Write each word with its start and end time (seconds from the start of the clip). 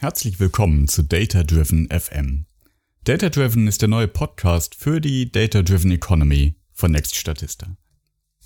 Herzlich 0.00 0.38
willkommen 0.38 0.86
zu 0.86 1.02
Data 1.02 1.42
Driven 1.42 1.88
FM. 1.90 2.46
Data 3.02 3.30
Driven 3.30 3.66
ist 3.66 3.82
der 3.82 3.88
neue 3.88 4.06
Podcast 4.06 4.76
für 4.76 5.00
die 5.00 5.32
Data 5.32 5.62
Driven 5.62 5.90
Economy 5.90 6.54
von 6.72 6.92
Next 6.92 7.16
Statista. 7.16 7.76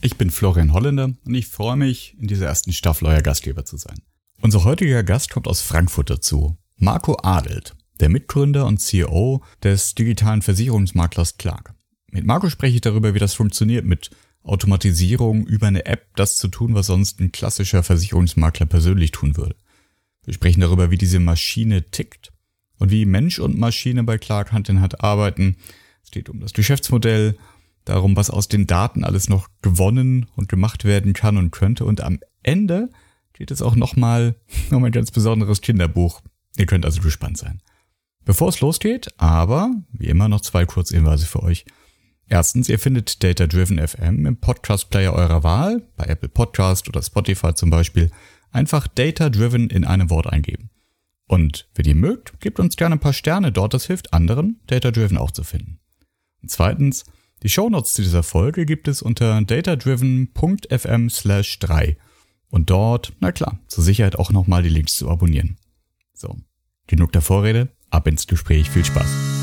Ich 0.01 0.17
bin 0.17 0.30
Florian 0.30 0.73
Holländer 0.73 1.12
und 1.27 1.35
ich 1.35 1.49
freue 1.49 1.77
mich, 1.77 2.17
in 2.19 2.27
dieser 2.27 2.46
ersten 2.46 2.73
Staffel 2.73 3.07
euer 3.07 3.21
Gastgeber 3.21 3.67
zu 3.67 3.77
sein. 3.77 4.01
Unser 4.41 4.65
heutiger 4.65 5.03
Gast 5.03 5.29
kommt 5.29 5.46
aus 5.46 5.61
Frankfurt 5.61 6.09
dazu, 6.09 6.57
Marco 6.77 7.19
Adelt, 7.23 7.77
der 8.00 8.09
Mitgründer 8.09 8.64
und 8.64 8.79
CEO 8.79 9.43
des 9.62 9.95
digitalen 9.95 10.41
Versicherungsmaklers 10.41 11.37
Clark. 11.37 11.75
Mit 12.11 12.25
Marco 12.25 12.48
spreche 12.48 12.77
ich 12.77 12.80
darüber, 12.80 13.12
wie 13.12 13.19
das 13.19 13.34
funktioniert, 13.34 13.84
mit 13.84 14.09
Automatisierung 14.43 15.46
über 15.46 15.66
eine 15.66 15.84
App 15.84 16.16
das 16.16 16.37
zu 16.37 16.48
tun, 16.48 16.75
was 16.75 16.87
sonst 16.87 17.21
ein 17.21 17.30
klassischer 17.30 17.82
Versicherungsmakler 17.82 18.64
persönlich 18.64 19.11
tun 19.11 19.37
würde. 19.37 19.55
Wir 20.25 20.34
sprechen 20.34 20.61
darüber, 20.61 20.91
wie 20.91 20.98
diese 20.98 21.20
Maschine 21.20 21.91
tickt 21.91 22.32
und 22.79 22.91
wie 22.91 23.06
Mensch 23.06 23.38
und 23.38 23.59
Maschine 23.59 24.05
bei 24.05 24.19
Clark 24.19 24.52
Hand 24.52 24.69
in 24.69 24.80
Hand 24.80 25.02
arbeiten. 25.02 25.56
Es 26.05 26.10
geht 26.10 26.28
um 26.28 26.41
das 26.41 26.52
Geschäftsmodell, 26.52 27.37
darum, 27.84 28.16
was 28.16 28.30
aus 28.30 28.48
den 28.48 28.66
Daten 28.66 29.05
alles 29.05 29.28
noch 29.28 29.48
gewonnen 29.61 30.27
und 30.37 30.48
gemacht 30.48 30.84
werden 30.84 31.12
kann 31.12 31.37
und 31.37 31.50
könnte. 31.50 31.84
Und 31.84 32.00
am 32.00 32.20
Ende 32.42 32.91
geht 33.33 33.50
es 33.50 33.62
auch 33.62 33.74
nochmal 33.74 34.37
um 34.70 34.84
ein 34.84 34.92
ganz 34.92 35.11
besonderes 35.11 35.61
Kinderbuch. 35.61 36.20
Ihr 36.56 36.66
könnt 36.66 36.84
also 36.84 37.00
gespannt 37.00 37.39
sein. 37.39 37.61
Bevor 38.25 38.50
es 38.50 38.61
losgeht, 38.61 39.09
aber 39.16 39.70
wie 39.92 40.06
immer 40.06 40.28
noch 40.28 40.42
zwei 40.42 40.64
Kurzinweise 40.64 41.27
für 41.27 41.42
euch. 41.42 41.64
Erstens, 42.28 42.69
ihr 42.69 42.78
findet 42.78 43.23
Data 43.25 43.47
Driven 43.48 43.84
FM 43.84 44.27
im 44.27 44.36
Podcast 44.36 44.91
Player 44.91 45.12
eurer 45.12 45.42
Wahl, 45.42 45.83
bei 45.97 46.05
Apple 46.05 46.28
Podcast 46.28 46.89
oder 46.89 47.02
Spotify 47.02 47.52
zum 47.52 47.70
Beispiel 47.70 48.11
einfach 48.52 48.87
Data 48.87 49.30
Driven 49.30 49.70
in 49.70 49.84
einem 49.84 50.11
Wort 50.11 50.27
eingeben. 50.27 50.70
Und 51.27 51.69
wenn 51.74 51.87
ihr 51.87 51.95
mögt, 51.95 52.41
gebt 52.41 52.61
uns 52.61 52.77
gerne 52.77 52.97
ein 52.97 53.01
paar 53.01 53.12
Sterne 53.12 53.52
dort, 53.52 53.75
das 53.75 53.87
hilft 53.87 54.12
anderen, 54.12 54.61
Data 54.66 54.91
Driven 54.91 55.17
auch 55.17 55.31
zu 55.31 55.45
finden. 55.45 55.78
Und 56.42 56.50
zweitens, 56.50 57.05
die 57.42 57.48
Shownotes 57.48 57.95
zu 57.95 58.03
dieser 58.03 58.23
Folge 58.23 58.67
gibt 58.67 58.86
es 58.86 59.03
unter 59.03 59.41
datadriven.fm 59.42 61.11
slash 61.11 61.58
3 61.58 61.97
und 62.50 62.70
dort, 62.70 63.14
na 63.20 63.33
klar, 63.33 63.58
zur 63.67 63.83
Sicherheit 63.83 64.17
auch 64.17 64.30
nochmal 64.30 64.62
die 64.62 64.69
Links 64.69 64.97
zu 64.97 65.11
abonnieren. 65.11 65.56
So, 66.12 66.36
genug 66.86 67.12
der 67.12 67.23
Vorrede, 67.23 67.69
ab 67.91 68.06
ins 68.06 68.27
Gespräch, 68.27 68.70
viel 68.70 68.84
Spaß. 68.84 69.42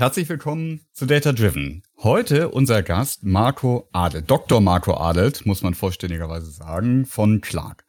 Herzlich 0.00 0.30
willkommen 0.30 0.80
zu 0.94 1.04
Data 1.04 1.30
Driven. 1.34 1.82
Heute 1.98 2.48
unser 2.48 2.82
Gast 2.82 3.22
Marco 3.22 3.86
Adelt, 3.92 4.30
Dr. 4.30 4.62
Marco 4.62 4.94
Adelt, 4.94 5.44
muss 5.44 5.60
man 5.60 5.74
vollständigerweise 5.74 6.50
sagen, 6.50 7.04
von 7.04 7.42
Clark. 7.42 7.84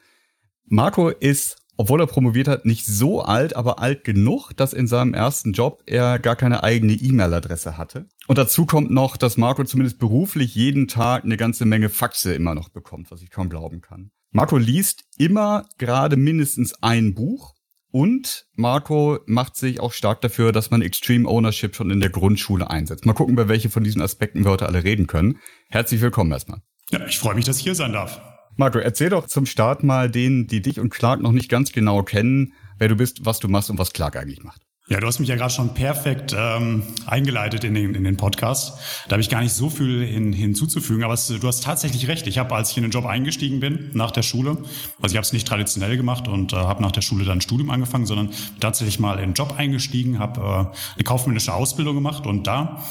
Marco 0.66 1.08
ist, 1.08 1.64
obwohl 1.78 2.02
er 2.02 2.08
promoviert 2.08 2.50
hat, 2.50 2.66
nicht 2.66 2.86
so 2.86 3.22
alt, 3.22 3.56
aber 3.56 3.80
alt 3.80 4.04
genug, 4.04 4.52
dass 4.58 4.73
in 4.73 4.88
seinem 4.88 5.14
ersten 5.14 5.54
Job 5.54 5.84
er 5.86 6.20
gar 6.20 6.36
keine 6.36 6.64
eigene 6.64 6.92
E-Mail-Adresse 6.95 7.78
hatte. 7.78 8.09
Und 8.28 8.38
dazu 8.38 8.66
kommt 8.66 8.92
noch, 8.92 9.16
dass 9.16 9.38
Marco 9.38 9.64
zumindest 9.64 9.98
beruflich 9.98 10.54
jeden 10.54 10.89
Tag 10.89 11.23
eine 11.23 11.38
ganze 11.38 11.64
Menge 11.64 11.88
Faxe 11.88 12.34
immer 12.34 12.56
noch 12.56 12.67
bekommt, 12.67 13.09
was 13.09 13.22
ich 13.22 13.32
kaum 13.32 13.48
glauben 13.48 13.80
kann. 13.80 14.12
Marco 14.32 14.58
liest 14.58 15.06
immer 15.17 15.66
gerade 15.78 16.17
mindestens 16.17 16.73
ein 16.84 17.14
Buch 17.14 17.56
und 17.92 18.45
Marco 18.56 19.20
macht 19.25 19.56
sich 19.56 19.80
auch 19.80 19.94
stark 19.94 20.22
dafür, 20.22 20.52
dass 20.52 20.72
man 20.72 20.81
Extreme 20.81 21.28
Ownership 21.28 21.75
schon 21.75 21.92
in 21.92 22.00
der 22.00 22.09
Grundschule 22.09 22.70
einsetzt. 22.70 23.06
Mal 23.06 23.14
gucken, 23.14 23.33
über 23.33 23.50
welche 23.50 23.70
von 23.70 23.83
diesen 23.83 24.02
Aspekten 24.02 24.44
wir 24.44 24.52
heute 24.52 24.66
alle 24.66 24.83
reden 24.83 25.08
können. 25.08 25.39
Herzlich 25.70 26.02
willkommen 26.02 26.31
erstmal. 26.31 26.61
Ja, 26.89 27.06
ich 27.06 27.20
freue 27.20 27.36
mich, 27.36 27.45
dass 27.45 27.58
ich 27.58 27.64
hier 27.64 27.75
sein 27.75 27.94
darf. 27.94 28.22
Marco, 28.56 28.80
erzähl 28.80 29.09
doch 29.09 29.28
zum 29.28 29.45
Start 29.45 29.83
mal 29.83 30.09
denen, 30.09 30.48
die 30.48 30.61
dich 30.61 30.80
und 30.80 30.89
Clark 30.89 31.22
noch 31.22 31.31
nicht 31.31 31.50
ganz 31.50 31.72
genau 31.72 32.03
kennen, 32.03 32.53
wer 32.77 32.89
du 32.89 32.95
bist, 32.95 33.26
was 33.26 33.39
du 33.39 33.48
machst 33.48 33.70
und 33.70 33.77
was 33.77 33.93
Clark 33.93 34.16
eigentlich 34.17 34.43
macht. 34.43 34.61
Ja, 34.92 35.00
du 35.00 35.08
hast 35.08 35.20
mich 35.20 35.30
ja 35.30 35.38
gerade 35.38 35.54
schon 35.54 35.74
perfekt 35.74 36.36
ähm, 36.38 36.84
eingeleitet 37.06 37.64
in 37.64 37.76
den, 37.76 37.96
in 37.96 38.04
den 38.04 38.18
Podcast. 38.18 38.78
Da 39.08 39.14
habe 39.14 39.22
ich 39.22 39.30
gar 39.30 39.40
nicht 39.40 39.54
so 39.54 39.70
viel 39.70 40.06
hin, 40.06 40.34
hinzuzufügen, 40.34 41.06
aber 41.06 41.14
es, 41.14 41.28
du 41.28 41.48
hast 41.48 41.64
tatsächlich 41.64 42.10
recht. 42.10 42.28
Ich 42.28 42.38
habe, 42.38 42.54
als 42.54 42.72
ich 42.72 42.78
in 42.78 42.84
den 42.84 42.92
Job 42.92 43.06
eingestiegen 43.06 43.62
bin, 43.62 43.92
nach 43.94 44.12
der 44.12 44.22
Schule, 44.22 44.58
also 45.02 45.14
ich 45.14 45.16
habe 45.16 45.22
es 45.22 45.32
nicht 45.32 45.48
traditionell 45.48 45.96
gemacht 45.96 46.28
und 46.28 46.52
äh, 46.52 46.58
habe 46.58 46.82
nach 46.82 46.92
der 46.92 47.00
Schule 47.00 47.24
dann 47.24 47.38
ein 47.38 47.42
Studium 47.42 47.70
angefangen, 47.70 48.06
sondern 48.06 48.32
tatsächlich 48.60 49.00
mal 49.00 49.14
in 49.20 49.30
den 49.30 49.34
Job 49.34 49.56
eingestiegen, 49.58 50.20
habe 50.20 50.42
äh, 50.42 50.96
eine 50.96 51.04
kaufmännische 51.06 51.54
Ausbildung 51.54 51.96
gemacht 51.96 52.28
und 52.28 52.46
da 52.46 52.84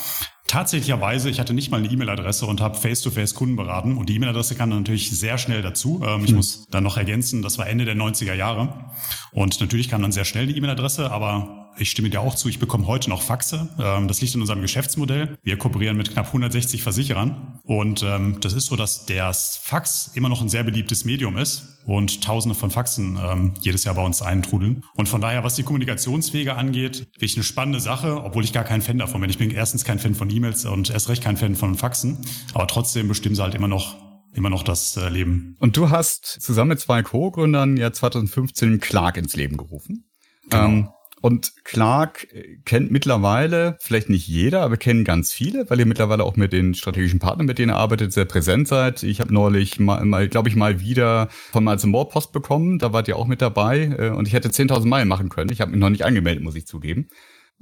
Tatsächlicherweise, 0.51 1.29
ich 1.29 1.39
hatte 1.39 1.53
nicht 1.53 1.71
mal 1.71 1.77
eine 1.77 1.87
E-Mail-Adresse 1.87 2.45
und 2.45 2.59
habe 2.59 2.77
Face-to-Face 2.77 3.35
Kunden 3.35 3.55
beraten. 3.55 3.95
Und 3.95 4.09
die 4.09 4.15
E-Mail-Adresse 4.15 4.55
kam 4.55 4.69
dann 4.69 4.79
natürlich 4.79 5.09
sehr 5.09 5.37
schnell 5.37 5.61
dazu. 5.61 6.01
Ähm, 6.05 6.25
ich 6.25 6.31
hm. 6.31 6.35
muss 6.35 6.67
dann 6.69 6.83
noch 6.83 6.97
ergänzen, 6.97 7.41
das 7.41 7.57
war 7.57 7.69
Ende 7.69 7.85
der 7.85 7.95
90er 7.95 8.33
Jahre. 8.33 8.91
Und 9.31 9.61
natürlich 9.61 9.87
kam 9.87 10.01
dann 10.01 10.11
sehr 10.11 10.25
schnell 10.25 10.47
die 10.47 10.57
E-Mail-Adresse, 10.57 11.09
aber 11.09 11.70
ich 11.77 11.89
stimme 11.89 12.09
dir 12.09 12.21
auch 12.21 12.35
zu, 12.35 12.49
ich 12.49 12.59
bekomme 12.59 12.87
heute 12.87 13.09
noch 13.09 13.21
Faxe. 13.21 13.69
Ähm, 13.79 14.07
das 14.07 14.21
liegt 14.21 14.35
in 14.35 14.41
unserem 14.41 14.61
Geschäftsmodell. 14.61 15.37
Wir 15.43 15.57
kooperieren 15.57 15.97
mit 15.97 16.11
knapp 16.11 16.27
160 16.27 16.83
Versicherern. 16.83 17.59
Und 17.63 18.03
ähm, 18.03 18.37
das 18.41 18.53
ist 18.53 18.67
so, 18.67 18.75
dass 18.75 19.05
das 19.05 19.57
Fax 19.57 20.11
immer 20.13 20.29
noch 20.29 20.41
ein 20.41 20.49
sehr 20.49 20.63
beliebtes 20.63 21.05
Medium 21.05 21.37
ist 21.37 21.79
und 21.85 22.23
tausende 22.23 22.55
von 22.55 22.69
Faxen 22.69 23.17
ähm, 23.21 23.53
jedes 23.61 23.83
Jahr 23.83 23.95
bei 23.95 24.03
uns 24.03 24.21
eintrudeln. 24.21 24.83
Und 24.95 25.09
von 25.09 25.21
daher, 25.21 25.43
was 25.43 25.55
die 25.55 25.63
Kommunikationswege 25.63 26.55
angeht, 26.55 27.07
wirklich 27.13 27.35
eine 27.35 27.43
spannende 27.43 27.79
Sache, 27.79 28.23
obwohl 28.23 28.43
ich 28.43 28.53
gar 28.53 28.63
kein 28.63 28.81
Fan 28.81 28.97
davon 28.97 29.21
bin. 29.21 29.29
Ich 29.29 29.37
bin 29.37 29.51
erstens 29.51 29.83
kein 29.83 29.99
Fan 29.99 30.15
von 30.15 30.29
E-Mails 30.29 30.65
und 30.65 30.89
erst 30.89 31.09
recht 31.09 31.23
kein 31.23 31.37
Fan 31.37 31.55
von 31.55 31.75
Faxen. 31.75 32.19
Aber 32.53 32.67
trotzdem 32.67 33.07
bestimmen 33.07 33.35
sie 33.35 33.43
halt 33.43 33.55
immer 33.55 33.67
noch 33.67 33.95
immer 34.33 34.49
noch 34.49 34.63
das 34.63 34.95
äh, 34.95 35.09
Leben. 35.09 35.57
Und 35.59 35.75
du 35.75 35.89
hast 35.89 36.25
zusammen 36.25 36.69
mit 36.69 36.79
zwei 36.79 37.03
Co-Gründern 37.03 37.75
ja 37.75 37.91
2015 37.91 38.79
Clark 38.79 39.17
ins 39.17 39.35
Leben 39.35 39.57
gerufen. 39.57 40.05
Genau. 40.49 40.65
Ähm, 40.65 40.89
und 41.21 41.53
Clark 41.63 42.27
kennt 42.65 42.91
mittlerweile, 42.91 43.77
vielleicht 43.79 44.09
nicht 44.09 44.27
jeder, 44.27 44.61
aber 44.61 44.77
kennen 44.77 45.03
ganz 45.03 45.31
viele, 45.31 45.69
weil 45.69 45.79
ihr 45.79 45.85
mittlerweile 45.85 46.23
auch 46.23 46.35
mit 46.35 46.51
den 46.51 46.73
strategischen 46.73 47.19
Partnern, 47.19 47.45
mit 47.45 47.59
denen 47.59 47.71
ihr 47.71 47.77
arbeitet, 47.77 48.11
sehr 48.11 48.25
präsent 48.25 48.67
seid. 48.67 49.03
Ich 49.03 49.21
habe 49.21 49.33
neulich 49.33 49.79
mal, 49.79 50.03
mal 50.03 50.27
glaube 50.27 50.49
ich, 50.49 50.55
mal 50.55 50.79
wieder 50.79 51.29
von 51.51 51.63
Miles 51.63 51.85
More 51.85 52.09
Post 52.09 52.31
bekommen. 52.31 52.79
Da 52.79 52.91
wart 52.91 53.07
ihr 53.07 53.17
auch 53.17 53.27
mit 53.27 53.41
dabei 53.41 53.95
äh, 53.97 54.09
und 54.09 54.27
ich 54.27 54.33
hätte 54.33 54.49
10.000 54.49 54.87
Meilen 54.87 55.07
machen 55.07 55.29
können. 55.29 55.51
Ich 55.51 55.61
habe 55.61 55.71
mich 55.71 55.79
noch 55.79 55.89
nicht 55.89 56.05
angemeldet, 56.05 56.43
muss 56.43 56.55
ich 56.55 56.65
zugeben. 56.65 57.07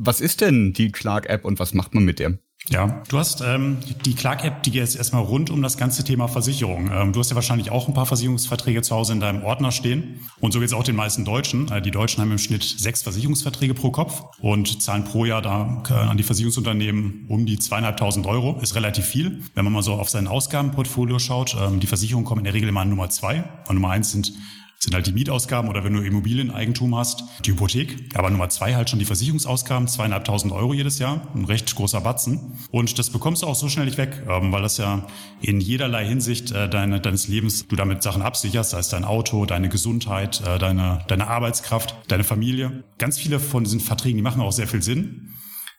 Was 0.01 0.21
ist 0.21 0.39
denn 0.39 0.71
die 0.71 0.93
Clark-App 0.93 1.43
und 1.43 1.59
was 1.59 1.73
macht 1.73 1.93
man 1.93 2.05
mit 2.05 2.19
der? 2.19 2.37
Ja, 2.69 3.03
du 3.09 3.17
hast 3.17 3.41
ähm, 3.41 3.79
die 4.05 4.15
Clark-App, 4.15 4.63
die 4.63 4.69
jetzt 4.71 4.95
erstmal 4.95 5.23
rund 5.23 5.49
um 5.49 5.61
das 5.61 5.77
ganze 5.77 6.05
Thema 6.05 6.27
Versicherung. 6.27 6.89
Ähm, 6.89 7.11
du 7.11 7.19
hast 7.19 7.29
ja 7.29 7.35
wahrscheinlich 7.35 7.69
auch 7.69 7.89
ein 7.89 7.93
paar 7.93 8.05
Versicherungsverträge 8.05 8.81
zu 8.81 8.95
Hause 8.95 9.11
in 9.11 9.19
deinem 9.19 9.43
Ordner 9.43 9.73
stehen. 9.73 10.21
Und 10.39 10.53
so 10.53 10.59
geht 10.59 10.69
es 10.69 10.73
auch 10.73 10.83
den 10.83 10.95
meisten 10.95 11.25
Deutschen. 11.25 11.69
Äh, 11.69 11.81
die 11.81 11.91
Deutschen 11.91 12.21
haben 12.21 12.31
im 12.31 12.37
Schnitt 12.37 12.63
sechs 12.63 13.01
Versicherungsverträge 13.01 13.73
pro 13.73 13.91
Kopf 13.91 14.23
und 14.39 14.81
zahlen 14.81 15.03
pro 15.03 15.25
Jahr 15.25 15.41
da 15.41 15.83
äh, 15.89 15.93
an 15.93 16.15
die 16.15 16.23
Versicherungsunternehmen 16.23 17.25
um 17.27 17.45
die 17.45 17.59
zweieinhalbtausend 17.59 18.25
Euro. 18.25 18.57
Ist 18.61 18.75
relativ 18.75 19.05
viel. 19.05 19.41
Wenn 19.53 19.65
man 19.65 19.73
mal 19.73 19.83
so 19.83 19.95
auf 19.95 20.09
sein 20.09 20.27
Ausgabenportfolio 20.27 21.19
schaut, 21.19 21.57
ähm, 21.59 21.81
die 21.81 21.87
Versicherungen 21.87 22.25
kommen 22.25 22.39
in 22.39 22.45
der 22.45 22.53
Regel 22.53 22.69
immer 22.69 22.81
an 22.81 22.89
Nummer 22.89 23.09
zwei. 23.09 23.43
Und 23.67 23.75
Nummer 23.75 23.89
eins 23.89 24.11
sind 24.11 24.31
sind 24.81 24.95
halt 24.95 25.07
die 25.07 25.11
Mietausgaben 25.11 25.69
oder 25.69 25.83
wenn 25.83 25.93
du 25.93 26.01
Immobilieneigentum 26.01 26.95
hast, 26.95 27.25
die 27.45 27.51
Hypothek. 27.51 28.15
Aber 28.15 28.29
Nummer 28.29 28.47
zwei 28.47 28.75
halt 28.75 28.89
schon 28.89 28.99
die 28.99 29.05
Versicherungsausgaben, 29.05 29.89
zweieinhalbtausend 29.89 30.53
Euro 30.53 30.73
jedes 30.73 30.99
Jahr, 30.99 31.27
ein 31.35 31.43
recht 31.43 31.75
großer 31.75 31.99
Batzen. 31.99 32.57
Und 32.71 32.97
das 32.97 33.09
bekommst 33.09 33.43
du 33.43 33.47
auch 33.47 33.55
so 33.55 33.67
schnell 33.67 33.85
nicht 33.85 33.97
weg, 33.97 34.23
ähm, 34.29 34.53
weil 34.53 34.61
das 34.61 34.77
ja 34.77 35.05
in 35.41 35.59
jederlei 35.59 36.05
Hinsicht 36.05 36.51
äh, 36.51 36.69
deine, 36.69 37.01
deines 37.01 37.27
Lebens 37.27 37.67
du 37.67 37.75
damit 37.75 38.01
Sachen 38.01 38.21
absicherst, 38.21 38.69
sei 38.71 38.79
es 38.79 38.87
dein 38.87 39.03
Auto, 39.03 39.45
deine 39.45 39.67
Gesundheit, 39.67 40.41
äh, 40.47 40.57
deine, 40.57 41.03
deine 41.09 41.27
Arbeitskraft, 41.27 41.95
deine 42.07 42.23
Familie. 42.23 42.85
Ganz 42.97 43.17
viele 43.17 43.41
von 43.41 43.65
diesen 43.65 43.81
Verträgen, 43.81 44.15
die 44.15 44.23
machen 44.23 44.41
auch 44.41 44.53
sehr 44.53 44.67
viel 44.67 44.81
Sinn. 44.81 45.33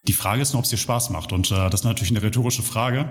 Die 0.08 0.12
Frage 0.12 0.42
ist 0.42 0.52
nur, 0.52 0.58
ob 0.58 0.64
es 0.64 0.70
dir 0.70 0.76
Spaß 0.76 1.08
macht. 1.08 1.32
Und 1.32 1.50
äh, 1.50 1.70
das 1.70 1.80
ist 1.80 1.84
natürlich 1.84 2.10
eine 2.10 2.22
rhetorische 2.22 2.62
Frage. 2.62 3.08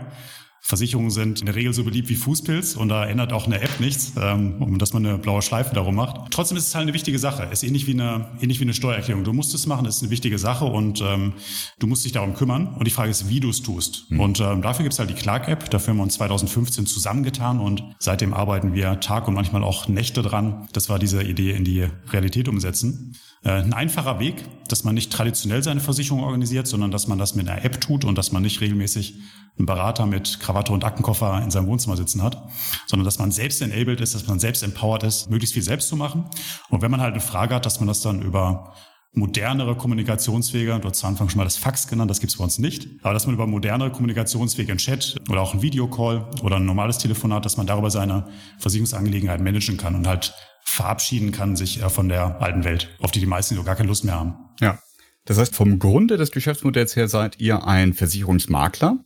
Versicherungen 0.62 1.12
sind 1.12 1.40
in 1.40 1.46
der 1.46 1.56
Regel 1.56 1.74
so 1.74 1.84
beliebt 1.84 2.10
wie 2.10 2.16
Fußpilz 2.16 2.76
und 2.76 2.90
da 2.90 3.06
ändert 3.06 3.34
auch 3.34 3.46
eine 3.46 3.62
App 3.62 3.80
nichts, 3.80 4.14
ähm, 4.20 4.62
um 4.62 4.78
dass 4.78 4.94
man 4.94 5.06
eine 5.06 5.18
blaue 5.18 5.42
Schleife 5.42 5.74
darum 5.74 5.96
macht. 5.96 6.32
Trotzdem 6.32 6.58
ist 6.58 6.68
es 6.68 6.76
halt 6.76 6.84
eine 6.84 6.94
wichtige 6.94 7.20
Sache. 7.20 7.48
Es 7.52 7.64
ist 7.64 7.68
ähnlich 7.68 7.88
wie 7.88 7.94
eine, 7.94 8.28
ähnlich 8.42 8.60
wie 8.60 8.66
eine 8.66 8.74
Steuererklärung. 8.74 9.24
Du 9.24 9.34
musst 9.34 9.54
es 9.56 9.66
machen, 9.66 9.86
es 9.86 9.98
ist 9.98 10.04
eine 10.04 10.12
wichtige 10.12 10.38
Sache 10.38 10.66
und 10.66 11.02
ähm, 11.02 11.34
du 11.80 11.88
musst 11.88 12.06
dich 12.06 12.12
darum 12.12 12.34
kümmern. 12.34 12.68
Und 12.68 12.86
die 12.86 12.92
Frage 12.92 13.10
ist, 13.10 13.30
wie 13.30 13.40
du 13.40 13.50
es 13.50 13.62
tust. 13.62 14.06
Mhm. 14.10 14.20
Und 14.20 14.40
ähm, 14.40 14.62
dafür 14.62 14.84
gibt 14.84 14.94
es 14.94 15.00
halt 15.00 15.10
die 15.10 15.16
Clark-App. 15.16 15.70
Dafür 15.70 15.92
haben 15.92 15.98
wir 15.98 16.04
uns 16.04 16.16
2015 16.16 16.86
zusammengetan 16.86 17.60
und 17.60 17.84
seitdem 18.00 18.34
arbeiten 18.34 18.74
wir 18.74 19.00
Tag 19.00 19.28
und 19.28 19.34
manchmal 19.34 19.64
auch 19.64 19.88
Nächte 19.88 20.22
dran. 20.22 20.68
Das 20.74 20.90
war 20.90 21.00
diese 21.00 21.24
Idee 21.24 21.52
in 21.52 21.64
die 21.64 21.88
Realität 22.12 22.48
umsetzen. 22.48 23.16
Äh, 23.44 23.52
ein 23.52 23.74
einfacher 23.74 24.20
Weg, 24.20 24.46
dass 24.68 24.84
man 24.84 24.96
nicht 24.96 25.12
traditionell 25.12 25.64
seine 25.64 25.80
Versicherung 25.80 26.24
organisiert, 26.24 26.68
sondern 26.68 26.92
dass 26.92 27.08
man 27.08 27.18
das 27.18 27.36
mit 27.36 27.50
einer 27.50 27.64
App 27.64 27.80
tut 27.80 28.04
und 28.04 28.18
dass 28.18 28.32
man 28.32 28.44
nicht 28.44 28.60
regelmäßig 28.62 29.16
einen 29.58 29.66
Berater 29.66 30.06
mit 30.06 30.40
Krawatte 30.40 30.74
und 30.74 30.84
Aktenkoffer 30.84 31.42
in 31.42 31.52
seinem 31.52 31.68
Wohnzimmer 31.68 31.98
sitzen 31.98 32.22
hat, 32.22 32.50
sondern 32.88 33.06
dass 33.06 33.20
man 33.20 33.32
selbst 33.32 33.62
enabled 33.62 34.02
ist, 34.02 34.16
dass 34.16 34.28
man 34.28 34.40
selbst 34.40 34.64
empowered 34.64 35.04
ist, 35.04 35.30
möglichst 35.30 35.54
viel 35.54 35.64
selbst 35.64 35.88
zu 35.88 35.96
machen. 35.96 36.26
Und 36.70 36.82
wenn 36.82 36.92
man 36.92 37.02
halt 37.02 37.14
eine 37.14 37.22
Frage 37.22 37.56
hat, 37.56 37.66
dass 37.66 37.80
man 37.80 37.88
das 37.88 38.02
dann 38.02 38.22
über 38.22 38.74
modernere 39.14 39.76
Kommunikationswege, 39.76 40.80
du 40.80 40.88
hast 40.88 41.00
zu 41.00 41.08
Anfang 41.08 41.30
schon 41.30 41.40
mal 41.40 41.44
das 41.44 41.58
Fax 41.58 41.88
genannt, 41.88 42.12
das 42.12 42.20
gibt's 42.20 42.38
bei 42.38 42.44
uns 42.44 42.60
nicht, 42.60 42.88
aber 43.02 43.14
dass 43.14 43.26
man 43.26 43.36
über 43.36 43.48
modernere 43.48 43.92
Kommunikationswege, 43.92 44.72
ein 44.72 44.78
Chat 44.78 45.16
oder 45.30 45.42
auch 45.42 45.54
ein 45.54 45.62
Videocall 45.62 46.30
oder 46.44 46.58
ein 46.58 46.66
normales 46.66 47.00
Telefonat, 47.00 47.44
dass 47.44 47.58
man 47.58 47.66
darüber 47.66 47.90
seine 47.90 48.28
Versicherungsangelegenheiten 48.60 49.44
managen 49.44 49.78
kann 49.78 49.96
und 49.96 50.08
halt 50.08 50.34
verabschieden 50.64 51.32
kann 51.32 51.56
sich 51.56 51.82
äh, 51.82 51.90
von 51.90 52.10
der 52.10 52.42
alten 52.42 52.64
Welt, 52.64 52.90
auf 53.00 53.12
die 53.12 53.20
die 53.20 53.26
meisten 53.26 53.56
so 53.56 53.64
gar 53.64 53.76
keine 53.76 53.90
Lust 53.90 54.04
mehr 54.04 54.16
haben. 54.16 54.36
Ja. 54.60 54.80
Das 55.26 55.38
heißt, 55.38 55.56
vom 55.56 55.80
Grunde 55.80 56.18
des 56.18 56.32
Geschäftsmodells 56.32 56.96
her 56.96 57.08
seid 57.08 57.40
ihr 57.40 57.66
ein 57.68 57.94
Versicherungsmakler. 57.94 58.98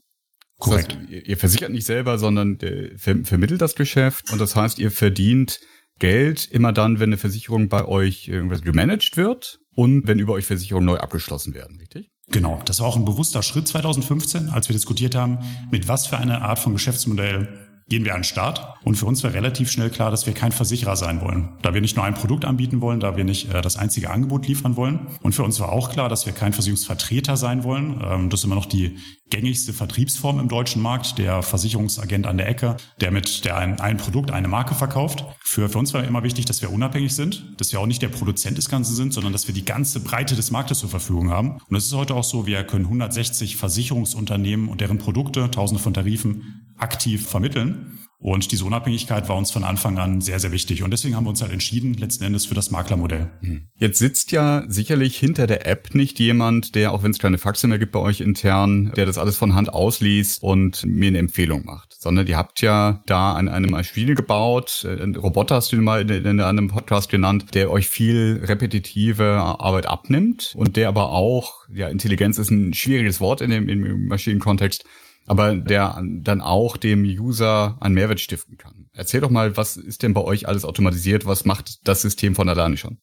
Korrekt. 0.57 0.94
Das 0.94 1.00
heißt, 1.00 1.27
ihr 1.27 1.38
versichert 1.38 1.71
nicht 1.71 1.85
selber, 1.85 2.17
sondern 2.17 2.57
ver 2.97 3.23
vermittelt 3.23 3.61
das 3.61 3.75
Geschäft 3.75 4.31
und 4.31 4.39
das 4.39 4.55
heißt, 4.55 4.79
ihr 4.79 4.91
verdient 4.91 5.59
Geld 6.00 6.50
immer 6.50 6.71
dann, 6.71 7.00
wenn 7.00 7.09
eine 7.09 7.17
Versicherung 7.17 7.69
bei 7.69 7.85
euch 7.85 8.27
irgendwas 8.27 8.61
gemanagt 8.61 9.17
wird 9.17 9.59
und 9.75 10.07
wenn 10.07 10.19
über 10.19 10.33
euch 10.33 10.45
Versicherungen 10.45 10.85
neu 10.85 10.97
abgeschlossen 10.97 11.53
werden, 11.53 11.77
richtig? 11.79 12.09
Genau, 12.29 12.61
das 12.65 12.79
war 12.79 12.88
auch 12.88 12.95
ein 12.95 13.05
bewusster 13.05 13.44
Schritt 13.44 13.67
2015, 13.67 14.50
als 14.50 14.69
wir 14.69 14.73
diskutiert 14.73 15.15
haben, 15.15 15.39
mit 15.71 15.88
was 15.88 16.07
für 16.07 16.17
eine 16.17 16.41
Art 16.41 16.59
von 16.59 16.73
Geschäftsmodell 16.73 17.73
gehen 17.89 18.06
wir 18.06 18.13
an 18.13 18.19
den 18.19 18.24
Start. 18.25 18.75
Und 18.83 18.95
für 18.95 19.06
uns 19.06 19.24
war 19.24 19.33
relativ 19.33 19.71
schnell 19.71 19.89
klar, 19.89 20.12
dass 20.12 20.25
wir 20.25 20.33
kein 20.33 20.51
Versicherer 20.51 20.95
sein 20.95 21.21
wollen. 21.21 21.50
Da 21.62 21.74
wir 21.74 21.81
nicht 21.81 21.95
nur 21.95 22.06
ein 22.06 22.13
Produkt 22.13 22.45
anbieten 22.45 22.81
wollen, 22.81 23.00
da 23.00 23.15
wir 23.18 23.24
nicht 23.24 23.53
äh, 23.53 23.62
das 23.62 23.77
einzige 23.77 24.09
Angebot 24.09 24.47
liefern 24.47 24.75
wollen. 24.75 25.07
Und 25.21 25.33
für 25.33 25.44
uns 25.44 25.59
war 25.59 25.71
auch 25.71 25.91
klar, 25.91 26.09
dass 26.09 26.25
wir 26.25 26.33
kein 26.33 26.53
Versicherungsvertreter 26.53 27.38
sein 27.38 27.63
wollen. 27.63 28.01
Ähm, 28.03 28.30
das 28.30 28.41
ist 28.41 28.45
immer 28.45 28.56
noch 28.56 28.65
die 28.65 28.97
gängigste 29.33 29.74
Vertriebsform 29.74 30.39
im 30.39 30.47
deutschen 30.47 30.80
Markt, 30.80 31.18
der 31.18 31.41
Versicherungsagent 31.41 32.27
an 32.27 32.38
der 32.38 32.47
Ecke, 32.47 32.77
der 33.01 33.09
mit 33.09 33.45
der 33.45 33.57
ein, 33.57 33.80
ein 33.80 33.97
Produkt, 33.97 34.30
eine 34.30 34.47
Marke 34.47 34.75
verkauft. 34.75 35.25
Für, 35.44 35.69
für 35.69 35.80
uns 35.80 35.91
war 35.91 36.03
immer 36.03 36.21
wichtig, 36.21 36.45
dass 36.45 36.62
wir 36.62 36.71
unabhängig 36.71 37.15
sind, 37.15 37.44
dass 37.57 37.71
wir 37.71 37.80
auch 37.80 37.88
nicht 37.88 38.03
der 38.03 38.09
Produzent 38.09 38.59
des 38.59 38.69
Ganzen 38.69 38.94
sind, 38.94 39.12
sondern 39.12 39.33
dass 39.33 39.47
wir 39.47 39.56
die 39.56 39.65
ganze 39.65 40.01
Breite 40.01 40.35
des 40.35 40.51
Marktes 40.51 40.77
zur 40.77 40.89
Verfügung 40.89 41.31
haben. 41.31 41.57
Und 41.68 41.75
es 41.75 41.85
ist 41.88 41.94
heute 41.94 42.13
auch 42.13 42.24
so, 42.24 42.45
wir 42.45 42.63
können 42.63 42.85
160 42.85 43.56
Versicherungsunternehmen 43.57 44.69
und 44.69 44.81
deren 44.81 45.00
Produkte, 45.00 45.50
tausende 45.50 45.81
von 45.81 45.95
Tarifen 45.95 46.75
aktiv 46.77 47.27
vermitteln. 47.27 48.02
Und 48.24 48.54
diese 48.54 48.64
Unabhängigkeit 48.64 49.28
war 49.28 49.36
uns 49.36 49.52
von 49.52 49.66
Anfang 49.66 49.98
an 49.98 50.22
sehr, 50.22 50.40
sehr 50.40 50.54
wichtig. 50.54 50.81
Und 50.81 50.92
deswegen 50.92 51.18
haben 51.18 51.25
wir 51.25 51.30
uns 51.30 51.42
halt 51.42 51.52
entschieden, 51.52 51.94
letzten 51.96 52.24
Endes 52.24 52.46
für 52.46 52.56
das 52.56 52.72
Maklermodell. 52.72 53.30
Hm. 53.42 53.68
Jetzt 53.75 54.00
sitzt 54.00 54.31
ja 54.31 54.64
sicherlich 54.70 55.18
hinter 55.18 55.46
der 55.46 55.68
App 55.68 55.94
nicht 55.94 56.20
jemand, 56.20 56.74
der, 56.74 56.94
auch 56.94 57.04
wenn 57.04 57.12
es 57.12 57.20
keine 57.20 57.38
Faxe 57.38 57.68
mehr 57.68 57.80
gibt 57.80 57.92
bei 57.92 58.00
euch 58.00 58.22
intern, 58.22 58.94
der 58.96 59.06
das 59.06 59.18
alles 59.18 59.36
von 59.36 59.56
Hand 59.56 59.74
ausliest 59.74 60.42
und 60.42 60.86
mir 60.86 61.10
eine 61.10 61.18
Empfehlung 61.18 61.66
macht. 61.66 61.96
Sondern 62.00 62.25
ihr 62.25 62.38
habt 62.38 62.62
ja 62.62 63.04
da 63.08 63.34
an 63.34 63.50
einem 63.50 63.72
Maschine 63.72 64.16
gebaut, 64.16 64.86
äh, 64.88 65.04
ein 65.04 65.18
Roboter 65.18 65.56
hast 65.56 65.74
du 65.74 65.81
mal 65.81 66.10
in, 66.10 66.25
in 66.25 66.40
einem 66.40 66.70
Podcast 66.70 67.10
genannt, 67.10 67.54
der 67.54 67.70
euch 67.70 67.90
viel 67.90 68.40
repetitive 68.42 69.25
Arbeit 69.60 69.86
abnimmt 69.86 70.54
und 70.56 70.78
der 70.78 70.88
aber 70.88 71.10
auch, 71.10 71.68
ja, 71.74 71.90
Intelligenz 71.90 72.38
ist 72.38 72.52
ein 72.52 72.74
schwieriges 72.74 73.20
Wort 73.20 73.42
in 73.42 73.50
dem, 73.50 73.68
im 73.68 74.08
Maschinenkontext, 74.08 74.86
aber 75.25 75.56
der 75.56 76.02
dann 76.22 76.42
auch 76.42 76.78
dem 76.78 77.04
User 77.04 77.78
einen 77.80 77.96
Mehrwert 77.96 78.20
stiften 78.20 78.58
kann. 78.58 78.88
Erzähl 78.94 79.22
doch 79.22 79.30
mal, 79.30 79.58
was 79.58 79.78
ist 79.78 80.04
denn 80.04 80.14
bei 80.14 80.22
euch 80.22 80.48
alles 80.48 80.66
automatisiert? 80.66 81.25
Was 81.25 81.46
macht 81.46 81.88
das 81.88 82.02
System 82.02 82.36
von 82.36 82.50
alleine 82.50 82.78
schon? 82.78 82.98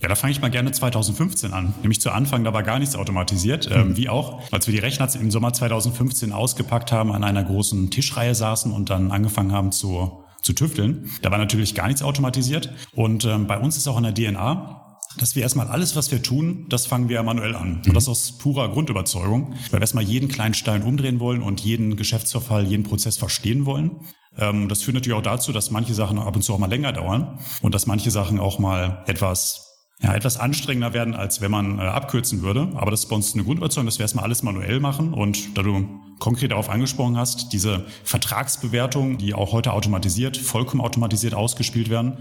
Ja, 0.00 0.08
da 0.08 0.14
fange 0.14 0.32
ich 0.32 0.40
mal 0.40 0.50
gerne 0.50 0.72
2015 0.72 1.52
an. 1.52 1.74
Nämlich 1.82 2.00
zu 2.00 2.10
Anfang, 2.10 2.42
da 2.42 2.54
war 2.54 2.62
gar 2.62 2.78
nichts 2.78 2.96
automatisiert, 2.96 3.70
ähm, 3.70 3.88
mhm. 3.88 3.96
wie 3.96 4.08
auch. 4.08 4.42
Als 4.50 4.66
wir 4.66 4.72
die 4.72 4.80
Rechner 4.80 5.08
im 5.14 5.30
Sommer 5.30 5.52
2015 5.52 6.32
ausgepackt 6.32 6.90
haben, 6.90 7.12
an 7.12 7.22
einer 7.22 7.44
großen 7.44 7.90
Tischreihe 7.90 8.34
saßen 8.34 8.72
und 8.72 8.88
dann 8.88 9.10
angefangen 9.10 9.52
haben 9.52 9.72
zu, 9.72 10.24
zu 10.42 10.54
tüfteln, 10.54 11.10
da 11.20 11.30
war 11.30 11.36
natürlich 11.36 11.74
gar 11.74 11.86
nichts 11.86 12.02
automatisiert. 12.02 12.72
Und 12.92 13.26
ähm, 13.26 13.46
bei 13.46 13.58
uns 13.58 13.76
ist 13.76 13.88
auch 13.88 13.98
in 13.98 14.04
der 14.04 14.14
DNA, 14.14 14.89
dass 15.18 15.34
wir 15.34 15.42
erstmal 15.42 15.66
alles, 15.68 15.96
was 15.96 16.10
wir 16.10 16.22
tun, 16.22 16.66
das 16.68 16.86
fangen 16.86 17.08
wir 17.08 17.22
manuell 17.22 17.56
an. 17.56 17.82
Und 17.86 17.94
das 17.94 18.08
aus 18.08 18.38
purer 18.38 18.68
Grundüberzeugung, 18.70 19.54
weil 19.70 19.78
wir 19.78 19.80
erstmal 19.80 20.04
jeden 20.04 20.28
kleinen 20.28 20.54
Stein 20.54 20.82
umdrehen 20.82 21.20
wollen 21.20 21.42
und 21.42 21.60
jeden 21.60 21.96
Geschäftsverfall, 21.96 22.66
jeden 22.66 22.84
Prozess 22.84 23.16
verstehen 23.16 23.66
wollen. 23.66 24.00
Ähm, 24.38 24.68
das 24.68 24.82
führt 24.82 24.94
natürlich 24.94 25.18
auch 25.18 25.22
dazu, 25.22 25.52
dass 25.52 25.70
manche 25.70 25.94
Sachen 25.94 26.18
ab 26.18 26.36
und 26.36 26.42
zu 26.42 26.54
auch 26.54 26.58
mal 26.58 26.70
länger 26.70 26.92
dauern 26.92 27.38
und 27.62 27.74
dass 27.74 27.86
manche 27.86 28.10
Sachen 28.10 28.38
auch 28.38 28.58
mal 28.58 29.02
etwas 29.06 29.66
ja, 30.02 30.14
etwas 30.14 30.38
anstrengender 30.38 30.94
werden, 30.94 31.14
als 31.14 31.40
wenn 31.40 31.50
man 31.50 31.78
äh, 31.78 31.82
abkürzen 31.82 32.42
würde. 32.42 32.70
Aber 32.74 32.90
das 32.90 33.00
ist 33.00 33.06
bei 33.10 33.16
uns 33.16 33.34
eine 33.34 33.44
Grundüberzeugung, 33.44 33.86
dass 33.86 33.98
wir 33.98 34.04
erstmal 34.04 34.24
alles 34.24 34.42
manuell 34.42 34.80
machen. 34.80 35.12
Und 35.12 35.58
da 35.58 35.62
du 35.62 35.86
konkret 36.20 36.52
darauf 36.52 36.70
angesprochen 36.70 37.16
hast, 37.16 37.52
diese 37.52 37.86
Vertragsbewertung, 38.04 39.18
die 39.18 39.34
auch 39.34 39.52
heute 39.52 39.72
automatisiert, 39.72 40.36
vollkommen 40.36 40.80
automatisiert 40.80 41.34
ausgespielt 41.34 41.90
werden, 41.90 42.18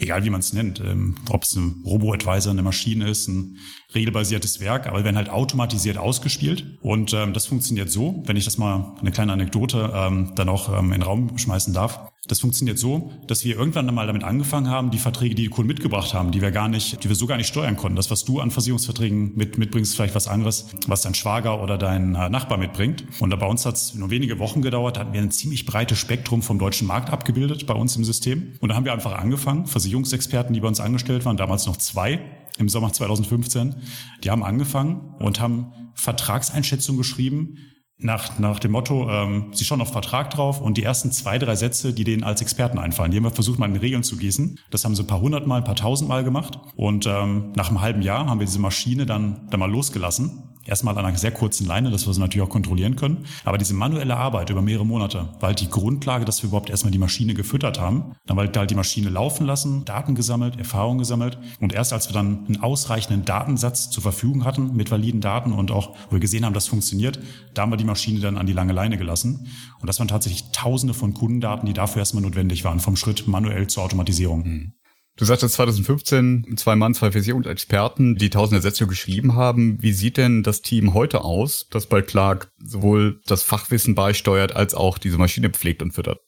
egal 0.00 0.24
wie 0.24 0.30
man 0.30 0.40
es 0.40 0.52
nennt, 0.52 0.80
ähm, 0.80 1.16
ob 1.28 1.42
es 1.42 1.54
ein 1.54 1.82
Robo-Advisor, 1.84 2.52
eine 2.52 2.62
Maschine 2.62 3.08
ist, 3.08 3.28
ein 3.28 3.58
regelbasiertes 3.94 4.60
Werk, 4.60 4.86
aber 4.86 5.04
werden 5.04 5.16
halt 5.16 5.28
automatisiert 5.28 5.98
ausgespielt. 5.98 6.78
Und 6.80 7.12
ähm, 7.12 7.32
das 7.32 7.46
funktioniert 7.46 7.90
so, 7.90 8.22
wenn 8.26 8.36
ich 8.36 8.44
das 8.44 8.58
mal 8.58 8.96
eine 9.00 9.10
kleine 9.10 9.32
Anekdote 9.32 9.92
ähm, 9.94 10.32
dann 10.36 10.48
auch 10.48 10.72
ähm, 10.76 10.86
in 10.86 11.00
den 11.00 11.02
Raum 11.02 11.36
schmeißen 11.36 11.74
darf. 11.74 12.00
Das 12.28 12.40
funktioniert 12.40 12.78
so, 12.78 13.10
dass 13.26 13.44
wir 13.44 13.56
irgendwann 13.56 13.92
mal 13.92 14.06
damit 14.06 14.22
angefangen 14.22 14.68
haben, 14.68 14.90
die 14.90 14.98
Verträge, 14.98 15.34
die 15.34 15.44
die 15.44 15.48
Kunden 15.48 15.66
mitgebracht 15.66 16.14
haben, 16.14 16.30
die 16.30 16.40
wir 16.40 16.52
gar 16.52 16.68
nicht, 16.68 17.02
die 17.02 17.08
wir 17.08 17.16
so 17.16 17.26
gar 17.26 17.36
nicht 17.36 17.48
steuern 17.48 17.76
konnten. 17.76 17.96
Das, 17.96 18.10
was 18.10 18.24
du 18.24 18.40
an 18.40 18.52
Versicherungsverträgen 18.52 19.32
mit, 19.34 19.58
mitbringst, 19.58 19.96
vielleicht 19.96 20.14
was 20.14 20.28
anderes, 20.28 20.68
was 20.86 21.02
dein 21.02 21.14
Schwager 21.14 21.60
oder 21.62 21.76
dein 21.76 22.14
äh, 22.14 22.28
Nachbar 22.28 22.58
mitbringt. 22.58 23.04
Und 23.18 23.32
bei 23.40 23.46
uns 23.46 23.66
hat 23.66 23.74
es 23.74 23.94
nur 23.94 24.10
wenige 24.10 24.38
Wochen 24.38 24.62
gedauert, 24.62 24.98
hatten 24.98 25.12
wir 25.12 25.20
ein 25.20 25.32
ziemlich 25.32 25.66
breites 25.66 25.98
Spektrum 25.98 26.42
vom 26.42 26.58
deutschen 26.58 26.86
Markt 26.86 27.10
abgebildet 27.10 27.66
bei 27.66 27.74
uns 27.74 27.96
im 27.96 28.04
System. 28.04 28.52
Und 28.60 28.68
da 28.68 28.76
haben 28.76 28.84
wir 28.84 28.92
einfach 28.92 29.18
angefangen, 29.18 29.66
Versicherungsexperten, 29.66 30.54
die 30.54 30.60
bei 30.60 30.68
uns 30.68 30.78
angestellt 30.78 31.24
waren, 31.24 31.36
damals 31.36 31.66
noch 31.66 31.76
zwei, 31.76 32.20
im 32.58 32.68
Sommer 32.68 32.92
2015. 32.92 33.76
Die 34.22 34.30
haben 34.30 34.44
angefangen 34.44 35.14
und 35.18 35.40
haben 35.40 35.72
Vertragseinschätzungen 35.94 36.98
geschrieben 36.98 37.56
nach, 38.02 38.38
nach 38.38 38.58
dem 38.58 38.72
Motto, 38.72 39.10
ähm, 39.10 39.50
sie 39.52 39.64
schauen 39.64 39.80
auf 39.80 39.92
Vertrag 39.92 40.30
drauf 40.30 40.60
und 40.60 40.78
die 40.78 40.82
ersten 40.82 41.12
zwei, 41.12 41.38
drei 41.38 41.54
Sätze, 41.54 41.92
die 41.92 42.04
denen 42.04 42.24
als 42.24 42.40
Experten 42.40 42.78
einfallen, 42.78 43.10
die 43.10 43.18
haben 43.18 43.24
wir 43.24 43.30
versucht 43.30 43.58
mal 43.58 43.68
in 43.68 43.76
Regeln 43.76 44.02
zu 44.02 44.16
gießen. 44.16 44.58
Das 44.70 44.84
haben 44.84 44.94
sie 44.94 45.02
ein 45.02 45.06
paar 45.06 45.20
hundert 45.20 45.46
Mal, 45.46 45.58
ein 45.58 45.64
paar 45.64 45.76
tausend 45.76 46.08
Mal 46.08 46.24
gemacht. 46.24 46.58
Und 46.76 47.06
ähm, 47.06 47.52
nach 47.56 47.68
einem 47.68 47.80
halben 47.80 48.02
Jahr 48.02 48.26
haben 48.26 48.40
wir 48.40 48.46
diese 48.46 48.58
Maschine 48.58 49.04
dann, 49.06 49.48
dann 49.50 49.60
mal 49.60 49.70
losgelassen 49.70 50.44
Erstmal 50.70 50.96
an 50.96 51.04
einer 51.04 51.18
sehr 51.18 51.32
kurzen 51.32 51.66
Leine, 51.66 51.90
dass 51.90 52.06
wir 52.06 52.14
sie 52.14 52.20
natürlich 52.20 52.46
auch 52.46 52.52
kontrollieren 52.52 52.94
können. 52.94 53.24
Aber 53.44 53.58
diese 53.58 53.74
manuelle 53.74 54.16
Arbeit 54.16 54.50
über 54.50 54.62
mehrere 54.62 54.86
Monate 54.86 55.28
war 55.40 55.48
halt 55.48 55.60
die 55.60 55.68
Grundlage, 55.68 56.24
dass 56.24 56.44
wir 56.44 56.46
überhaupt 56.46 56.70
erstmal 56.70 56.92
die 56.92 56.98
Maschine 56.98 57.34
gefüttert 57.34 57.80
haben. 57.80 58.14
Dann 58.24 58.36
war 58.36 58.46
halt 58.46 58.70
die 58.70 58.76
Maschine 58.76 59.10
laufen 59.10 59.46
lassen, 59.46 59.84
Daten 59.84 60.14
gesammelt, 60.14 60.60
Erfahrungen 60.60 61.00
gesammelt. 61.00 61.38
Und 61.58 61.72
erst 61.72 61.92
als 61.92 62.08
wir 62.08 62.14
dann 62.14 62.46
einen 62.46 62.62
ausreichenden 62.62 63.24
Datensatz 63.24 63.90
zur 63.90 64.04
Verfügung 64.04 64.44
hatten 64.44 64.76
mit 64.76 64.92
validen 64.92 65.20
Daten 65.20 65.52
und 65.52 65.72
auch, 65.72 65.96
wo 66.06 66.12
wir 66.12 66.20
gesehen 66.20 66.44
haben, 66.44 66.54
das 66.54 66.68
funktioniert, 66.68 67.18
da 67.52 67.62
haben 67.62 67.72
wir 67.72 67.76
die 67.76 67.82
Maschine 67.82 68.20
dann 68.20 68.38
an 68.38 68.46
die 68.46 68.52
lange 68.52 68.72
Leine 68.72 68.96
gelassen. 68.96 69.48
Und 69.80 69.88
das 69.88 69.98
waren 69.98 70.06
tatsächlich 70.06 70.52
tausende 70.52 70.94
von 70.94 71.14
Kundendaten, 71.14 71.66
die 71.66 71.72
dafür 71.72 71.98
erstmal 71.98 72.22
notwendig 72.22 72.62
waren, 72.62 72.78
vom 72.78 72.94
Schritt 72.94 73.26
manuell 73.26 73.66
zur 73.66 73.82
Automatisierung. 73.82 74.42
Mhm. 74.46 74.72
Du 75.20 75.26
sagtest 75.26 75.56
2015 75.56 76.56
zwei 76.56 76.76
Mann, 76.76 76.94
zwei 76.94 77.12
Versicherungsexperten, 77.12 78.16
die 78.16 78.30
tausende 78.30 78.62
Sätze 78.62 78.86
geschrieben 78.86 79.34
haben. 79.34 79.76
Wie 79.82 79.92
sieht 79.92 80.16
denn 80.16 80.42
das 80.42 80.62
Team 80.62 80.94
heute 80.94 81.24
aus, 81.24 81.66
das 81.70 81.84
bei 81.84 82.00
Clark 82.00 82.50
sowohl 82.56 83.20
das 83.26 83.42
Fachwissen 83.42 83.94
beisteuert 83.94 84.56
als 84.56 84.72
auch 84.72 84.96
diese 84.96 85.18
Maschine 85.18 85.50
pflegt 85.50 85.82
und 85.82 85.92
füttert? 85.92 86.20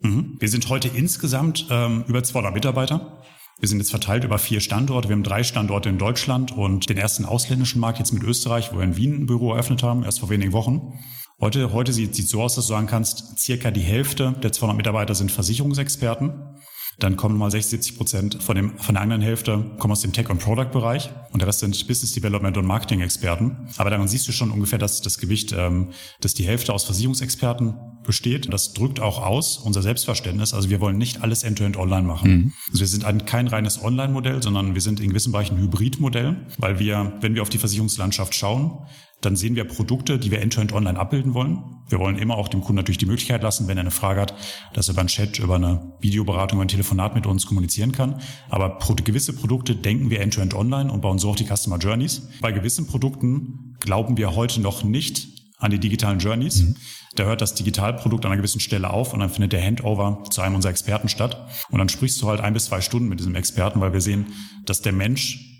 Mhm. 0.00 0.36
Wir 0.38 0.50
sind 0.50 0.68
heute 0.68 0.88
insgesamt 0.88 1.66
ähm, 1.70 2.04
über 2.08 2.22
200 2.22 2.52
Mitarbeiter. 2.52 3.22
Wir 3.58 3.70
sind 3.70 3.78
jetzt 3.78 3.88
verteilt 3.88 4.22
über 4.22 4.36
vier 4.36 4.60
Standorte. 4.60 5.08
Wir 5.08 5.16
haben 5.16 5.22
drei 5.22 5.42
Standorte 5.42 5.88
in 5.88 5.96
Deutschland 5.96 6.52
und 6.52 6.90
den 6.90 6.98
ersten 6.98 7.24
ausländischen 7.24 7.80
Markt 7.80 8.00
jetzt 8.00 8.12
mit 8.12 8.22
Österreich, 8.22 8.70
wo 8.70 8.76
wir 8.76 8.84
in 8.84 8.98
Wien 8.98 9.14
ein 9.14 9.24
Büro 9.26 9.52
eröffnet 9.52 9.82
haben, 9.82 10.04
erst 10.04 10.20
vor 10.20 10.28
wenigen 10.28 10.52
Wochen. 10.52 10.92
Heute, 11.40 11.72
heute 11.72 11.94
sieht 11.94 12.18
es 12.18 12.28
so 12.28 12.42
aus, 12.42 12.56
dass 12.56 12.66
du 12.66 12.74
sagen 12.74 12.86
kannst, 12.86 13.38
circa 13.38 13.70
die 13.70 13.80
Hälfte 13.80 14.34
der 14.42 14.52
200 14.52 14.76
Mitarbeiter 14.76 15.14
sind 15.14 15.32
Versicherungsexperten. 15.32 16.58
Dann 16.98 17.16
kommen 17.16 17.36
mal 17.36 17.50
60, 17.50 17.70
70 17.70 17.96
Prozent 17.96 18.42
von, 18.42 18.56
dem, 18.56 18.78
von 18.78 18.94
der 18.94 19.02
anderen 19.02 19.20
Hälfte 19.20 19.72
kommen 19.78 19.92
aus 19.92 20.00
dem 20.00 20.14
Tech- 20.14 20.30
und 20.30 20.38
Product-Bereich 20.38 21.10
und 21.30 21.40
der 21.40 21.48
Rest 21.48 21.60
sind 21.60 21.86
Business 21.86 22.12
Development 22.12 22.56
und 22.56 22.64
Marketing-Experten. 22.64 23.68
Aber 23.76 23.90
daran 23.90 24.08
siehst 24.08 24.26
du 24.28 24.32
schon 24.32 24.50
ungefähr 24.50 24.78
dass 24.78 25.02
das 25.02 25.18
Gewicht, 25.18 25.54
ähm, 25.56 25.90
dass 26.20 26.32
die 26.32 26.44
Hälfte 26.44 26.72
aus 26.72 26.84
Versicherungsexperten 26.84 27.74
besteht. 28.02 28.50
Das 28.50 28.72
drückt 28.72 29.00
auch 29.00 29.22
aus 29.22 29.58
unser 29.58 29.82
Selbstverständnis. 29.82 30.54
Also 30.54 30.70
wir 30.70 30.80
wollen 30.80 30.96
nicht 30.96 31.22
alles 31.22 31.42
end-to-end 31.42 31.76
-end 31.76 31.82
online 31.82 32.06
machen. 32.06 32.30
Mhm. 32.30 32.52
Also 32.68 32.80
wir 32.80 32.86
sind 32.86 33.04
ein, 33.04 33.26
kein 33.26 33.48
reines 33.48 33.82
Online-Modell, 33.82 34.42
sondern 34.42 34.74
wir 34.74 34.80
sind 34.80 35.00
in 35.00 35.10
gewissen 35.10 35.32
Bereichen 35.32 35.58
Hybrid-Modell, 35.58 36.46
weil 36.56 36.78
wir, 36.78 37.12
wenn 37.20 37.34
wir 37.34 37.42
auf 37.42 37.50
die 37.50 37.58
Versicherungslandschaft 37.58 38.34
schauen, 38.34 38.86
dann 39.20 39.36
sehen 39.36 39.56
wir 39.56 39.64
Produkte, 39.64 40.18
die 40.18 40.30
wir 40.30 40.40
end-to-end 40.40 40.72
-end 40.72 40.76
online 40.76 40.98
abbilden 40.98 41.34
wollen. 41.34 41.62
Wir 41.88 41.98
wollen 41.98 42.18
immer 42.18 42.36
auch 42.36 42.48
dem 42.48 42.60
Kunden 42.60 42.76
natürlich 42.76 42.98
die 42.98 43.06
Möglichkeit 43.06 43.42
lassen, 43.42 43.66
wenn 43.68 43.78
er 43.78 43.82
eine 43.82 43.90
Frage 43.90 44.20
hat, 44.20 44.34
dass 44.74 44.88
er 44.88 44.92
über 44.92 45.00
einen 45.00 45.08
Chat, 45.08 45.38
über 45.38 45.54
eine 45.54 45.94
Videoberatung, 46.00 46.58
über 46.58 46.64
ein 46.64 46.68
Telefonat 46.68 47.14
mit 47.14 47.26
uns 47.26 47.46
kommunizieren 47.46 47.92
kann. 47.92 48.20
Aber 48.48 48.78
gewisse 49.04 49.32
Produkte 49.32 49.74
denken 49.74 50.10
wir 50.10 50.20
end-to-end 50.20 50.52
-end 50.52 50.58
online 50.58 50.92
und 50.92 51.00
bauen 51.00 51.18
so 51.18 51.30
auch 51.30 51.36
die 51.36 51.46
Customer 51.46 51.78
Journeys. 51.78 52.28
Bei 52.40 52.52
gewissen 52.52 52.86
Produkten 52.86 53.76
glauben 53.80 54.16
wir 54.16 54.34
heute 54.34 54.60
noch 54.60 54.84
nicht 54.84 55.28
an 55.58 55.70
die 55.70 55.78
digitalen 55.78 56.18
Journeys. 56.18 56.62
Mhm. 56.62 56.76
Da 57.14 57.24
hört 57.24 57.40
das 57.40 57.54
Digitalprodukt 57.54 58.26
an 58.26 58.32
einer 58.32 58.40
gewissen 58.40 58.60
Stelle 58.60 58.90
auf 58.90 59.14
und 59.14 59.20
dann 59.20 59.30
findet 59.30 59.52
der 59.52 59.62
Handover 59.62 60.22
zu 60.30 60.42
einem 60.42 60.54
unserer 60.54 60.70
Experten 60.70 61.08
statt. 61.08 61.48
Und 61.70 61.78
dann 61.78 61.88
sprichst 61.88 62.20
du 62.20 62.28
halt 62.28 62.40
ein 62.40 62.52
bis 62.52 62.66
zwei 62.66 62.82
Stunden 62.82 63.08
mit 63.08 63.20
diesem 63.20 63.34
Experten, 63.34 63.80
weil 63.80 63.94
wir 63.94 64.02
sehen, 64.02 64.26
dass 64.66 64.82
der 64.82 64.92
Mensch 64.92 65.55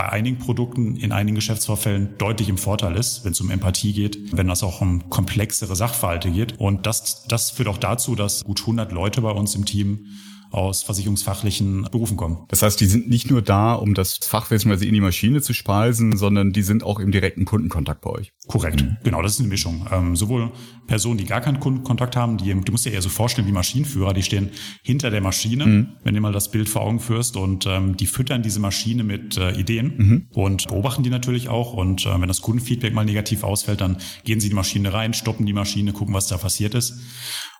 bei 0.00 0.08
einigen 0.08 0.38
Produkten 0.38 0.96
in 0.96 1.12
einigen 1.12 1.34
Geschäftsvorfällen 1.34 2.16
deutlich 2.16 2.48
im 2.48 2.56
Vorteil 2.56 2.96
ist, 2.96 3.22
wenn 3.22 3.32
es 3.32 3.40
um 3.42 3.50
Empathie 3.50 3.92
geht, 3.92 4.34
wenn 4.34 4.48
das 4.48 4.62
auch 4.62 4.80
um 4.80 5.10
komplexere 5.10 5.76
Sachverhalte 5.76 6.30
geht. 6.30 6.58
Und 6.58 6.86
das, 6.86 7.24
das 7.28 7.50
führt 7.50 7.68
auch 7.68 7.76
dazu, 7.76 8.14
dass 8.14 8.42
gut 8.42 8.62
100 8.62 8.92
Leute 8.92 9.20
bei 9.20 9.30
uns 9.30 9.54
im 9.54 9.66
Team 9.66 10.06
aus 10.50 10.82
versicherungsfachlichen 10.82 11.88
Berufen 11.90 12.16
kommen. 12.16 12.38
Das 12.48 12.62
heißt, 12.62 12.80
die 12.80 12.86
sind 12.86 13.08
nicht 13.08 13.30
nur 13.30 13.42
da, 13.42 13.74
um 13.74 13.94
das 13.94 14.18
Fachwissen 14.18 14.70
in 14.70 14.94
die 14.94 15.00
Maschine 15.00 15.42
zu 15.42 15.52
speisen, 15.52 16.16
sondern 16.16 16.52
die 16.52 16.62
sind 16.62 16.82
auch 16.82 16.98
im 16.98 17.12
direkten 17.12 17.44
Kundenkontakt 17.44 18.00
bei 18.00 18.10
euch. 18.10 18.32
Korrekt, 18.46 18.82
mhm. 18.82 18.96
genau, 19.04 19.22
das 19.22 19.34
ist 19.34 19.40
eine 19.40 19.48
Mischung. 19.48 19.86
Ähm, 19.92 20.16
sowohl 20.16 20.50
Personen, 20.86 21.18
die 21.18 21.24
gar 21.24 21.40
keinen 21.40 21.60
Kundenkontakt 21.60 22.16
haben, 22.16 22.36
die, 22.36 22.52
du 22.52 22.72
musst 22.72 22.84
dir 22.84 22.92
eher 22.92 23.02
so 23.02 23.08
vorstellen 23.08 23.46
wie 23.46 23.52
Maschinenführer, 23.52 24.12
die 24.12 24.22
stehen 24.22 24.50
hinter 24.82 25.10
der 25.10 25.20
Maschine, 25.20 25.66
mhm. 25.66 25.88
wenn 26.02 26.14
du 26.14 26.20
mal 26.20 26.32
das 26.32 26.50
Bild 26.50 26.68
vor 26.68 26.82
Augen 26.82 27.00
führst 27.00 27.36
und 27.36 27.66
ähm, 27.66 27.96
die 27.96 28.06
füttern 28.06 28.42
diese 28.42 28.60
Maschine 28.60 29.04
mit 29.04 29.36
äh, 29.36 29.52
Ideen 29.52 29.94
mhm. 29.96 30.26
und 30.32 30.68
beobachten 30.68 31.02
die 31.02 31.10
natürlich 31.10 31.48
auch 31.48 31.72
und 31.72 32.06
äh, 32.06 32.20
wenn 32.20 32.28
das 32.28 32.40
Kundenfeedback 32.40 32.92
mal 32.92 33.04
negativ 33.04 33.44
ausfällt, 33.44 33.80
dann 33.80 33.98
gehen 34.24 34.40
sie 34.40 34.48
die 34.48 34.54
Maschine 34.54 34.92
rein, 34.92 35.14
stoppen 35.14 35.46
die 35.46 35.52
Maschine, 35.52 35.92
gucken, 35.92 36.14
was 36.14 36.26
da 36.26 36.36
passiert 36.36 36.74
ist. 36.74 36.94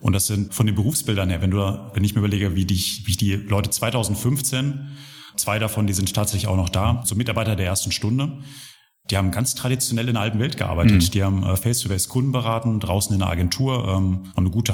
Und 0.01 0.15
das 0.15 0.27
sind 0.27 0.55
von 0.55 0.67
den 0.67 0.75
Berufsbildern 0.75 1.29
her, 1.29 1.43
wenn 1.43 1.51
du, 1.51 1.59
wenn 1.93 2.05
ich 2.05 2.15
mir 2.15 2.21
überlege, 2.21 2.55
wie 2.57 2.65
die, 2.65 2.83
wie 3.05 3.17
die 3.17 3.35
Leute 3.35 3.71
2015, 3.71 4.89
zwei 5.37 5.59
davon, 5.59 5.87
die 5.87 5.93
sind 5.93 6.13
tatsächlich 6.15 6.49
auch 6.49 6.57
noch 6.57 6.71
da, 6.71 7.03
so 7.05 7.15
Mitarbeiter 7.15 7.55
der 7.55 7.67
ersten 7.67 7.93
Stunde, 7.93 8.39
die 9.11 9.17
haben 9.17 9.31
ganz 9.31 9.55
traditionell 9.55 10.09
in 10.09 10.15
der 10.15 10.23
alten 10.23 10.39
Welt 10.39 10.57
gearbeitet. 10.57 11.03
Mhm. 11.03 11.11
Die 11.11 11.23
haben 11.23 11.43
äh, 11.43 11.57
Face-to-Face 11.57 12.09
Kunden 12.09 12.33
beraten, 12.33 12.79
draußen 12.81 13.13
in 13.13 13.19
der 13.19 13.29
Agentur, 13.29 13.89
ähm, 13.89 13.89
haben 13.89 14.33
eine 14.37 14.51
gute, 14.51 14.73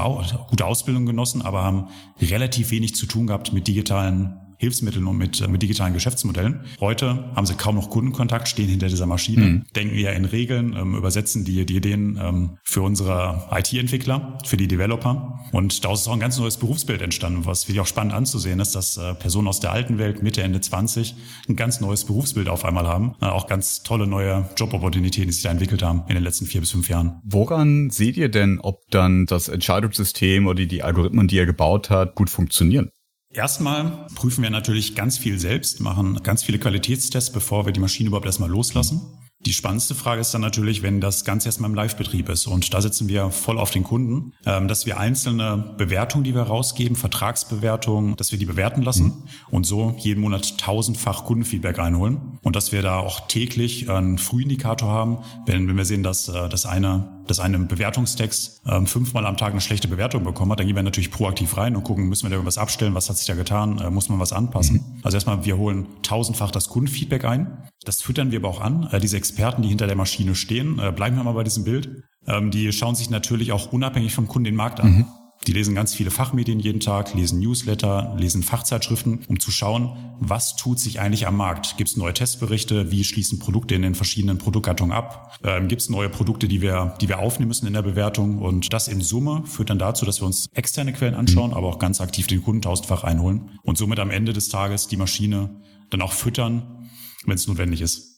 gute 0.48 0.66
Ausbildung 0.66 1.06
genossen, 1.06 1.42
aber 1.42 1.64
haben 1.64 1.88
relativ 2.20 2.70
wenig 2.70 2.94
zu 2.94 3.06
tun 3.06 3.26
gehabt 3.26 3.52
mit 3.52 3.66
digitalen 3.66 4.36
Hilfsmitteln 4.58 5.06
und 5.06 5.18
mit, 5.18 5.46
mit 5.48 5.62
digitalen 5.62 5.94
Geschäftsmodellen. 5.94 6.60
Heute 6.80 7.30
haben 7.34 7.46
sie 7.46 7.54
kaum 7.54 7.76
noch 7.76 7.90
Kundenkontakt, 7.90 8.48
stehen 8.48 8.68
hinter 8.68 8.88
dieser 8.88 9.06
Maschine, 9.06 9.44
mhm. 9.44 9.64
denken 9.74 9.94
eher 9.94 10.14
in 10.14 10.24
Regeln, 10.24 10.74
ähm, 10.76 10.94
übersetzen 10.94 11.44
die, 11.44 11.66
die 11.66 11.76
Ideen 11.76 12.18
ähm, 12.22 12.58
für 12.62 12.82
unsere 12.82 13.48
IT-Entwickler, 13.50 14.38
für 14.44 14.56
die 14.56 14.68
Developer. 14.68 15.40
Und 15.52 15.84
daraus 15.84 16.02
ist 16.02 16.08
auch 16.08 16.12
ein 16.12 16.20
ganz 16.20 16.38
neues 16.38 16.56
Berufsbild 16.56 17.02
entstanden, 17.02 17.46
was 17.46 17.68
wirklich 17.68 17.80
auch 17.80 17.86
spannend 17.86 18.14
anzusehen 18.14 18.60
ist, 18.60 18.74
dass 18.74 18.96
äh, 18.96 19.14
Personen 19.14 19.48
aus 19.48 19.60
der 19.60 19.72
alten 19.72 19.98
Welt, 19.98 20.22
Mitte, 20.22 20.42
Ende 20.42 20.60
20, 20.60 21.14
ein 21.48 21.56
ganz 21.56 21.80
neues 21.80 22.04
Berufsbild 22.04 22.48
auf 22.48 22.64
einmal 22.64 22.86
haben. 22.86 23.14
Äh, 23.20 23.26
auch 23.26 23.46
ganz 23.46 23.82
tolle 23.82 24.06
neue 24.06 24.48
Jobopportunitäten, 24.56 25.28
die 25.28 25.32
sich 25.32 25.42
da 25.42 25.50
entwickelt 25.50 25.82
haben 25.82 26.04
in 26.08 26.14
den 26.14 26.24
letzten 26.24 26.46
vier 26.46 26.60
bis 26.60 26.70
fünf 26.70 26.88
Jahren. 26.88 27.20
Woran 27.24 27.90
seht 27.90 28.16
ihr 28.16 28.28
denn, 28.28 28.60
ob 28.60 28.88
dann 28.90 29.26
das 29.26 29.48
Entscheidungssystem 29.48 30.46
oder 30.46 30.64
die 30.64 30.82
Algorithmen, 30.82 31.28
die 31.28 31.36
ihr 31.36 31.46
gebaut 31.46 31.90
habt, 31.90 32.14
gut 32.14 32.30
funktionieren? 32.30 32.90
Erstmal 33.36 34.06
prüfen 34.14 34.42
wir 34.42 34.48
natürlich 34.48 34.94
ganz 34.94 35.18
viel 35.18 35.38
selbst, 35.38 35.80
machen 35.80 36.22
ganz 36.22 36.42
viele 36.42 36.58
Qualitätstests, 36.58 37.30
bevor 37.30 37.66
wir 37.66 37.72
die 37.74 37.80
Maschine 37.80 38.06
überhaupt 38.06 38.24
erstmal 38.24 38.48
loslassen. 38.48 39.02
Die 39.44 39.52
spannendste 39.52 39.94
Frage 39.94 40.22
ist 40.22 40.32
dann 40.32 40.40
natürlich, 40.40 40.82
wenn 40.82 41.02
das 41.02 41.26
Ganze 41.26 41.48
erstmal 41.48 41.68
im 41.68 41.76
Live-Betrieb 41.76 42.30
ist. 42.30 42.46
Und 42.46 42.72
da 42.72 42.80
sitzen 42.80 43.08
wir 43.08 43.30
voll 43.30 43.58
auf 43.58 43.70
den 43.70 43.84
Kunden, 43.84 44.32
ähm, 44.46 44.68
dass 44.68 44.86
wir 44.86 44.98
einzelne 44.98 45.74
Bewertungen, 45.76 46.24
die 46.24 46.34
wir 46.34 46.44
rausgeben, 46.44 46.96
Vertragsbewertungen, 46.96 48.16
dass 48.16 48.32
wir 48.32 48.38
die 48.38 48.46
bewerten 48.46 48.80
lassen 48.80 49.04
mhm. 49.04 49.22
und 49.50 49.66
so 49.66 49.94
jeden 49.98 50.22
Monat 50.22 50.56
tausendfach 50.56 51.24
Kundenfeedback 51.24 51.78
einholen. 51.78 52.38
Und 52.42 52.56
dass 52.56 52.72
wir 52.72 52.80
da 52.80 53.00
auch 53.00 53.28
täglich 53.28 53.90
einen 53.90 54.16
Frühindikator 54.16 54.88
haben, 54.88 55.18
wenn, 55.44 55.68
wenn 55.68 55.76
wir 55.76 55.84
sehen, 55.84 56.02
dass 56.02 56.28
äh, 56.28 56.48
das 56.48 56.64
eine 56.64 57.15
dass 57.26 57.40
ein 57.40 57.68
Bewertungstext 57.68 58.62
ähm, 58.66 58.86
fünfmal 58.86 59.26
am 59.26 59.36
Tag 59.36 59.52
eine 59.52 59.60
schlechte 59.60 59.88
Bewertung 59.88 60.24
bekommen 60.24 60.52
hat, 60.52 60.60
dann 60.60 60.66
gehen 60.66 60.76
wir 60.76 60.82
natürlich 60.82 61.10
proaktiv 61.10 61.56
rein 61.56 61.76
und 61.76 61.84
gucken, 61.84 62.08
müssen 62.08 62.24
wir 62.24 62.30
da 62.30 62.36
irgendwas 62.36 62.58
abstellen, 62.58 62.94
was 62.94 63.08
hat 63.08 63.16
sich 63.16 63.26
da 63.26 63.34
getan, 63.34 63.78
äh, 63.78 63.90
muss 63.90 64.08
man 64.08 64.18
was 64.18 64.32
anpassen. 64.32 64.76
Mhm. 64.76 65.00
Also 65.02 65.16
erstmal, 65.16 65.44
wir 65.44 65.56
holen 65.56 65.86
tausendfach 66.02 66.50
das 66.50 66.68
Kundenfeedback 66.68 67.24
ein. 67.24 67.68
Das 67.84 68.02
füttern 68.02 68.30
wir 68.30 68.38
aber 68.38 68.48
auch 68.48 68.60
an. 68.60 68.88
Äh, 68.92 69.00
diese 69.00 69.16
Experten, 69.16 69.62
die 69.62 69.68
hinter 69.68 69.86
der 69.86 69.96
Maschine 69.96 70.34
stehen, 70.34 70.78
äh, 70.78 70.92
bleiben 70.92 71.16
wir 71.16 71.24
mal 71.24 71.32
bei 71.32 71.44
diesem 71.44 71.64
Bild, 71.64 72.02
ähm, 72.26 72.50
die 72.50 72.72
schauen 72.72 72.94
sich 72.94 73.10
natürlich 73.10 73.52
auch 73.52 73.72
unabhängig 73.72 74.14
vom 74.14 74.26
Kunden 74.26 74.44
den 74.44 74.56
Markt 74.56 74.80
an. 74.80 74.90
Mhm. 74.90 75.06
Die 75.46 75.52
lesen 75.52 75.74
ganz 75.76 75.94
viele 75.94 76.10
Fachmedien 76.10 76.58
jeden 76.58 76.80
Tag, 76.80 77.14
lesen 77.14 77.38
Newsletter, 77.38 78.16
lesen 78.18 78.42
Fachzeitschriften, 78.42 79.20
um 79.28 79.38
zu 79.38 79.52
schauen, 79.52 79.96
was 80.18 80.56
tut 80.56 80.80
sich 80.80 80.98
eigentlich 80.98 81.26
am 81.26 81.36
Markt. 81.36 81.76
Gibt 81.76 81.90
es 81.90 81.96
neue 81.96 82.14
Testberichte? 82.14 82.90
Wie 82.90 83.04
schließen 83.04 83.38
Produkte 83.38 83.74
in 83.74 83.82
den 83.82 83.94
verschiedenen 83.94 84.38
Produktgattungen 84.38 84.92
ab? 84.92 85.38
Ähm, 85.44 85.68
Gibt 85.68 85.82
es 85.82 85.88
neue 85.88 86.08
Produkte, 86.08 86.48
die 86.48 86.62
wir, 86.62 86.96
die 87.00 87.08
wir 87.08 87.20
aufnehmen 87.20 87.48
müssen 87.48 87.66
in 87.66 87.74
der 87.74 87.82
Bewertung? 87.82 88.38
Und 88.38 88.72
das 88.72 88.88
in 88.88 89.00
Summe 89.00 89.44
führt 89.46 89.70
dann 89.70 89.78
dazu, 89.78 90.04
dass 90.04 90.20
wir 90.20 90.26
uns 90.26 90.48
externe 90.54 90.92
Quellen 90.92 91.14
anschauen, 91.14 91.52
aber 91.52 91.68
auch 91.68 91.78
ganz 91.78 92.00
aktiv 92.00 92.26
den 92.26 92.42
Kunden 92.42 92.62
tausendfach 92.62 93.04
einholen 93.04 93.50
und 93.62 93.78
somit 93.78 94.00
am 94.00 94.10
Ende 94.10 94.32
des 94.32 94.48
Tages 94.48 94.88
die 94.88 94.96
Maschine 94.96 95.62
dann 95.90 96.02
auch 96.02 96.12
füttern, 96.12 96.88
wenn 97.24 97.36
es 97.36 97.46
notwendig 97.46 97.82
ist. 97.82 98.15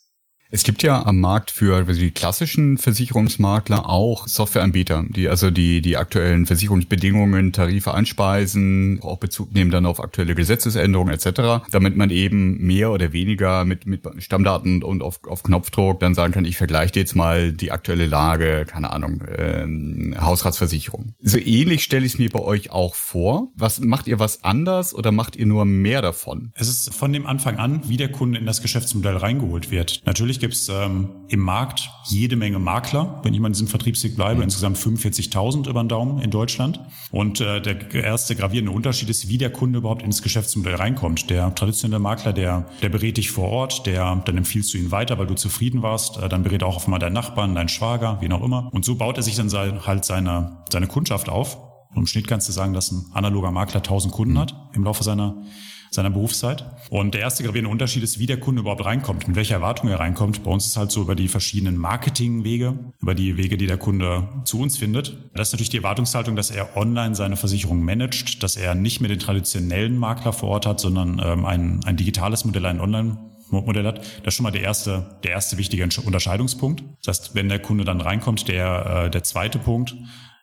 Es 0.50 0.62
gibt 0.62 0.82
ja 0.82 1.04
am 1.04 1.20
Markt 1.20 1.50
für 1.50 1.84
die 1.84 2.10
klassischen 2.10 2.78
Versicherungsmakler 2.78 3.86
auch 3.86 4.26
Softwareanbieter, 4.26 5.04
die 5.10 5.28
also 5.28 5.50
die, 5.50 5.82
die 5.82 5.98
aktuellen 5.98 6.46
Versicherungsbedingungen, 6.46 7.52
Tarife 7.52 7.92
anspeisen, 7.92 8.98
auch 9.02 9.18
Bezug 9.18 9.52
nehmen 9.52 9.70
dann 9.70 9.84
auf 9.84 10.00
aktuelle 10.00 10.34
Gesetzesänderungen 10.34 11.12
etc., 11.12 11.68
damit 11.70 11.98
man 11.98 12.08
eben 12.08 12.56
mehr 12.66 12.90
oder 12.90 13.12
weniger 13.12 13.66
mit, 13.66 13.84
mit 13.84 14.00
Stammdaten 14.16 14.82
und 14.82 15.02
auf, 15.02 15.20
auf 15.24 15.42
Knopfdruck 15.42 16.00
dann 16.00 16.14
sagen 16.14 16.32
kann, 16.32 16.46
ich 16.46 16.56
vergleiche 16.56 16.98
jetzt 16.98 17.14
mal 17.14 17.52
die 17.52 17.70
aktuelle 17.70 18.06
Lage, 18.06 18.64
keine 18.66 18.90
Ahnung, 18.90 19.24
ähm, 19.36 20.14
Hausratsversicherung. 20.18 21.12
So 21.20 21.36
ähnlich 21.36 21.82
stelle 21.82 22.06
ich 22.06 22.14
es 22.14 22.18
mir 22.18 22.30
bei 22.30 22.40
euch 22.40 22.70
auch 22.70 22.94
vor. 22.94 23.48
Was 23.54 23.80
macht 23.80 24.06
ihr 24.06 24.18
was 24.18 24.44
anders 24.44 24.94
oder 24.94 25.12
macht 25.12 25.36
ihr 25.36 25.44
nur 25.44 25.66
mehr 25.66 26.00
davon? 26.00 26.52
Es 26.54 26.68
ist 26.68 26.94
von 26.94 27.12
dem 27.12 27.26
Anfang 27.26 27.58
an, 27.58 27.82
wie 27.86 27.98
der 27.98 28.10
Kunde 28.10 28.38
in 28.38 28.46
das 28.46 28.62
Geschäftsmodell 28.62 29.18
reingeholt 29.18 29.70
wird. 29.70 30.00
Natürlich 30.06 30.37
Natürlich 30.38 30.40
gibt 30.40 30.54
es 30.54 30.68
ähm, 30.68 31.08
im 31.28 31.40
Markt 31.40 31.90
jede 32.06 32.36
Menge 32.36 32.58
Makler, 32.58 33.20
wenn 33.24 33.34
ich 33.34 33.40
mal 33.40 33.48
in 33.48 33.54
diesem 33.54 33.66
Vertriebsweg 33.66 34.14
bleibe, 34.14 34.36
mhm. 34.36 34.44
insgesamt 34.44 34.78
45.000 34.78 35.68
über 35.68 35.82
den 35.82 35.88
Daumen 35.88 36.20
in 36.20 36.30
Deutschland. 36.30 36.80
Und 37.10 37.40
äh, 37.40 37.60
der 37.60 37.92
erste 37.92 38.36
gravierende 38.36 38.70
Unterschied 38.70 39.10
ist, 39.10 39.28
wie 39.28 39.36
der 39.38 39.50
Kunde 39.50 39.78
überhaupt 39.78 40.02
ins 40.02 40.22
Geschäftsmodell 40.22 40.76
reinkommt. 40.76 41.28
Der 41.28 41.54
traditionelle 41.54 41.98
Makler, 41.98 42.32
der, 42.32 42.66
der 42.82 42.88
berät 42.88 43.16
dich 43.16 43.30
vor 43.30 43.48
Ort, 43.48 43.86
der 43.86 44.22
dann 44.24 44.36
empfiehlst 44.36 44.72
du 44.74 44.78
ihn 44.78 44.92
weiter, 44.92 45.18
weil 45.18 45.26
du 45.26 45.34
zufrieden 45.34 45.82
warst. 45.82 46.18
Äh, 46.18 46.28
dann 46.28 46.44
berät 46.44 46.62
auch 46.62 46.76
auf 46.76 46.84
einmal 46.84 47.00
dein 47.00 47.12
Nachbarn, 47.12 47.54
dein 47.54 47.68
Schwager, 47.68 48.18
wie 48.20 48.30
auch 48.30 48.44
immer. 48.44 48.68
Und 48.72 48.84
so 48.84 48.94
baut 48.94 49.16
er 49.16 49.22
sich 49.22 49.34
dann 49.34 49.48
sein, 49.48 49.86
halt 49.86 50.04
seine, 50.04 50.62
seine 50.70 50.86
Kundschaft 50.86 51.28
auf. 51.28 51.58
Und 51.90 52.02
im 52.02 52.06
Schnitt 52.06 52.28
kannst 52.28 52.48
du 52.48 52.52
sagen, 52.52 52.74
dass 52.74 52.92
ein 52.92 53.06
analoger 53.12 53.50
Makler 53.50 53.78
1000 53.78 54.12
Kunden 54.12 54.34
mhm. 54.34 54.38
hat 54.38 54.54
im 54.74 54.84
Laufe 54.84 55.02
seiner 55.02 55.42
seiner 55.90 56.10
Berufszeit. 56.10 56.64
Und 56.90 57.14
der 57.14 57.22
erste 57.22 57.42
gravierende 57.42 57.70
Unterschied 57.70 58.02
ist, 58.02 58.18
wie 58.18 58.26
der 58.26 58.40
Kunde 58.40 58.60
überhaupt 58.60 58.84
reinkommt, 58.84 59.26
mit 59.28 59.36
welcher 59.36 59.56
Erwartung 59.56 59.88
er 59.88 60.00
reinkommt. 60.00 60.42
Bei 60.44 60.50
uns 60.50 60.64
ist 60.64 60.72
es 60.72 60.76
halt 60.76 60.90
so 60.90 61.02
über 61.02 61.14
die 61.14 61.28
verschiedenen 61.28 61.76
Marketingwege, 61.76 62.78
über 63.00 63.14
die 63.14 63.36
Wege, 63.36 63.56
die 63.56 63.66
der 63.66 63.78
Kunde 63.78 64.28
zu 64.44 64.60
uns 64.60 64.78
findet. 64.78 65.16
Das 65.34 65.48
ist 65.48 65.52
natürlich 65.52 65.70
die 65.70 65.78
Erwartungshaltung, 65.78 66.36
dass 66.36 66.50
er 66.50 66.76
online 66.76 67.14
seine 67.14 67.36
Versicherung 67.36 67.82
managt, 67.82 68.42
dass 68.42 68.56
er 68.56 68.74
nicht 68.74 69.00
mehr 69.00 69.08
den 69.08 69.18
traditionellen 69.18 69.96
Makler 69.96 70.32
vor 70.32 70.50
Ort 70.50 70.66
hat, 70.66 70.80
sondern 70.80 71.20
ähm, 71.24 71.44
ein, 71.44 71.80
ein 71.84 71.96
digitales 71.96 72.44
Modell, 72.44 72.66
ein 72.66 72.80
Online 72.80 73.18
Modell 73.50 73.86
hat. 73.86 73.98
Das 73.98 74.28
ist 74.28 74.34
schon 74.34 74.44
mal 74.44 74.50
der 74.50 74.62
erste, 74.62 75.18
der 75.22 75.32
erste 75.32 75.56
wichtige 75.56 75.82
Unterscheidungspunkt. 76.04 76.84
Das 77.02 77.18
heißt, 77.18 77.34
wenn 77.34 77.48
der 77.48 77.58
Kunde 77.58 77.84
dann 77.84 78.00
reinkommt, 78.00 78.48
der, 78.48 79.04
äh, 79.06 79.10
der 79.10 79.24
zweite 79.24 79.58
Punkt, 79.58 79.96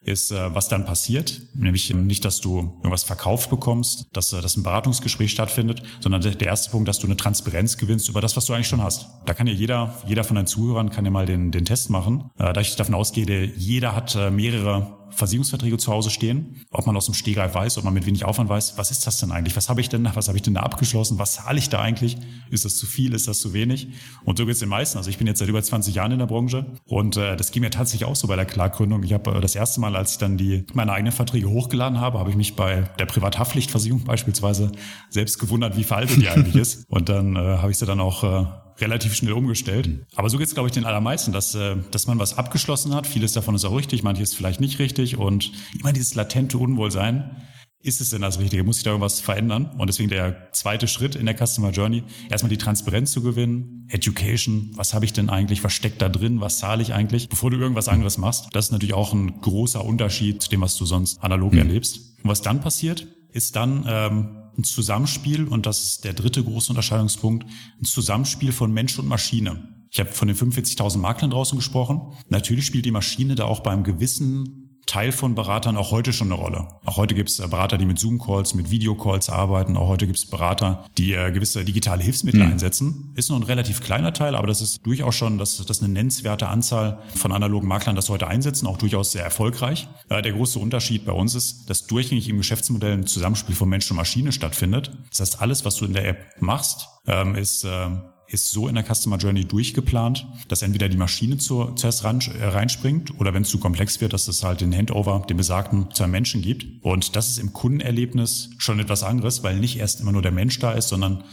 ist, 0.05 0.31
äh, 0.31 0.53
was 0.53 0.69
dann 0.69 0.85
passiert. 0.85 1.41
Nämlich 1.55 1.93
nicht, 1.93 2.23
dass 2.25 2.39
du 2.39 2.73
irgendwas 2.77 3.03
verkauft 3.03 3.49
bekommst, 3.49 4.07
dass, 4.13 4.31
äh, 4.33 4.41
dass 4.41 4.55
ein 4.55 4.63
Beratungsgespräch 4.63 5.31
stattfindet, 5.31 5.81
sondern 5.99 6.21
der 6.21 6.39
erste 6.47 6.69
Punkt, 6.69 6.87
dass 6.87 6.99
du 6.99 7.07
eine 7.07 7.17
Transparenz 7.17 7.77
gewinnst 7.77 8.07
über 8.07 8.21
das, 8.21 8.37
was 8.37 8.45
du 8.45 8.53
eigentlich 8.53 8.67
schon 8.67 8.83
hast. 8.83 9.07
Da 9.25 9.33
kann 9.33 9.47
ja 9.47 9.53
jeder, 9.53 9.95
jeder 10.07 10.23
von 10.23 10.35
deinen 10.35 10.47
Zuhörern 10.47 10.91
kann 10.91 11.05
ja 11.05 11.11
mal 11.11 11.25
den, 11.25 11.51
den 11.51 11.65
Test 11.65 11.89
machen. 11.89 12.29
Äh, 12.37 12.53
da 12.53 12.61
ich 12.61 12.75
davon 12.75 12.95
ausgehe, 12.95 13.45
jeder 13.55 13.95
hat 13.95 14.15
mehrere 14.31 15.04
Versicherungsverträge 15.11 15.77
zu 15.77 15.91
Hause 15.91 16.09
stehen, 16.09 16.65
ob 16.71 16.85
man 16.85 16.95
aus 16.95 17.05
dem 17.05 17.13
Stegreif 17.13 17.53
weiß, 17.53 17.77
ob 17.77 17.83
man 17.83 17.93
mit 17.93 18.05
wenig 18.05 18.25
Aufwand 18.25 18.49
weiß, 18.49 18.77
was 18.77 18.91
ist 18.91 19.05
das 19.07 19.19
denn 19.19 19.31
eigentlich? 19.31 19.55
Was 19.55 19.69
habe 19.69 19.81
ich 19.81 19.89
denn, 19.89 20.09
was 20.13 20.27
habe 20.27 20.37
ich 20.37 20.41
denn 20.41 20.53
da 20.53 20.61
abgeschlossen? 20.61 21.19
Was 21.19 21.35
zahle 21.35 21.57
ich 21.59 21.69
da 21.69 21.79
eigentlich? 21.81 22.17
Ist 22.49 22.65
das 22.65 22.77
zu 22.77 22.85
viel? 22.85 23.13
Ist 23.13 23.27
das 23.27 23.39
zu 23.39 23.53
wenig? 23.53 23.87
Und 24.23 24.37
so 24.37 24.45
geht 24.45 24.53
es 24.53 24.59
den 24.59 24.69
meisten. 24.69 24.97
Also 24.97 25.09
ich 25.09 25.17
bin 25.17 25.27
jetzt 25.27 25.39
seit 25.39 25.47
über 25.47 25.61
20 25.61 25.95
Jahren 25.95 26.11
in 26.11 26.19
der 26.19 26.25
Branche 26.25 26.65
und 26.85 27.17
äh, 27.17 27.35
das 27.35 27.51
ging 27.51 27.61
mir 27.61 27.69
tatsächlich 27.69 28.07
auch 28.07 28.15
so 28.15 28.27
bei 28.27 28.35
der 28.35 28.45
Klargründung. 28.45 29.03
Ich 29.03 29.13
habe 29.13 29.35
äh, 29.35 29.41
das 29.41 29.55
erste 29.55 29.79
Mal, 29.79 29.95
als 29.95 30.13
ich 30.13 30.17
dann 30.17 30.37
die 30.37 30.65
meine 30.73 30.91
eigenen 30.91 31.13
Verträge 31.13 31.49
hochgeladen 31.49 31.99
habe, 31.99 32.19
habe 32.19 32.29
ich 32.29 32.35
mich 32.35 32.55
bei 32.55 32.81
der 32.99 33.05
Privathaftpflichtversicherung 33.05 34.03
beispielsweise 34.03 34.71
selbst 35.09 35.39
gewundert, 35.39 35.77
wie 35.77 35.83
veraltet 35.83 36.21
die 36.21 36.29
eigentlich 36.29 36.55
ist. 36.55 36.85
Und 36.89 37.09
dann 37.09 37.35
äh, 37.35 37.39
habe 37.39 37.71
ich 37.71 37.77
sie 37.77 37.85
dann 37.85 37.99
auch 37.99 38.23
äh, 38.23 38.45
relativ 38.79 39.15
schnell 39.15 39.33
umgestellt. 39.33 40.05
Aber 40.15 40.29
so 40.29 40.37
geht 40.37 40.47
es, 40.47 40.53
glaube 40.53 40.67
ich, 40.67 40.73
den 40.73 40.85
allermeisten, 40.85 41.31
dass, 41.31 41.55
äh, 41.55 41.77
dass 41.91 42.07
man 42.07 42.19
was 42.19 42.37
abgeschlossen 42.37 42.93
hat. 42.93 43.07
Vieles 43.07 43.33
davon 43.33 43.55
ist 43.55 43.65
auch 43.65 43.75
richtig, 43.75 44.03
manches 44.03 44.33
vielleicht 44.33 44.59
nicht 44.59 44.79
richtig. 44.79 45.17
Und 45.17 45.51
immer 45.79 45.93
dieses 45.93 46.15
latente 46.15 46.57
Unwohlsein, 46.57 47.43
ist 47.85 48.01
es 48.01 48.09
denn 48.09 48.21
das 48.21 48.39
Richtige? 48.39 48.63
Muss 48.63 48.77
sich 48.77 48.83
da 48.83 48.89
irgendwas 48.89 49.19
verändern? 49.19 49.69
Und 49.77 49.87
deswegen 49.87 50.09
der 50.09 50.51
zweite 50.51 50.87
Schritt 50.87 51.15
in 51.15 51.27
der 51.27 51.35
Customer 51.37 51.69
Journey, 51.69 52.03
erstmal 52.31 52.49
die 52.49 52.57
Transparenz 52.57 53.11
zu 53.11 53.21
gewinnen, 53.21 53.87
Education, 53.89 54.71
was 54.73 54.95
habe 54.95 55.05
ich 55.05 55.13
denn 55.13 55.29
eigentlich, 55.29 55.63
was 55.63 55.73
steckt 55.73 56.01
da 56.01 56.09
drin, 56.09 56.41
was 56.41 56.57
zahle 56.57 56.81
ich 56.81 56.93
eigentlich, 56.93 57.29
bevor 57.29 57.51
du 57.51 57.57
irgendwas 57.57 57.87
anderes 57.87 58.17
machst. 58.17 58.47
Das 58.53 58.65
ist 58.65 58.71
natürlich 58.71 58.95
auch 58.95 59.13
ein 59.13 59.39
großer 59.39 59.85
Unterschied 59.85 60.41
zu 60.41 60.49
dem, 60.49 60.61
was 60.61 60.75
du 60.77 60.85
sonst 60.85 61.23
analog 61.23 61.53
mhm. 61.53 61.59
erlebst. 61.59 62.17
Und 62.23 62.29
was 62.29 62.41
dann 62.41 62.59
passiert, 62.59 63.05
ist 63.31 63.55
dann 63.55 63.85
ähm, 63.87 64.37
ein 64.57 64.63
Zusammenspiel, 64.63 65.47
und 65.47 65.65
das 65.65 65.83
ist 65.83 66.03
der 66.05 66.13
dritte 66.13 66.43
große 66.43 66.71
Unterscheidungspunkt, 66.71 67.45
ein 67.45 67.85
Zusammenspiel 67.85 68.51
von 68.51 68.71
Mensch 68.71 68.97
und 68.99 69.07
Maschine. 69.07 69.75
Ich 69.91 69.99
habe 69.99 70.11
von 70.11 70.27
den 70.27 70.35
45.000 70.35 70.97
Maklern 70.97 71.31
draußen 71.31 71.57
gesprochen. 71.57 72.13
Natürlich 72.27 72.65
spielt 72.65 72.85
die 72.85 72.91
Maschine 72.91 73.35
da 73.35 73.45
auch 73.45 73.61
beim 73.61 73.83
gewissen 73.83 74.64
Teil 74.85 75.11
von 75.11 75.33
Beratern 75.33 75.77
auch 75.77 75.91
heute 75.91 76.13
schon 76.13 76.31
eine 76.31 76.39
Rolle. 76.39 76.67
Auch 76.85 76.97
heute 76.97 77.15
gibt 77.15 77.29
es 77.29 77.39
äh, 77.39 77.47
Berater, 77.47 77.77
die 77.77 77.85
mit 77.85 77.97
Zoom-Calls, 77.97 78.53
mit 78.53 78.69
Videocalls 78.69 79.29
arbeiten. 79.29 79.77
Auch 79.77 79.87
heute 79.87 80.05
gibt 80.05 80.19
es 80.19 80.25
Berater, 80.25 80.85
die 80.97 81.13
äh, 81.13 81.31
gewisse 81.31 81.65
digitale 81.65 82.03
Hilfsmittel 82.03 82.43
mhm. 82.43 82.51
einsetzen. 82.53 83.11
Ist 83.15 83.29
noch 83.29 83.37
ein 83.37 83.43
relativ 83.43 83.81
kleiner 83.81 84.13
Teil, 84.13 84.35
aber 84.35 84.47
das 84.47 84.61
ist 84.61 84.85
durchaus 84.85 85.15
schon, 85.15 85.37
dass 85.37 85.57
das 85.65 85.81
eine 85.81 85.91
nennenswerte 85.91 86.47
Anzahl 86.47 86.99
von 87.15 87.31
analogen 87.31 87.67
Maklern 87.67 87.95
das 87.95 88.09
heute 88.09 88.27
einsetzen, 88.27 88.67
auch 88.67 88.77
durchaus 88.77 89.11
sehr 89.11 89.23
erfolgreich. 89.23 89.87
Äh, 90.09 90.21
der 90.21 90.33
große 90.33 90.59
Unterschied 90.59 91.05
bei 91.05 91.13
uns 91.13 91.33
ist, 91.33 91.69
dass 91.69 91.87
durchgängig 91.87 92.29
im 92.29 92.37
Geschäftsmodell 92.37 92.93
ein 92.93 93.07
Zusammenspiel 93.07 93.55
von 93.55 93.69
Mensch 93.69 93.89
und 93.89 93.97
Maschine 93.97 94.31
stattfindet. 94.31 94.91
Das 95.09 95.19
heißt, 95.19 95.41
alles, 95.41 95.65
was 95.65 95.77
du 95.77 95.85
in 95.85 95.93
der 95.93 96.07
App 96.07 96.19
machst, 96.39 96.89
ähm, 97.07 97.35
ist 97.35 97.63
äh, 97.63 97.87
ist 98.27 98.51
so 98.51 98.67
in 98.67 98.75
der 98.75 98.83
Customer 98.83 99.17
Journey 99.17 99.45
durchgeplant, 99.45 100.25
dass 100.47 100.61
entweder 100.61 100.89
die 100.89 100.97
Maschine 100.97 101.37
zu, 101.37 101.71
zuerst 101.75 102.03
ran, 102.03 102.19
äh, 102.39 102.45
reinspringt 102.45 103.19
oder 103.19 103.33
wenn 103.33 103.43
es 103.43 103.49
zu 103.49 103.59
komplex 103.59 104.01
wird, 104.01 104.13
dass 104.13 104.27
es 104.27 104.43
halt 104.43 104.61
den 104.61 104.75
Handover, 104.75 105.25
den 105.27 105.37
besagten, 105.37 105.91
zu 105.91 106.03
einem 106.03 106.11
Menschen 106.11 106.41
gibt. 106.41 106.65
Und 106.83 107.15
das 107.15 107.29
ist 107.29 107.39
im 107.39 107.53
Kundenerlebnis 107.53 108.49
schon 108.57 108.79
etwas 108.79 109.03
anderes, 109.03 109.43
weil 109.43 109.59
nicht 109.59 109.77
erst 109.77 110.01
immer 110.01 110.11
nur 110.11 110.21
der 110.21 110.31
Mensch 110.31 110.59
da 110.59 110.73
ist, 110.73 110.89
sondern 110.89 111.23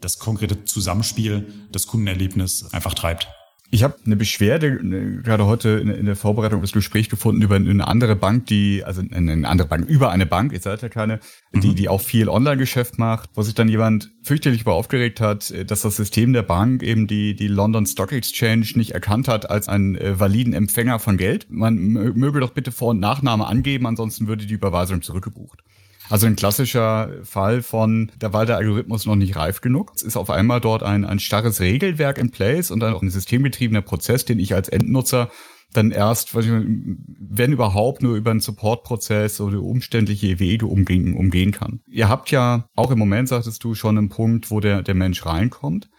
das 0.00 0.18
konkrete 0.18 0.64
Zusammenspiel 0.64 1.52
das 1.72 1.86
Kundenerlebnis 1.86 2.72
einfach 2.72 2.94
treibt. 2.94 3.28
Ich 3.70 3.82
habe 3.82 3.96
eine 4.06 4.16
Beschwerde 4.16 4.78
ne, 4.82 5.20
gerade 5.22 5.44
heute 5.44 5.68
in, 5.68 5.88
in 5.88 6.06
der 6.06 6.16
Vorbereitung 6.16 6.62
des 6.62 6.72
Gesprächs 6.72 7.10
gefunden 7.10 7.42
über 7.42 7.56
eine 7.56 7.86
andere 7.86 8.16
Bank, 8.16 8.46
die, 8.46 8.82
also 8.82 9.02
eine 9.10 9.46
andere 9.46 9.68
Bank, 9.68 9.86
über 9.88 10.10
eine 10.10 10.24
Bank, 10.24 10.52
ihr 10.52 10.60
seid 10.60 10.80
ja 10.80 10.88
keine, 10.88 11.20
mhm. 11.52 11.60
die, 11.60 11.74
die 11.74 11.88
auch 11.90 12.00
viel 12.00 12.30
Online-Geschäft 12.30 12.98
macht, 12.98 13.28
wo 13.34 13.42
sich 13.42 13.54
dann 13.54 13.68
jemand 13.68 14.10
fürchterlich 14.22 14.62
über 14.62 14.72
aufgeregt 14.72 15.20
hat, 15.20 15.52
dass 15.70 15.82
das 15.82 15.96
System 15.96 16.32
der 16.32 16.42
Bank 16.42 16.82
eben 16.82 17.06
die, 17.06 17.36
die 17.36 17.48
London 17.48 17.84
Stock 17.84 18.12
Exchange 18.12 18.66
nicht 18.74 18.92
erkannt 18.92 19.28
hat 19.28 19.50
als 19.50 19.68
einen 19.68 19.96
äh, 19.96 20.18
validen 20.18 20.54
Empfänger 20.54 20.98
von 20.98 21.18
Geld. 21.18 21.46
Man 21.50 21.76
möge 21.76 22.40
doch 22.40 22.50
bitte 22.50 22.72
Vor- 22.72 22.90
und 22.90 23.00
Nachname 23.00 23.46
angeben, 23.46 23.86
ansonsten 23.86 24.28
würde 24.28 24.46
die 24.46 24.54
Überweisung 24.54 25.02
zurückgebucht. 25.02 25.62
Also 26.10 26.26
ein 26.26 26.36
klassischer 26.36 27.10
Fall 27.22 27.62
von, 27.62 28.10
da 28.18 28.32
war 28.32 28.46
der 28.46 28.56
Algorithmus 28.56 29.06
noch 29.06 29.16
nicht 29.16 29.36
reif 29.36 29.60
genug. 29.60 29.92
Es 29.94 30.02
ist 30.02 30.16
auf 30.16 30.30
einmal 30.30 30.60
dort 30.60 30.82
ein, 30.82 31.04
ein 31.04 31.18
starres 31.18 31.60
Regelwerk 31.60 32.18
in 32.18 32.30
place 32.30 32.70
und 32.70 32.80
dann 32.80 32.94
auch 32.94 33.02
ein 33.02 33.10
systemgetriebener 33.10 33.82
Prozess, 33.82 34.24
den 34.24 34.38
ich 34.38 34.54
als 34.54 34.68
Endnutzer 34.68 35.30
dann 35.72 35.90
erst, 35.90 36.34
wenn 36.34 37.52
überhaupt, 37.52 38.02
nur 38.02 38.16
über 38.16 38.30
einen 38.30 38.40
Supportprozess 38.40 39.40
oder 39.40 39.62
umständliche 39.62 40.38
Wege 40.38 40.66
umgehen, 40.66 41.14
umgehen 41.14 41.52
kann. 41.52 41.80
Ihr 41.86 42.08
habt 42.08 42.30
ja 42.30 42.68
auch 42.74 42.90
im 42.90 42.98
Moment, 42.98 43.28
sagtest 43.28 43.62
du, 43.64 43.74
schon 43.74 43.98
einen 43.98 44.08
Punkt, 44.08 44.50
wo 44.50 44.60
der, 44.60 44.82
der 44.82 44.94
Mensch 44.94 45.26
reinkommt. 45.26 45.90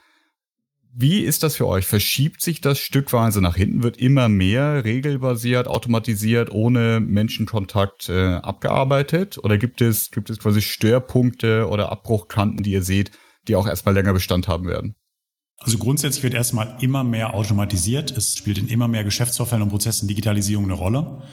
Wie 1.01 1.21
ist 1.21 1.43
das 1.43 1.55
für 1.55 1.65
euch? 1.65 1.85
Verschiebt 1.85 2.41
sich 2.41 2.59
das 2.59 2.77
stückweise 2.77 3.39
nach 3.39 3.55
hinten? 3.55 3.83
Wird 3.83 3.95
immer 3.95 4.27
mehr 4.27 4.83
regelbasiert, 4.83 5.65
automatisiert, 5.65 6.51
ohne 6.51 6.99
Menschenkontakt 6.99 8.09
äh, 8.09 8.33
abgearbeitet? 8.33 9.37
Oder 9.41 9.57
gibt 9.57 9.79
es, 9.79 10.11
gibt 10.11 10.29
es 10.29 10.39
quasi 10.39 10.61
Störpunkte 10.61 11.69
oder 11.69 11.89
Abbruchkanten, 11.89 12.63
die 12.63 12.71
ihr 12.71 12.83
seht, 12.83 13.11
die 13.47 13.55
auch 13.55 13.65
erstmal 13.65 13.95
länger 13.95 14.11
Bestand 14.11 14.49
haben 14.49 14.67
werden? 14.67 14.95
Also 15.59 15.77
grundsätzlich 15.77 16.21
wird 16.21 16.33
erstmal 16.33 16.75
immer 16.81 17.05
mehr 17.05 17.33
automatisiert. 17.33 18.11
Es 18.11 18.35
spielt 18.35 18.57
in 18.57 18.67
immer 18.67 18.89
mehr 18.89 19.05
Geschäftsvorfällen 19.05 19.63
und 19.63 19.69
Prozessen 19.69 20.09
Digitalisierung 20.09 20.65
eine 20.65 20.73
Rolle. 20.73 21.23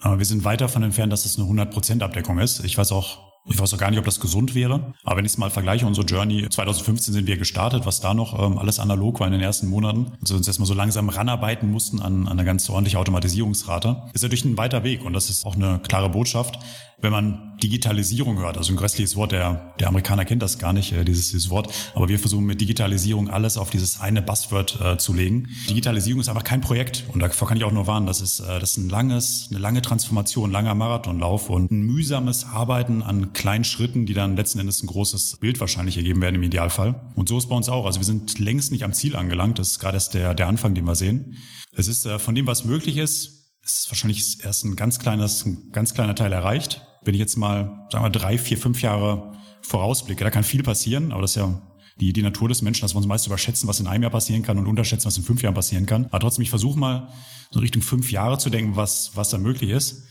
Aber 0.00 0.18
wir 0.18 0.26
sind 0.26 0.42
weit 0.42 0.62
davon 0.62 0.82
entfernt, 0.82 1.12
dass 1.12 1.24
es 1.26 1.38
eine 1.38 1.46
100% 1.48 2.02
Abdeckung 2.02 2.40
ist. 2.40 2.64
Ich 2.64 2.76
weiß 2.76 2.90
auch 2.90 3.25
ich 3.48 3.58
weiß 3.58 3.74
auch 3.74 3.78
gar 3.78 3.90
nicht, 3.90 3.98
ob 3.98 4.04
das 4.04 4.20
gesund 4.20 4.54
wäre. 4.54 4.94
Aber 5.04 5.18
wenn 5.18 5.24
ich 5.24 5.32
es 5.32 5.38
mal 5.38 5.50
vergleiche, 5.50 5.86
unsere 5.86 6.06
Journey 6.06 6.48
2015 6.48 7.14
sind 7.14 7.26
wir 7.26 7.36
gestartet, 7.36 7.86
was 7.86 8.00
da 8.00 8.14
noch 8.14 8.38
ähm, 8.38 8.58
alles 8.58 8.80
analog 8.80 9.20
war 9.20 9.26
in 9.26 9.32
den 9.32 9.42
ersten 9.42 9.68
Monaten. 9.68 10.12
Also 10.20 10.36
uns 10.36 10.46
erstmal 10.46 10.66
so 10.66 10.74
langsam 10.74 11.08
ranarbeiten 11.08 11.70
mussten 11.70 12.00
an, 12.00 12.26
an 12.26 12.32
eine 12.32 12.44
ganz 12.44 12.68
ordentliche 12.68 12.98
Automatisierungsrate. 12.98 14.02
Ist 14.12 14.22
natürlich 14.22 14.44
ein 14.44 14.58
weiter 14.58 14.84
Weg 14.84 15.04
und 15.04 15.12
das 15.12 15.30
ist 15.30 15.46
auch 15.46 15.54
eine 15.54 15.80
klare 15.80 16.10
Botschaft 16.10 16.58
wenn 16.98 17.12
man 17.12 17.56
Digitalisierung 17.62 18.38
hört, 18.38 18.56
also 18.56 18.72
ein 18.72 18.76
grässliches 18.76 19.16
Wort, 19.16 19.32
der, 19.32 19.74
der 19.78 19.88
Amerikaner 19.88 20.24
kennt 20.24 20.42
das 20.42 20.58
gar 20.58 20.72
nicht, 20.72 20.92
äh, 20.92 21.04
dieses, 21.04 21.30
dieses 21.30 21.50
Wort, 21.50 21.72
aber 21.94 22.08
wir 22.08 22.18
versuchen 22.18 22.46
mit 22.46 22.60
Digitalisierung 22.60 23.28
alles 23.28 23.58
auf 23.58 23.70
dieses 23.70 24.00
eine 24.00 24.22
Buzzword 24.22 24.80
äh, 24.80 24.98
zu 24.98 25.12
legen. 25.12 25.48
Digitalisierung 25.68 26.20
ist 26.20 26.28
einfach 26.28 26.44
kein 26.44 26.60
Projekt 26.60 27.04
und 27.12 27.20
davor 27.20 27.48
kann 27.48 27.56
ich 27.56 27.64
auch 27.64 27.72
nur 27.72 27.86
warnen, 27.86 28.06
das 28.06 28.20
ist, 28.20 28.40
äh, 28.40 28.60
das 28.60 28.72
ist 28.72 28.76
ein 28.78 28.88
langes, 28.88 29.48
eine 29.50 29.58
lange 29.58 29.82
Transformation, 29.82 30.50
langer 30.50 30.74
Marathonlauf 30.74 31.50
und 31.50 31.70
ein 31.70 31.82
mühsames 31.82 32.46
Arbeiten 32.46 33.02
an 33.02 33.32
kleinen 33.34 33.64
Schritten, 33.64 34.06
die 34.06 34.14
dann 34.14 34.36
letzten 34.36 34.58
Endes 34.58 34.82
ein 34.82 34.86
großes 34.86 35.36
Bild 35.38 35.60
wahrscheinlich 35.60 35.98
ergeben 35.98 36.22
werden 36.22 36.36
im 36.36 36.42
Idealfall. 36.42 37.12
Und 37.14 37.28
so 37.28 37.36
ist 37.36 37.48
bei 37.48 37.56
uns 37.56 37.68
auch. 37.68 37.84
Also 37.84 38.00
wir 38.00 38.06
sind 38.06 38.38
längst 38.38 38.72
nicht 38.72 38.84
am 38.84 38.92
Ziel 38.92 39.16
angelangt, 39.16 39.58
das 39.58 39.72
ist 39.72 39.78
gerade 39.80 39.96
erst 39.96 40.14
der, 40.14 40.34
der 40.34 40.48
Anfang, 40.48 40.74
den 40.74 40.84
wir 40.84 40.94
sehen. 40.94 41.36
Es 41.72 41.88
ist 41.88 42.06
äh, 42.06 42.18
von 42.18 42.34
dem, 42.34 42.46
was 42.46 42.64
möglich 42.64 42.96
ist, 42.96 43.35
ist 43.66 43.90
wahrscheinlich 43.90 44.44
erst 44.44 44.64
ein 44.64 44.76
ganz 44.76 44.98
kleines, 44.98 45.44
ein 45.44 45.70
ganz 45.72 45.92
kleiner 45.92 46.14
Teil 46.14 46.32
erreicht. 46.32 46.82
Wenn 47.02 47.14
ich 47.14 47.20
jetzt 47.20 47.36
mal, 47.36 47.86
sagen 47.90 48.04
wir, 48.04 48.10
drei, 48.10 48.38
vier, 48.38 48.58
fünf 48.58 48.82
Jahre 48.82 49.32
vorausblicke, 49.62 50.22
da 50.22 50.30
kann 50.30 50.44
viel 50.44 50.62
passieren, 50.62 51.12
aber 51.12 51.22
das 51.22 51.32
ist 51.32 51.36
ja 51.36 51.62
die, 52.00 52.12
die 52.12 52.22
Natur 52.22 52.48
des 52.48 52.62
Menschen, 52.62 52.82
dass 52.82 52.94
wir 52.94 52.98
uns 52.98 53.06
meist 53.06 53.26
überschätzen, 53.26 53.68
was 53.68 53.80
in 53.80 53.86
einem 53.86 54.02
Jahr 54.02 54.12
passieren 54.12 54.42
kann 54.42 54.58
und 54.58 54.66
unterschätzen, 54.66 55.06
was 55.06 55.16
in 55.16 55.24
fünf 55.24 55.42
Jahren 55.42 55.54
passieren 55.54 55.86
kann. 55.86 56.06
Aber 56.06 56.20
trotzdem, 56.20 56.42
ich 56.42 56.50
versuche 56.50 56.78
mal 56.78 57.12
so 57.50 57.60
Richtung 57.60 57.82
fünf 57.82 58.12
Jahre 58.12 58.38
zu 58.38 58.50
denken, 58.50 58.76
was, 58.76 59.12
was 59.14 59.30
da 59.30 59.38
möglich 59.38 59.70
ist. 59.70 60.04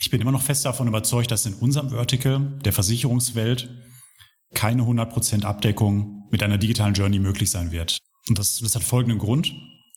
Ich 0.00 0.10
bin 0.10 0.20
immer 0.20 0.32
noch 0.32 0.42
fest 0.42 0.64
davon 0.64 0.88
überzeugt, 0.88 1.30
dass 1.30 1.46
in 1.46 1.54
unserem 1.54 1.90
Vertical 1.90 2.58
der 2.64 2.72
Versicherungswelt 2.72 3.70
keine 4.54 4.82
100% 4.82 5.44
Abdeckung 5.44 6.28
mit 6.30 6.42
einer 6.42 6.58
digitalen 6.58 6.94
Journey 6.94 7.18
möglich 7.18 7.50
sein 7.50 7.72
wird. 7.72 7.98
Und 8.28 8.38
das, 8.38 8.58
das 8.58 8.74
hat 8.74 8.82
folgenden 8.82 9.18
Grund 9.18 9.52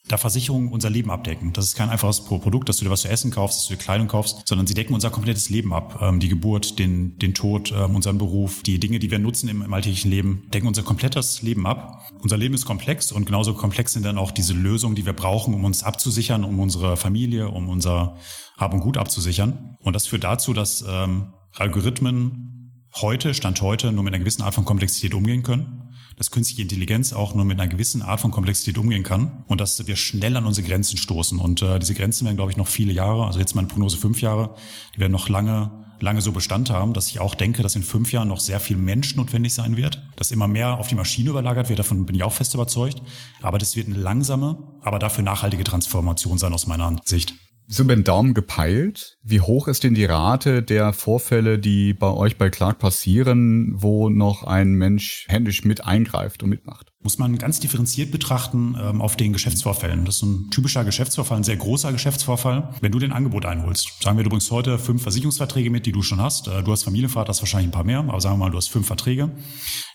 da 0.07 0.17
Versicherungen 0.17 0.71
unser 0.71 0.89
Leben 0.89 1.11
abdecken. 1.11 1.53
Das 1.53 1.65
ist 1.65 1.75
kein 1.75 1.89
einfaches 1.89 2.25
Produkt, 2.25 2.69
dass 2.69 2.77
du 2.77 2.85
dir 2.85 2.91
was 2.91 3.01
zu 3.01 3.09
essen 3.09 3.31
kaufst, 3.31 3.59
dass 3.59 3.67
du 3.67 3.75
dir 3.75 3.79
Kleidung 3.79 4.07
kaufst, 4.07 4.47
sondern 4.47 4.67
sie 4.67 4.73
decken 4.73 4.93
unser 4.93 5.09
komplettes 5.09 5.49
Leben 5.49 5.73
ab. 5.73 5.99
Ähm, 6.01 6.19
die 6.19 6.27
Geburt, 6.27 6.79
den, 6.79 7.17
den 7.19 7.33
Tod, 7.33 7.71
ähm, 7.71 7.95
unseren 7.95 8.17
Beruf, 8.17 8.63
die 8.63 8.79
Dinge, 8.79 8.99
die 8.99 9.11
wir 9.11 9.19
nutzen 9.19 9.47
im, 9.47 9.61
im 9.61 9.73
alltäglichen 9.73 10.09
Leben, 10.09 10.49
decken 10.53 10.67
unser 10.67 10.83
komplettes 10.83 11.41
Leben 11.43 11.67
ab. 11.67 12.11
Unser 12.19 12.37
Leben 12.37 12.55
ist 12.55 12.65
komplex 12.65 13.11
und 13.11 13.25
genauso 13.25 13.53
komplex 13.53 13.93
sind 13.93 14.03
dann 14.03 14.17
auch 14.17 14.31
diese 14.31 14.53
Lösungen, 14.53 14.95
die 14.95 15.05
wir 15.05 15.13
brauchen, 15.13 15.53
um 15.53 15.63
uns 15.63 15.83
abzusichern, 15.83 16.43
um 16.43 16.59
unsere 16.59 16.97
Familie, 16.97 17.49
um 17.49 17.69
unser 17.69 18.17
Hab 18.57 18.73
und 18.73 18.81
Gut 18.81 18.97
abzusichern. 18.97 19.77
Und 19.79 19.95
das 19.95 20.07
führt 20.07 20.23
dazu, 20.23 20.53
dass 20.53 20.83
ähm, 20.87 21.33
Algorithmen 21.55 22.73
heute, 22.95 23.33
Stand 23.33 23.61
heute, 23.61 23.91
nur 23.91 24.03
mit 24.03 24.13
einer 24.13 24.19
gewissen 24.19 24.41
Art 24.41 24.55
von 24.55 24.65
Komplexität 24.65 25.13
umgehen 25.13 25.43
können 25.43 25.80
dass 26.21 26.29
künstliche 26.29 26.61
Intelligenz 26.61 27.13
auch 27.13 27.33
nur 27.33 27.45
mit 27.45 27.59
einer 27.59 27.67
gewissen 27.67 28.03
Art 28.03 28.19
von 28.19 28.29
Komplexität 28.29 28.77
umgehen 28.77 29.01
kann 29.01 29.43
und 29.47 29.59
dass 29.59 29.87
wir 29.87 29.95
schnell 29.95 30.37
an 30.37 30.45
unsere 30.45 30.67
Grenzen 30.67 30.97
stoßen. 30.97 31.39
Und 31.39 31.63
äh, 31.63 31.79
diese 31.79 31.95
Grenzen 31.95 32.25
werden, 32.25 32.35
glaube 32.35 32.51
ich, 32.51 32.57
noch 32.57 32.67
viele 32.67 32.93
Jahre, 32.93 33.25
also 33.25 33.39
jetzt 33.39 33.55
meine 33.55 33.67
Prognose 33.67 33.97
fünf 33.97 34.21
Jahre, 34.21 34.53
die 34.95 34.99
werden 34.99 35.13
noch 35.13 35.29
lange 35.29 35.71
lange 35.99 36.21
so 36.21 36.31
Bestand 36.31 36.69
haben, 36.69 36.93
dass 36.93 37.07
ich 37.07 37.19
auch 37.19 37.33
denke, 37.33 37.63
dass 37.63 37.75
in 37.75 37.81
fünf 37.81 38.11
Jahren 38.11 38.27
noch 38.27 38.39
sehr 38.39 38.59
viel 38.59 38.77
Mensch 38.77 39.15
notwendig 39.15 39.55
sein 39.55 39.77
wird, 39.77 40.03
dass 40.15 40.29
immer 40.29 40.47
mehr 40.47 40.77
auf 40.77 40.87
die 40.87 40.95
Maschine 40.95 41.31
überlagert 41.31 41.69
wird, 41.69 41.79
davon 41.79 42.05
bin 42.05 42.15
ich 42.15 42.21
auch 42.21 42.33
fest 42.33 42.53
überzeugt. 42.53 43.01
Aber 43.41 43.57
das 43.57 43.75
wird 43.75 43.87
eine 43.87 43.97
langsame, 43.97 44.57
aber 44.81 44.99
dafür 44.99 45.23
nachhaltige 45.23 45.63
Transformation 45.63 46.37
sein 46.37 46.53
aus 46.53 46.67
meiner 46.67 46.97
Sicht 47.03 47.33
so 47.71 47.83
über 47.83 47.95
den 47.95 48.03
Daumen 48.03 48.33
gepeilt. 48.33 49.17
Wie 49.23 49.39
hoch 49.39 49.69
ist 49.69 49.83
denn 49.83 49.93
die 49.93 50.03
Rate 50.03 50.61
der 50.61 50.91
Vorfälle, 50.91 51.57
die 51.57 51.93
bei 51.93 52.09
euch 52.09 52.37
bei 52.37 52.49
Clark 52.49 52.79
passieren, 52.79 53.73
wo 53.75 54.09
noch 54.09 54.43
ein 54.43 54.73
Mensch 54.73 55.25
händisch 55.29 55.63
mit 55.63 55.85
eingreift 55.85 56.43
und 56.43 56.49
mitmacht? 56.49 56.91
Muss 57.01 57.17
man 57.17 57.37
ganz 57.37 57.61
differenziert 57.61 58.11
betrachten 58.11 58.75
ähm, 58.79 59.01
auf 59.01 59.15
den 59.15 59.31
Geschäftsvorfällen. 59.31 60.03
Das 60.03 60.17
ist 60.17 60.23
ein 60.23 60.49
typischer 60.51 60.83
Geschäftsvorfall, 60.83 61.37
ein 61.37 61.43
sehr 61.43 61.55
großer 61.55 61.93
Geschäftsvorfall. 61.93 62.75
Wenn 62.81 62.91
du 62.91 62.99
den 62.99 63.13
Angebot 63.13 63.45
einholst, 63.45 64.03
sagen 64.03 64.17
wir, 64.17 64.25
du 64.25 64.29
bringst 64.29 64.51
heute 64.51 64.77
fünf 64.77 65.01
Versicherungsverträge 65.03 65.69
mit, 65.69 65.85
die 65.85 65.93
du 65.93 66.03
schon 66.03 66.21
hast. 66.21 66.49
Äh, 66.49 66.63
du 66.63 66.73
hast 66.73 66.83
Familienvater, 66.83 67.29
hast 67.29 67.41
wahrscheinlich 67.41 67.69
ein 67.69 67.73
paar 67.73 67.85
mehr, 67.85 67.99
aber 67.99 68.19
sagen 68.19 68.35
wir 68.35 68.45
mal, 68.45 68.51
du 68.51 68.57
hast 68.57 68.67
fünf 68.67 68.85
Verträge. 68.85 69.31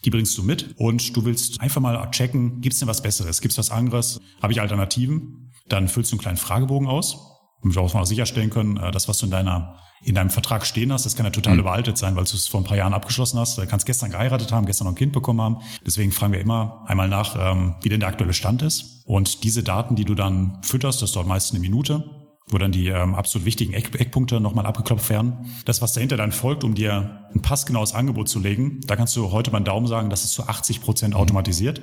Die 0.05 0.11
bringst 0.11 0.37
du 0.39 0.43
mit 0.43 0.75
und 0.79 1.15
du 1.15 1.27
willst 1.27 1.61
einfach 1.61 1.83
mal 1.83 2.11
checken, 2.11 2.62
gibt 2.62 2.73
es 2.73 2.79
denn 2.79 2.89
was 2.89 3.03
Besseres? 3.03 3.43
Gibt 3.43 3.53
es 3.53 3.59
was 3.59 3.71
anderes? 3.71 4.19
Habe 4.41 4.55
ich 4.55 4.62
Alternativen? 4.62 5.53
Dann 5.69 5.89
füllst 5.89 6.11
du 6.11 6.15
einen 6.15 6.23
kleinen 6.23 6.39
Fragebogen 6.39 6.89
aus 6.89 7.36
damit 7.66 7.76
wir 7.76 7.83
auch 7.83 7.94
mal 7.94 8.07
sicherstellen 8.07 8.50
können, 8.50 8.76
äh, 8.76 8.90
das, 8.90 9.09
was 9.09 9.18
du 9.18 9.26
in 9.26 9.33
deiner 9.33 9.76
in 10.02 10.14
deinem 10.14 10.31
Vertrag 10.31 10.66
stehen 10.66 10.92
hast, 10.92 11.07
das 11.07 11.16
kann 11.16 11.24
ja 11.24 11.31
total 11.31 11.55
mhm. 11.55 11.61
überaltet 11.61 11.96
sein, 11.96 12.16
weil 12.16 12.24
du 12.24 12.37
es 12.37 12.46
vor 12.46 12.61
ein 12.61 12.64
paar 12.64 12.76
Jahren 12.76 12.92
abgeschlossen 12.92 13.38
hast. 13.38 13.57
Du 13.57 13.66
kannst 13.66 13.87
gestern 13.87 14.11
geheiratet 14.11 14.52
haben, 14.52 14.66
gestern 14.66 14.85
noch 14.85 14.92
ein 14.92 14.96
Kind 14.96 15.12
bekommen 15.12 15.40
haben. 15.40 15.57
Deswegen 15.85 16.12
fragen 16.12 16.35
wir 16.35 16.40
immer 16.40 16.85
einmal 16.87 17.09
nach, 17.09 17.35
ähm, 17.38 17.76
wie 17.81 17.88
denn 17.88 18.00
der 18.00 18.11
aktuelle 18.11 18.35
Stand 18.35 18.62
ist. 18.62 19.02
Und 19.07 19.42
diese 19.42 19.62
Daten, 19.62 19.96
die 19.96 20.05
du 20.05 20.14
dann 20.14 20.59
fütterst, 20.62 21.00
das 21.00 21.12
dauert 21.12 21.26
meistens 21.26 21.52
eine 21.52 21.61
Minute, 21.61 22.05
wo 22.48 22.59
dann 22.59 22.72
die 22.72 22.88
ähm, 22.88 23.14
absolut 23.14 23.46
wichtigen 23.46 23.72
Eck 23.72 23.98
Eckpunkte 23.98 24.38
nochmal 24.38 24.66
abgeklopft 24.66 25.09
werden. 25.09 25.50
Das, 25.64 25.81
was 25.81 25.94
dahinter 25.94 26.16
dann 26.16 26.31
folgt, 26.31 26.62
um 26.62 26.74
dir 26.74 27.26
ein 27.35 27.40
passgenaues 27.40 27.94
Angebot 27.94 28.29
zu 28.29 28.38
legen, 28.38 28.81
da 28.87 28.96
kannst 28.96 29.16
du 29.16 29.33
heute 29.33 29.50
beim 29.50 29.64
Daumen 29.64 29.87
sagen, 29.87 30.11
das 30.11 30.24
ist 30.24 30.33
zu 30.33 30.46
80 30.46 30.83
Prozent 30.83 31.14
mhm. 31.14 31.20
automatisiert. 31.20 31.81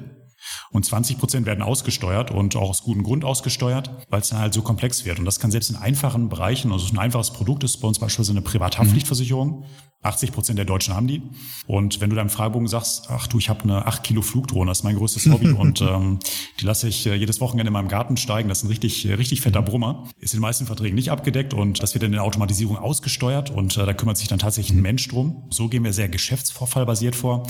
Und 0.71 0.85
20 0.85 1.17
Prozent 1.19 1.45
werden 1.45 1.61
ausgesteuert 1.61 2.31
und 2.31 2.55
auch 2.55 2.69
aus 2.69 2.83
gutem 2.83 3.03
Grund 3.03 3.25
ausgesteuert, 3.25 3.89
weil 4.09 4.21
es 4.21 4.29
dann 4.29 4.39
halt 4.39 4.53
so 4.53 4.61
komplex 4.61 5.05
wird. 5.05 5.19
Und 5.19 5.25
das 5.25 5.39
kann 5.39 5.51
selbst 5.51 5.69
in 5.69 5.75
einfachen 5.75 6.29
Bereichen, 6.29 6.71
also 6.71 6.91
ein 6.93 6.99
einfaches 6.99 7.31
Produkt 7.31 7.63
ist 7.63 7.77
bei 7.77 7.87
uns 7.87 7.99
beispielsweise 7.99 8.31
eine 8.31 8.41
Privathaftpflichtversicherung. 8.41 9.65
80 10.03 10.31
Prozent 10.31 10.59
der 10.59 10.65
Deutschen 10.65 10.93
haben 10.93 11.07
die. 11.07 11.21
Und 11.65 12.01
wenn 12.01 12.09
du 12.09 12.15
deinem 12.15 12.29
Fragebogen 12.29 12.67
sagst, 12.67 13.07
ach 13.09 13.27
du, 13.27 13.39
ich 13.39 13.49
habe 13.49 13.63
eine 13.63 13.85
8 13.85 14.03
Kilo 14.03 14.21
Flugdrohne, 14.21 14.69
das 14.69 14.79
ist 14.79 14.83
mein 14.83 14.97
größtes 14.97 15.31
Hobby 15.31 15.51
und 15.51 15.81
ähm, 15.81 16.19
die 16.59 16.65
lasse 16.65 16.87
ich 16.87 17.05
äh, 17.07 17.15
jedes 17.15 17.39
Wochenende 17.41 17.69
in 17.69 17.73
meinem 17.73 17.87
Garten 17.87 18.17
steigen, 18.17 18.49
das 18.49 18.59
ist 18.59 18.63
ein 18.65 18.67
richtig, 18.67 19.05
äh, 19.05 19.13
richtig 19.13 19.41
fetter 19.41 19.61
Brummer, 19.61 20.03
ist 20.19 20.33
in 20.33 20.39
den 20.39 20.41
meisten 20.41 20.65
Verträgen 20.65 20.95
nicht 20.95 21.11
abgedeckt 21.11 21.53
und 21.53 21.81
das 21.81 21.93
wird 21.93 22.03
in 22.03 22.11
der 22.11 22.23
Automatisierung 22.23 22.77
ausgesteuert 22.77 23.49
und 23.49 23.77
äh, 23.77 23.85
da 23.85 23.93
kümmert 23.93 24.17
sich 24.17 24.27
dann 24.27 24.39
tatsächlich 24.39 24.75
ein 24.77 24.81
Mensch 24.81 25.07
drum. 25.07 25.47
So 25.49 25.69
gehen 25.69 25.83
wir 25.83 25.93
sehr 25.93 26.09
geschäftsvorfallbasiert 26.09 27.15
vor, 27.15 27.47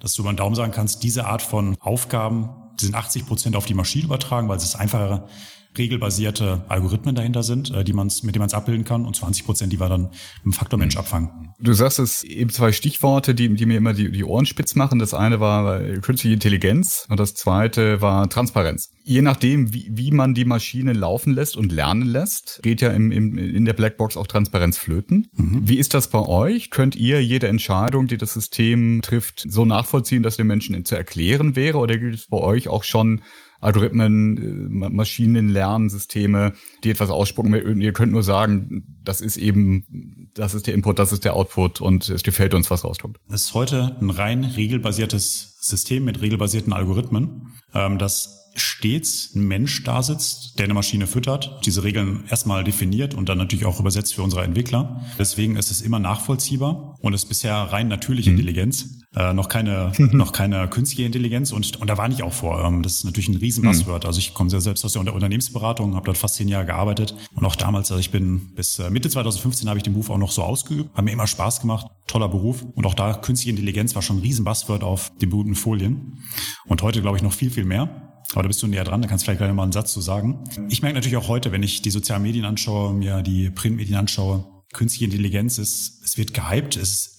dass 0.00 0.14
du 0.14 0.22
über 0.22 0.32
den 0.32 0.36
Daumen 0.36 0.54
sagen 0.54 0.72
kannst, 0.72 1.02
diese 1.02 1.26
Art 1.26 1.42
von 1.42 1.76
Aufgaben 1.80 2.50
sind 2.80 2.94
80 2.94 3.26
Prozent 3.26 3.56
auf 3.56 3.66
die 3.66 3.74
Maschine 3.74 4.04
übertragen, 4.04 4.48
weil 4.48 4.56
es 4.56 4.64
ist 4.64 4.74
einfacher 4.76 5.28
regelbasierte 5.76 6.64
Algorithmen 6.68 7.14
dahinter 7.14 7.42
sind, 7.42 7.70
äh, 7.70 7.84
die 7.84 7.92
man's, 7.92 8.22
mit 8.22 8.34
denen 8.34 8.40
man 8.40 8.48
es 8.48 8.54
abbilden 8.54 8.84
kann 8.84 9.04
und 9.04 9.16
20 9.16 9.44
Prozent, 9.44 9.72
die 9.72 9.80
wir 9.80 9.88
dann 9.88 10.10
im 10.44 10.52
Faktor 10.52 10.78
Mensch 10.78 10.96
abfangen. 10.96 11.52
Du 11.58 11.72
sagst 11.72 11.98
es 11.98 12.22
eben 12.24 12.50
zwei 12.50 12.72
Stichworte, 12.72 13.34
die, 13.34 13.54
die 13.54 13.66
mir 13.66 13.78
immer 13.78 13.94
die, 13.94 14.10
die 14.10 14.24
Ohren 14.24 14.46
spitz 14.46 14.74
machen. 14.74 14.98
Das 14.98 15.14
eine 15.14 15.40
war 15.40 15.80
künstliche 16.00 16.34
Intelligenz 16.34 17.06
und 17.08 17.20
das 17.20 17.34
zweite 17.34 18.00
war 18.00 18.28
Transparenz. 18.28 18.90
Je 19.02 19.22
nachdem, 19.22 19.72
wie, 19.74 19.90
wie 19.92 20.10
man 20.10 20.34
die 20.34 20.44
Maschine 20.44 20.92
laufen 20.92 21.34
lässt 21.34 21.56
und 21.56 21.72
lernen 21.72 22.06
lässt, 22.06 22.60
geht 22.62 22.80
ja 22.80 22.90
im, 22.90 23.12
im, 23.12 23.36
in 23.36 23.64
der 23.64 23.74
Blackbox 23.74 24.16
auch 24.16 24.26
Transparenz 24.26 24.78
flöten. 24.78 25.28
Mhm. 25.36 25.68
Wie 25.68 25.78
ist 25.78 25.94
das 25.94 26.08
bei 26.08 26.20
euch? 26.20 26.70
Könnt 26.70 26.96
ihr 26.96 27.22
jede 27.22 27.48
Entscheidung, 27.48 28.06
die 28.06 28.16
das 28.16 28.32
System 28.32 29.02
trifft, 29.02 29.44
so 29.48 29.64
nachvollziehen, 29.64 30.22
dass 30.22 30.36
den 30.36 30.46
Menschen 30.46 30.84
zu 30.84 30.96
erklären 30.96 31.54
wäre? 31.54 31.78
Oder 31.78 31.98
gibt 31.98 32.14
es 32.14 32.26
bei 32.26 32.38
euch 32.38 32.68
auch 32.68 32.84
schon 32.84 33.20
Algorithmen, 33.60 34.82
äh, 34.82 34.88
Maschinenlernsysteme, 34.90 36.52
die 36.82 36.90
etwas 36.90 37.10
ausspucken. 37.10 37.80
Ihr 37.80 37.92
könnt 37.92 38.12
nur 38.12 38.22
sagen, 38.22 38.98
das 39.02 39.20
ist 39.20 39.36
eben, 39.36 40.30
das 40.34 40.54
ist 40.54 40.66
der 40.66 40.74
Input, 40.74 40.98
das 40.98 41.12
ist 41.12 41.24
der 41.24 41.34
Output 41.34 41.80
und 41.80 42.08
es 42.08 42.22
gefällt 42.22 42.54
uns, 42.54 42.70
was 42.70 42.84
rauskommt. 42.84 43.18
Es 43.28 43.46
ist 43.46 43.54
heute 43.54 43.96
ein 44.00 44.10
rein 44.10 44.44
regelbasiertes 44.44 45.58
System 45.60 46.04
mit 46.04 46.20
regelbasierten 46.20 46.72
Algorithmen, 46.72 47.54
ähm, 47.74 47.98
das 47.98 48.44
stets 48.56 49.34
ein 49.34 49.46
Mensch 49.48 49.82
da 49.82 50.02
sitzt, 50.02 50.58
der 50.58 50.64
eine 50.64 50.74
Maschine 50.74 51.06
füttert, 51.06 51.60
diese 51.66 51.82
Regeln 51.82 52.24
erstmal 52.28 52.64
definiert 52.64 53.14
und 53.14 53.28
dann 53.28 53.38
natürlich 53.38 53.64
auch 53.64 53.80
übersetzt 53.80 54.14
für 54.14 54.22
unsere 54.22 54.44
Entwickler. 54.44 55.02
Deswegen 55.18 55.56
ist 55.56 55.70
es 55.70 55.80
immer 55.80 55.98
nachvollziehbar 55.98 56.96
und 57.00 57.14
ist 57.14 57.26
bisher 57.26 57.54
rein 57.54 57.88
natürliche 57.88 58.30
mhm. 58.30 58.38
Intelligenz, 58.38 59.00
äh, 59.16 59.32
noch 59.32 59.48
keine 59.48 59.92
noch 59.98 60.32
keine 60.32 60.68
künstliche 60.68 61.04
Intelligenz 61.04 61.52
und 61.52 61.76
und 61.80 61.88
da 61.88 61.98
war 61.98 62.08
ich 62.08 62.22
auch 62.22 62.32
vor. 62.32 62.64
Ähm, 62.64 62.82
das 62.82 62.94
ist 62.94 63.04
natürlich 63.04 63.28
ein 63.28 63.36
riesen 63.36 63.64
Buzzword. 63.64 64.04
Mhm. 64.04 64.06
Also 64.06 64.18
ich 64.18 64.34
komme 64.34 64.50
sehr 64.50 64.60
selbst 64.60 64.84
aus 64.84 64.92
der 64.92 65.14
Unternehmensberatung, 65.14 65.94
habe 65.94 66.06
dort 66.06 66.18
fast 66.18 66.36
zehn 66.36 66.48
Jahre 66.48 66.66
gearbeitet 66.66 67.14
und 67.34 67.44
auch 67.44 67.56
damals, 67.56 67.90
also 67.90 68.00
ich 68.00 68.10
bin 68.10 68.54
bis 68.54 68.78
äh, 68.78 68.90
Mitte 68.90 69.08
2015 69.08 69.68
habe 69.68 69.78
ich 69.78 69.82
den 69.82 69.92
Beruf 69.92 70.10
auch 70.10 70.18
noch 70.18 70.32
so 70.32 70.42
ausgeübt, 70.42 70.94
hat 70.94 71.04
mir 71.04 71.12
immer 71.12 71.26
Spaß 71.26 71.60
gemacht, 71.60 71.86
toller 72.06 72.28
Beruf 72.28 72.64
und 72.74 72.86
auch 72.86 72.94
da 72.94 73.14
künstliche 73.14 73.50
Intelligenz 73.50 73.94
war 73.94 74.02
schon 74.02 74.18
ein 74.18 74.22
riesen 74.22 74.44
Buzzword 74.44 74.82
auf 74.82 75.12
den 75.20 75.30
berühmten 75.30 75.54
Folien 75.54 76.18
und 76.66 76.82
heute 76.82 77.00
glaube 77.00 77.16
ich 77.16 77.22
noch 77.22 77.32
viel 77.32 77.50
viel 77.50 77.64
mehr. 77.64 78.10
Aber 78.32 78.42
da 78.42 78.48
bist 78.48 78.62
du 78.62 78.66
näher 78.66 78.84
dran, 78.84 79.00
da 79.00 79.06
kannst 79.06 79.22
du 79.22 79.26
vielleicht 79.26 79.38
gleich 79.38 79.52
mal 79.52 79.62
einen 79.62 79.72
Satz 79.72 79.92
zu 79.92 80.00
sagen. 80.00 80.42
Ich 80.68 80.82
merke 80.82 80.96
natürlich 80.96 81.16
auch 81.16 81.28
heute, 81.28 81.52
wenn 81.52 81.62
ich 81.62 81.82
die 81.82 81.90
sozialen 81.90 82.22
Medien 82.22 82.44
anschaue, 82.44 82.92
mir 82.92 83.22
die 83.22 83.50
Printmedien 83.50 83.96
anschaue, 83.96 84.44
künstliche 84.74 85.06
Intelligenz 85.06 85.58
ist, 85.58 86.02
es 86.04 86.18
wird 86.18 86.34
gehypt, 86.34 86.76
es, 86.76 87.18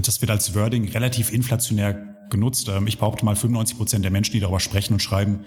das 0.00 0.20
wird 0.22 0.30
als 0.30 0.54
Wording 0.54 0.88
relativ 0.88 1.32
inflationär 1.32 2.16
genutzt. 2.30 2.68
Ähm, 2.68 2.86
ich 2.86 2.98
behaupte 2.98 3.24
mal, 3.24 3.36
95 3.36 3.76
Prozent 3.76 4.04
der 4.04 4.10
Menschen, 4.10 4.32
die 4.32 4.40
darüber 4.40 4.60
sprechen 4.60 4.94
und 4.94 5.00
schreiben, 5.00 5.44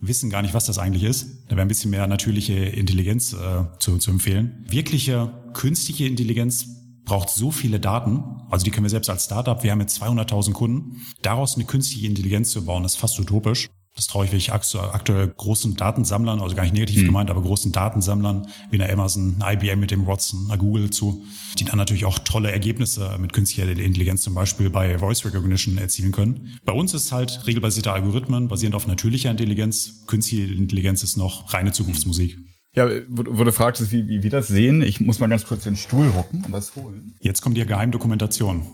wissen 0.00 0.30
gar 0.30 0.42
nicht, 0.42 0.54
was 0.54 0.64
das 0.64 0.78
eigentlich 0.78 1.04
ist. 1.04 1.44
Da 1.48 1.56
wäre 1.56 1.62
ein 1.62 1.68
bisschen 1.68 1.90
mehr 1.90 2.06
natürliche 2.06 2.54
Intelligenz 2.54 3.34
äh, 3.34 3.64
zu, 3.78 3.98
zu 3.98 4.10
empfehlen. 4.10 4.64
Wirkliche 4.68 5.50
künstliche 5.52 6.06
Intelligenz 6.06 6.66
braucht 7.04 7.30
so 7.30 7.50
viele 7.50 7.80
Daten, 7.80 8.22
also 8.50 8.64
die 8.64 8.70
können 8.70 8.84
wir 8.84 8.90
selbst 8.90 9.10
als 9.10 9.24
Startup, 9.24 9.62
wir 9.62 9.72
haben 9.72 9.80
jetzt 9.80 10.00
200.000 10.00 10.52
Kunden, 10.52 11.02
daraus 11.22 11.56
eine 11.56 11.64
künstliche 11.64 12.06
Intelligenz 12.06 12.50
zu 12.50 12.64
bauen, 12.64 12.84
ist 12.84 12.96
fast 12.96 13.18
utopisch. 13.18 13.68
Das 13.94 14.06
traue 14.06 14.24
ich 14.24 14.32
wirklich 14.32 14.52
aktuell 14.52 15.28
großen 15.28 15.76
Datensammlern, 15.76 16.40
also 16.40 16.56
gar 16.56 16.62
nicht 16.62 16.72
negativ 16.72 17.00
hm. 17.00 17.06
gemeint, 17.06 17.30
aber 17.30 17.42
großen 17.42 17.72
Datensammlern 17.72 18.48
wie 18.70 18.80
einer 18.80 18.90
Amazon, 18.90 19.36
einer 19.38 19.52
IBM 19.52 19.80
mit 19.80 19.90
dem 19.90 20.06
Watson, 20.06 20.46
einer 20.46 20.56
Google 20.56 20.88
zu, 20.90 21.24
die 21.58 21.64
dann 21.64 21.76
natürlich 21.76 22.06
auch 22.06 22.18
tolle 22.18 22.50
Ergebnisse 22.50 23.16
mit 23.18 23.34
künstlicher 23.34 23.68
Intelligenz 23.70 24.22
zum 24.22 24.34
Beispiel 24.34 24.70
bei 24.70 24.98
Voice 24.98 25.24
Recognition 25.26 25.76
erzielen 25.76 26.12
können. 26.12 26.58
Bei 26.64 26.72
uns 26.72 26.94
ist 26.94 27.12
halt 27.12 27.46
regelbasierte 27.46 27.92
Algorithmen 27.92 28.48
basierend 28.48 28.76
auf 28.76 28.86
natürlicher 28.86 29.30
Intelligenz. 29.30 30.06
Künstliche 30.06 30.52
Intelligenz 30.54 31.02
ist 31.02 31.16
noch 31.18 31.52
reine 31.52 31.72
Zukunftsmusik. 31.72 32.38
Ja, 32.74 32.88
du 32.88 33.52
fragtest, 33.52 33.92
wie, 33.92 34.08
wie 34.08 34.22
wir 34.22 34.30
das 34.30 34.48
sehen, 34.48 34.80
ich 34.80 34.98
muss 35.00 35.18
mal 35.18 35.28
ganz 35.28 35.44
kurz 35.44 35.64
den 35.64 35.76
Stuhl 35.76 36.06
rucken 36.08 36.42
und 36.46 36.52
was 36.52 36.74
holen. 36.74 37.14
Jetzt 37.20 37.42
kommt 37.42 37.58
die 37.58 37.66
Geheimdokumentation. 37.66 38.66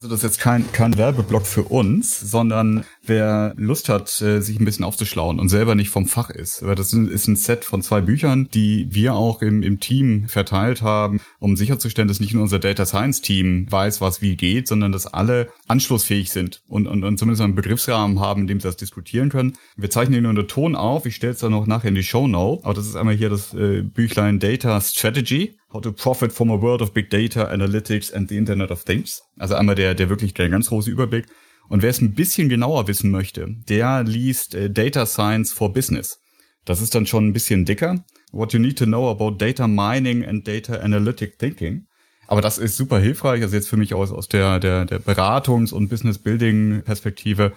Also 0.00 0.14
das 0.14 0.20
ist 0.20 0.30
jetzt 0.30 0.38
kein, 0.38 0.70
kein 0.70 0.96
Werbeblock 0.96 1.44
für 1.44 1.64
uns, 1.64 2.20
sondern 2.20 2.84
wer 3.02 3.52
Lust 3.56 3.88
hat, 3.88 4.22
äh, 4.22 4.40
sich 4.40 4.60
ein 4.60 4.64
bisschen 4.64 4.84
aufzuschlauen 4.84 5.40
und 5.40 5.48
selber 5.48 5.74
nicht 5.74 5.90
vom 5.90 6.06
Fach 6.06 6.30
ist. 6.30 6.62
Aber 6.62 6.76
das 6.76 6.92
ist 6.92 7.26
ein 7.26 7.34
Set 7.34 7.64
von 7.64 7.82
zwei 7.82 8.00
Büchern, 8.00 8.48
die 8.54 8.86
wir 8.94 9.14
auch 9.14 9.42
im, 9.42 9.64
im 9.64 9.80
Team 9.80 10.28
verteilt 10.28 10.82
haben, 10.82 11.20
um 11.40 11.56
sicherzustellen, 11.56 12.06
dass 12.06 12.20
nicht 12.20 12.32
nur 12.32 12.44
unser 12.44 12.60
Data 12.60 12.86
Science 12.86 13.22
Team 13.22 13.66
weiß, 13.68 14.00
was 14.00 14.22
wie 14.22 14.36
geht, 14.36 14.68
sondern 14.68 14.92
dass 14.92 15.08
alle 15.08 15.48
anschlussfähig 15.66 16.30
sind 16.30 16.62
und, 16.68 16.86
und, 16.86 17.02
und 17.02 17.18
zumindest 17.18 17.42
einen 17.42 17.56
Begriffsrahmen 17.56 18.20
haben, 18.20 18.42
in 18.42 18.46
dem 18.46 18.60
sie 18.60 18.68
das 18.68 18.76
diskutieren 18.76 19.30
können. 19.30 19.58
Wir 19.76 19.90
zeichnen 19.90 20.22
nur 20.22 20.30
einen 20.30 20.46
Ton 20.46 20.76
auf, 20.76 21.06
ich 21.06 21.16
stelle 21.16 21.32
es 21.32 21.40
dann 21.40 21.50
noch 21.50 21.66
nachher 21.66 21.88
in 21.88 21.96
die 21.96 22.04
Show 22.04 22.28
Note. 22.28 22.64
Aber 22.64 22.74
das 22.74 22.86
ist 22.86 22.94
einmal 22.94 23.16
hier 23.16 23.30
das 23.30 23.52
äh, 23.52 23.82
Büchlein 23.82 24.38
Data 24.38 24.80
Strategy 24.80 25.58
How 25.70 25.82
to 25.82 25.92
Profit 25.92 26.32
from 26.32 26.50
a 26.50 26.60
World 26.60 26.80
of 26.80 26.94
Big 26.94 27.10
Data, 27.10 27.50
Analytics 27.50 28.10
and 28.12 28.28
the 28.28 28.36
Internet 28.36 28.70
of 28.70 28.84
Things. 28.84 29.22
Also 29.38 29.54
einmal 29.54 29.74
der, 29.74 29.94
der 29.94 30.08
wirklich 30.08 30.32
der 30.32 30.48
ganz 30.48 30.68
große 30.68 30.90
Überblick. 30.90 31.26
Und 31.68 31.82
wer 31.82 31.90
es 31.90 32.00
ein 32.00 32.14
bisschen 32.14 32.48
genauer 32.48 32.88
wissen 32.88 33.10
möchte, 33.10 33.54
der 33.68 34.02
liest 34.02 34.54
äh, 34.54 34.70
Data 34.70 35.04
Science 35.04 35.52
for 35.52 35.72
Business. 35.72 36.20
Das 36.64 36.80
ist 36.80 36.94
dann 36.94 37.06
schon 37.06 37.28
ein 37.28 37.32
bisschen 37.34 37.66
dicker. 37.66 38.04
What 38.32 38.52
you 38.54 38.58
need 38.58 38.78
to 38.78 38.86
know 38.86 39.10
about 39.10 39.32
data 39.32 39.68
mining 39.68 40.24
and 40.24 40.46
data 40.48 40.76
analytic 40.76 41.38
thinking. 41.38 41.86
Aber 42.26 42.42
das 42.42 42.58
ist 42.58 42.76
super 42.76 42.98
hilfreich, 42.98 43.42
also 43.42 43.56
jetzt 43.56 43.68
für 43.68 43.78
mich 43.78 43.94
aus, 43.94 44.12
aus 44.12 44.28
der, 44.28 44.60
der, 44.60 44.84
der 44.84 45.00
Beratungs- 45.00 45.72
und 45.72 45.88
Business-Building-Perspektive, 45.88 47.52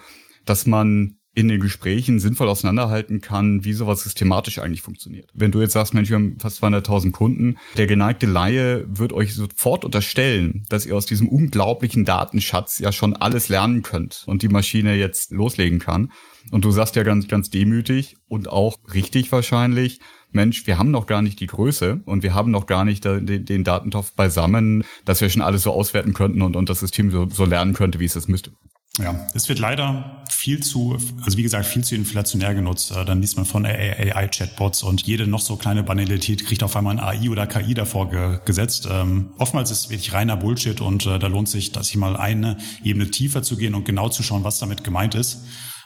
dass 0.46 0.66
man 0.66 1.18
in 1.34 1.48
den 1.48 1.60
Gesprächen 1.60 2.20
sinnvoll 2.20 2.48
auseinanderhalten 2.48 3.20
kann, 3.20 3.64
wie 3.64 3.72
sowas 3.72 4.02
systematisch 4.02 4.58
eigentlich 4.58 4.82
funktioniert. 4.82 5.30
Wenn 5.32 5.50
du 5.50 5.60
jetzt 5.60 5.72
sagst, 5.72 5.94
Mensch, 5.94 6.10
wir 6.10 6.16
haben 6.16 6.38
fast 6.38 6.62
200.000 6.62 7.12
Kunden, 7.12 7.56
der 7.76 7.86
geneigte 7.86 8.26
Laie 8.26 8.84
wird 8.86 9.12
euch 9.12 9.34
sofort 9.34 9.84
unterstellen, 9.84 10.64
dass 10.68 10.84
ihr 10.84 10.94
aus 10.94 11.06
diesem 11.06 11.28
unglaublichen 11.28 12.04
Datenschatz 12.04 12.78
ja 12.78 12.92
schon 12.92 13.16
alles 13.16 13.48
lernen 13.48 13.82
könnt 13.82 14.24
und 14.26 14.42
die 14.42 14.48
Maschine 14.48 14.94
jetzt 14.94 15.30
loslegen 15.30 15.78
kann. 15.78 16.12
Und 16.50 16.64
du 16.64 16.70
sagst 16.70 16.96
ja 16.96 17.02
ganz, 17.02 17.28
ganz 17.28 17.48
demütig 17.48 18.16
und 18.28 18.48
auch 18.48 18.76
richtig 18.92 19.32
wahrscheinlich, 19.32 20.00
Mensch, 20.32 20.66
wir 20.66 20.78
haben 20.78 20.90
noch 20.90 21.06
gar 21.06 21.22
nicht 21.22 21.40
die 21.40 21.46
Größe 21.46 22.00
und 22.04 22.22
wir 22.22 22.34
haben 22.34 22.50
noch 22.50 22.66
gar 22.66 22.84
nicht 22.84 23.04
den, 23.04 23.44
den 23.44 23.64
Datentopf 23.64 24.14
beisammen, 24.14 24.84
dass 25.04 25.20
wir 25.20 25.28
schon 25.28 25.42
alles 25.42 25.62
so 25.62 25.72
auswerten 25.72 26.14
könnten 26.14 26.42
und, 26.42 26.56
und 26.56 26.68
das 26.68 26.80
System 26.80 27.10
so, 27.10 27.28
so 27.28 27.44
lernen 27.44 27.74
könnte, 27.74 28.00
wie 28.00 28.06
es 28.06 28.16
es 28.16 28.28
müsste. 28.28 28.52
Ja, 28.98 29.26
es 29.32 29.48
wird 29.48 29.58
leider 29.58 30.22
viel 30.30 30.62
zu, 30.62 30.98
also 31.22 31.38
wie 31.38 31.42
gesagt, 31.42 31.64
viel 31.64 31.82
zu 31.82 31.94
inflationär 31.94 32.54
genutzt. 32.54 32.90
Äh, 32.90 33.06
dann 33.06 33.22
liest 33.22 33.36
man 33.36 33.46
von 33.46 33.64
AI-Chatbots 33.64 34.82
und 34.82 35.02
jede 35.02 35.26
noch 35.26 35.40
so 35.40 35.56
kleine 35.56 35.82
Banalität 35.82 36.44
kriegt 36.44 36.62
auf 36.62 36.76
einmal 36.76 36.98
ein 36.98 37.00
AI 37.00 37.30
oder 37.30 37.46
KI 37.46 37.72
davor 37.72 38.10
ge 38.10 38.40
gesetzt. 38.44 38.86
Ähm, 38.90 39.32
oftmals 39.38 39.70
ist 39.70 39.84
es 39.84 39.90
wirklich 39.90 40.12
reiner 40.12 40.36
Bullshit 40.36 40.82
und 40.82 41.06
äh, 41.06 41.18
da 41.18 41.26
lohnt 41.28 41.48
sich, 41.48 41.72
dass 41.72 41.88
ich 41.88 41.96
mal 41.96 42.16
eine 42.16 42.58
Ebene 42.84 43.10
tiefer 43.10 43.42
zu 43.42 43.56
gehen 43.56 43.74
und 43.74 43.84
genau 43.84 44.10
zu 44.10 44.22
schauen, 44.22 44.44
was 44.44 44.58
damit 44.58 44.84
gemeint 44.84 45.14
ist. 45.14 45.42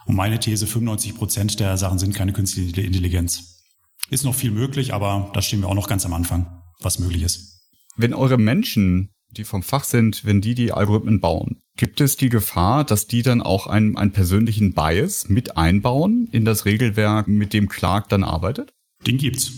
Und 0.07 0.16
meine 0.16 0.40
These, 0.40 0.66
95 0.66 1.14
Prozent 1.14 1.61
der 1.61 1.77
Sachen 1.77 1.99
sind 1.99 2.12
keine 2.12 2.33
künstliche 2.33 2.81
Intelligenz. 2.81 3.62
Ist 4.11 4.25
noch 4.25 4.35
viel 4.35 4.51
möglich, 4.51 4.95
aber 4.95 5.31
da 5.33 5.42
stehen 5.42 5.61
wir 5.61 5.69
auch 5.69 5.75
noch 5.75 5.88
ganz 5.88 6.05
am 6.07 6.12
Anfang, 6.12 6.62
was 6.81 6.99
möglich 6.99 7.23
ist. 7.23 7.61
Wenn 7.97 8.14
eure 8.14 8.37
Menschen 8.37 9.12
die 9.31 9.45
vom 9.45 9.62
Fach 9.62 9.85
sind, 9.85 10.25
wenn 10.25 10.40
die 10.40 10.55
die 10.55 10.73
Algorithmen 10.73 11.21
bauen, 11.21 11.62
gibt 11.77 12.01
es 12.01 12.17
die 12.17 12.29
Gefahr, 12.29 12.85
dass 12.85 13.07
die 13.07 13.23
dann 13.23 13.43
auch 13.43 13.67
einen, 13.67 13.97
einen 13.97 14.12
persönlichen 14.12 14.73
Bias 14.73 15.29
mit 15.29 15.57
einbauen 15.57 16.29
in 16.33 16.45
das 16.45 16.65
Regelwerk, 16.65 17.29
mit 17.29 17.53
dem 17.53 17.69
Clark 17.69 18.09
dann 18.09 18.25
arbeitet? 18.25 18.73
Den 19.07 19.19
gibt's. 19.19 19.53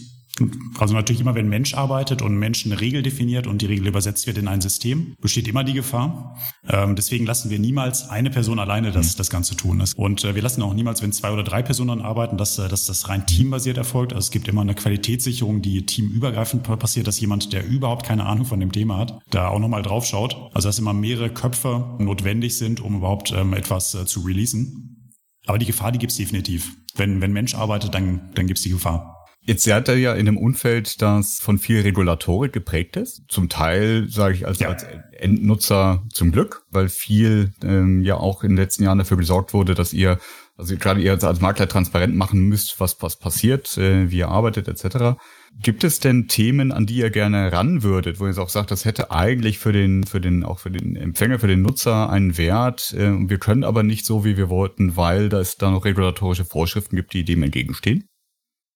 Also 0.78 0.94
natürlich 0.94 1.20
immer, 1.20 1.34
wenn 1.34 1.48
Mensch 1.48 1.74
arbeitet 1.74 2.22
und 2.22 2.36
Mensch 2.36 2.64
eine 2.64 2.80
Regel 2.80 3.02
definiert 3.02 3.46
und 3.46 3.62
die 3.62 3.66
Regel 3.66 3.86
übersetzt 3.86 4.26
wird 4.26 4.38
in 4.38 4.48
ein 4.48 4.60
System, 4.60 5.14
besteht 5.20 5.48
immer 5.48 5.64
die 5.64 5.72
Gefahr. 5.72 6.36
Ähm, 6.68 6.96
deswegen 6.96 7.26
lassen 7.26 7.50
wir 7.50 7.58
niemals 7.58 8.08
eine 8.08 8.30
Person 8.30 8.58
alleine 8.58 8.90
das, 8.92 9.14
mhm. 9.14 9.18
das 9.18 9.30
Ganze 9.30 9.56
tun. 9.56 9.82
Und 9.96 10.24
äh, 10.24 10.34
wir 10.34 10.42
lassen 10.42 10.62
auch 10.62 10.74
niemals, 10.74 11.02
wenn 11.02 11.12
zwei 11.12 11.32
oder 11.32 11.42
drei 11.42 11.62
Personen 11.62 12.00
arbeiten, 12.00 12.36
dass, 12.36 12.58
äh, 12.58 12.68
dass 12.68 12.86
das 12.86 13.08
rein 13.08 13.26
teambasiert 13.26 13.76
erfolgt. 13.76 14.12
Also 14.12 14.26
es 14.26 14.30
gibt 14.30 14.48
immer 14.48 14.62
eine 14.62 14.74
Qualitätssicherung, 14.74 15.62
die 15.62 15.86
teamübergreifend 15.86 16.62
passiert, 16.78 17.06
dass 17.06 17.20
jemand, 17.20 17.52
der 17.52 17.66
überhaupt 17.66 18.06
keine 18.06 18.26
Ahnung 18.26 18.44
von 18.44 18.60
dem 18.60 18.72
Thema 18.72 18.98
hat, 18.98 19.18
da 19.30 19.48
auch 19.48 19.58
nochmal 19.58 19.82
drauf 19.82 20.06
schaut. 20.06 20.36
Also 20.54 20.68
dass 20.68 20.78
immer 20.78 20.92
mehrere 20.92 21.30
Köpfe 21.30 21.96
notwendig 21.98 22.56
sind, 22.56 22.80
um 22.80 22.96
überhaupt 22.96 23.32
ähm, 23.32 23.52
etwas 23.52 23.94
äh, 23.94 24.06
zu 24.06 24.20
releasen. 24.20 25.12
Aber 25.46 25.58
die 25.58 25.66
Gefahr, 25.66 25.92
die 25.92 25.98
gibt's 25.98 26.16
definitiv. 26.16 26.76
Wenn, 26.94 27.20
wenn 27.20 27.32
Mensch 27.32 27.54
arbeitet, 27.54 27.94
dann, 27.94 28.30
dann 28.34 28.46
gibt's 28.46 28.62
die 28.62 28.70
Gefahr. 28.70 29.17
Jetzt 29.48 29.64
seid 29.64 29.88
ihr 29.88 29.96
ja 29.96 30.12
in 30.12 30.28
einem 30.28 30.36
Umfeld, 30.36 31.00
das 31.00 31.40
von 31.40 31.58
viel 31.58 31.80
Regulatorik 31.80 32.52
geprägt 32.52 32.98
ist. 32.98 33.22
Zum 33.28 33.48
Teil, 33.48 34.06
sage 34.10 34.34
ich, 34.34 34.46
als, 34.46 34.58
ja. 34.58 34.68
als 34.68 34.84
Endnutzer 35.12 36.02
zum 36.12 36.32
Glück, 36.32 36.66
weil 36.70 36.90
viel 36.90 37.52
ähm, 37.64 38.02
ja 38.02 38.18
auch 38.18 38.42
in 38.42 38.50
den 38.50 38.58
letzten 38.58 38.84
Jahren 38.84 38.98
dafür 38.98 39.16
gesorgt 39.16 39.54
wurde, 39.54 39.74
dass 39.74 39.94
ihr, 39.94 40.18
also 40.58 40.76
gerade 40.76 41.00
ihr 41.00 41.12
als 41.24 41.40
Makler 41.40 41.66
transparent 41.66 42.14
machen 42.14 42.42
müsst, 42.42 42.78
was, 42.78 43.00
was 43.00 43.18
passiert, 43.18 43.78
äh, 43.78 44.10
wie 44.10 44.18
ihr 44.18 44.28
arbeitet, 44.28 44.68
etc. 44.68 45.18
Gibt 45.62 45.82
es 45.82 45.98
denn 45.98 46.28
Themen, 46.28 46.70
an 46.70 46.84
die 46.84 46.96
ihr 46.96 47.08
gerne 47.08 47.50
ran 47.50 47.82
würdet, 47.82 48.20
wo 48.20 48.26
ihr 48.26 48.36
auch 48.36 48.50
sagt, 48.50 48.70
das 48.70 48.84
hätte 48.84 49.12
eigentlich 49.12 49.58
für 49.58 49.72
den, 49.72 50.04
für 50.04 50.20
den, 50.20 50.44
auch 50.44 50.58
für 50.58 50.70
den 50.70 50.94
Empfänger, 50.94 51.38
für 51.38 51.48
den 51.48 51.62
Nutzer 51.62 52.10
einen 52.10 52.36
Wert, 52.36 52.92
äh, 52.92 53.12
wir 53.18 53.38
können 53.38 53.64
aber 53.64 53.82
nicht 53.82 54.04
so, 54.04 54.26
wie 54.26 54.36
wir 54.36 54.50
wollten, 54.50 54.98
weil 54.98 55.30
da 55.30 55.40
es 55.40 55.56
da 55.56 55.70
noch 55.70 55.86
regulatorische 55.86 56.44
Vorschriften 56.44 56.96
gibt, 56.96 57.14
die 57.14 57.24
dem 57.24 57.42
entgegenstehen? 57.42 58.04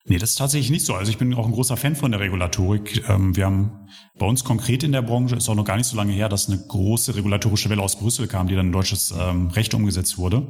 Nee, 0.04 0.18
das 0.18 0.30
ist 0.30 0.38
tatsächlich 0.38 0.70
nicht 0.70 0.84
so. 0.84 0.94
Also 0.94 1.10
ich 1.10 1.18
bin 1.18 1.32
auch 1.34 1.46
ein 1.46 1.52
großer 1.52 1.76
Fan 1.76 1.94
von 1.94 2.10
der 2.10 2.20
Regulatorik. 2.20 3.08
Ähm, 3.08 3.36
wir 3.36 3.46
haben 3.46 3.81
bei 4.18 4.26
uns 4.26 4.44
konkret 4.44 4.82
in 4.82 4.92
der 4.92 5.02
Branche, 5.02 5.36
ist 5.36 5.48
auch 5.48 5.54
noch 5.54 5.64
gar 5.64 5.76
nicht 5.76 5.86
so 5.86 5.96
lange 5.96 6.12
her, 6.12 6.28
dass 6.28 6.48
eine 6.48 6.58
große 6.58 7.16
regulatorische 7.16 7.70
Welle 7.70 7.82
aus 7.82 7.96
Brüssel 7.96 8.26
kam, 8.26 8.46
die 8.46 8.54
dann 8.54 8.66
in 8.66 8.72
deutsches 8.72 9.12
ähm, 9.18 9.48
Recht 9.48 9.74
umgesetzt 9.74 10.18
wurde, 10.18 10.46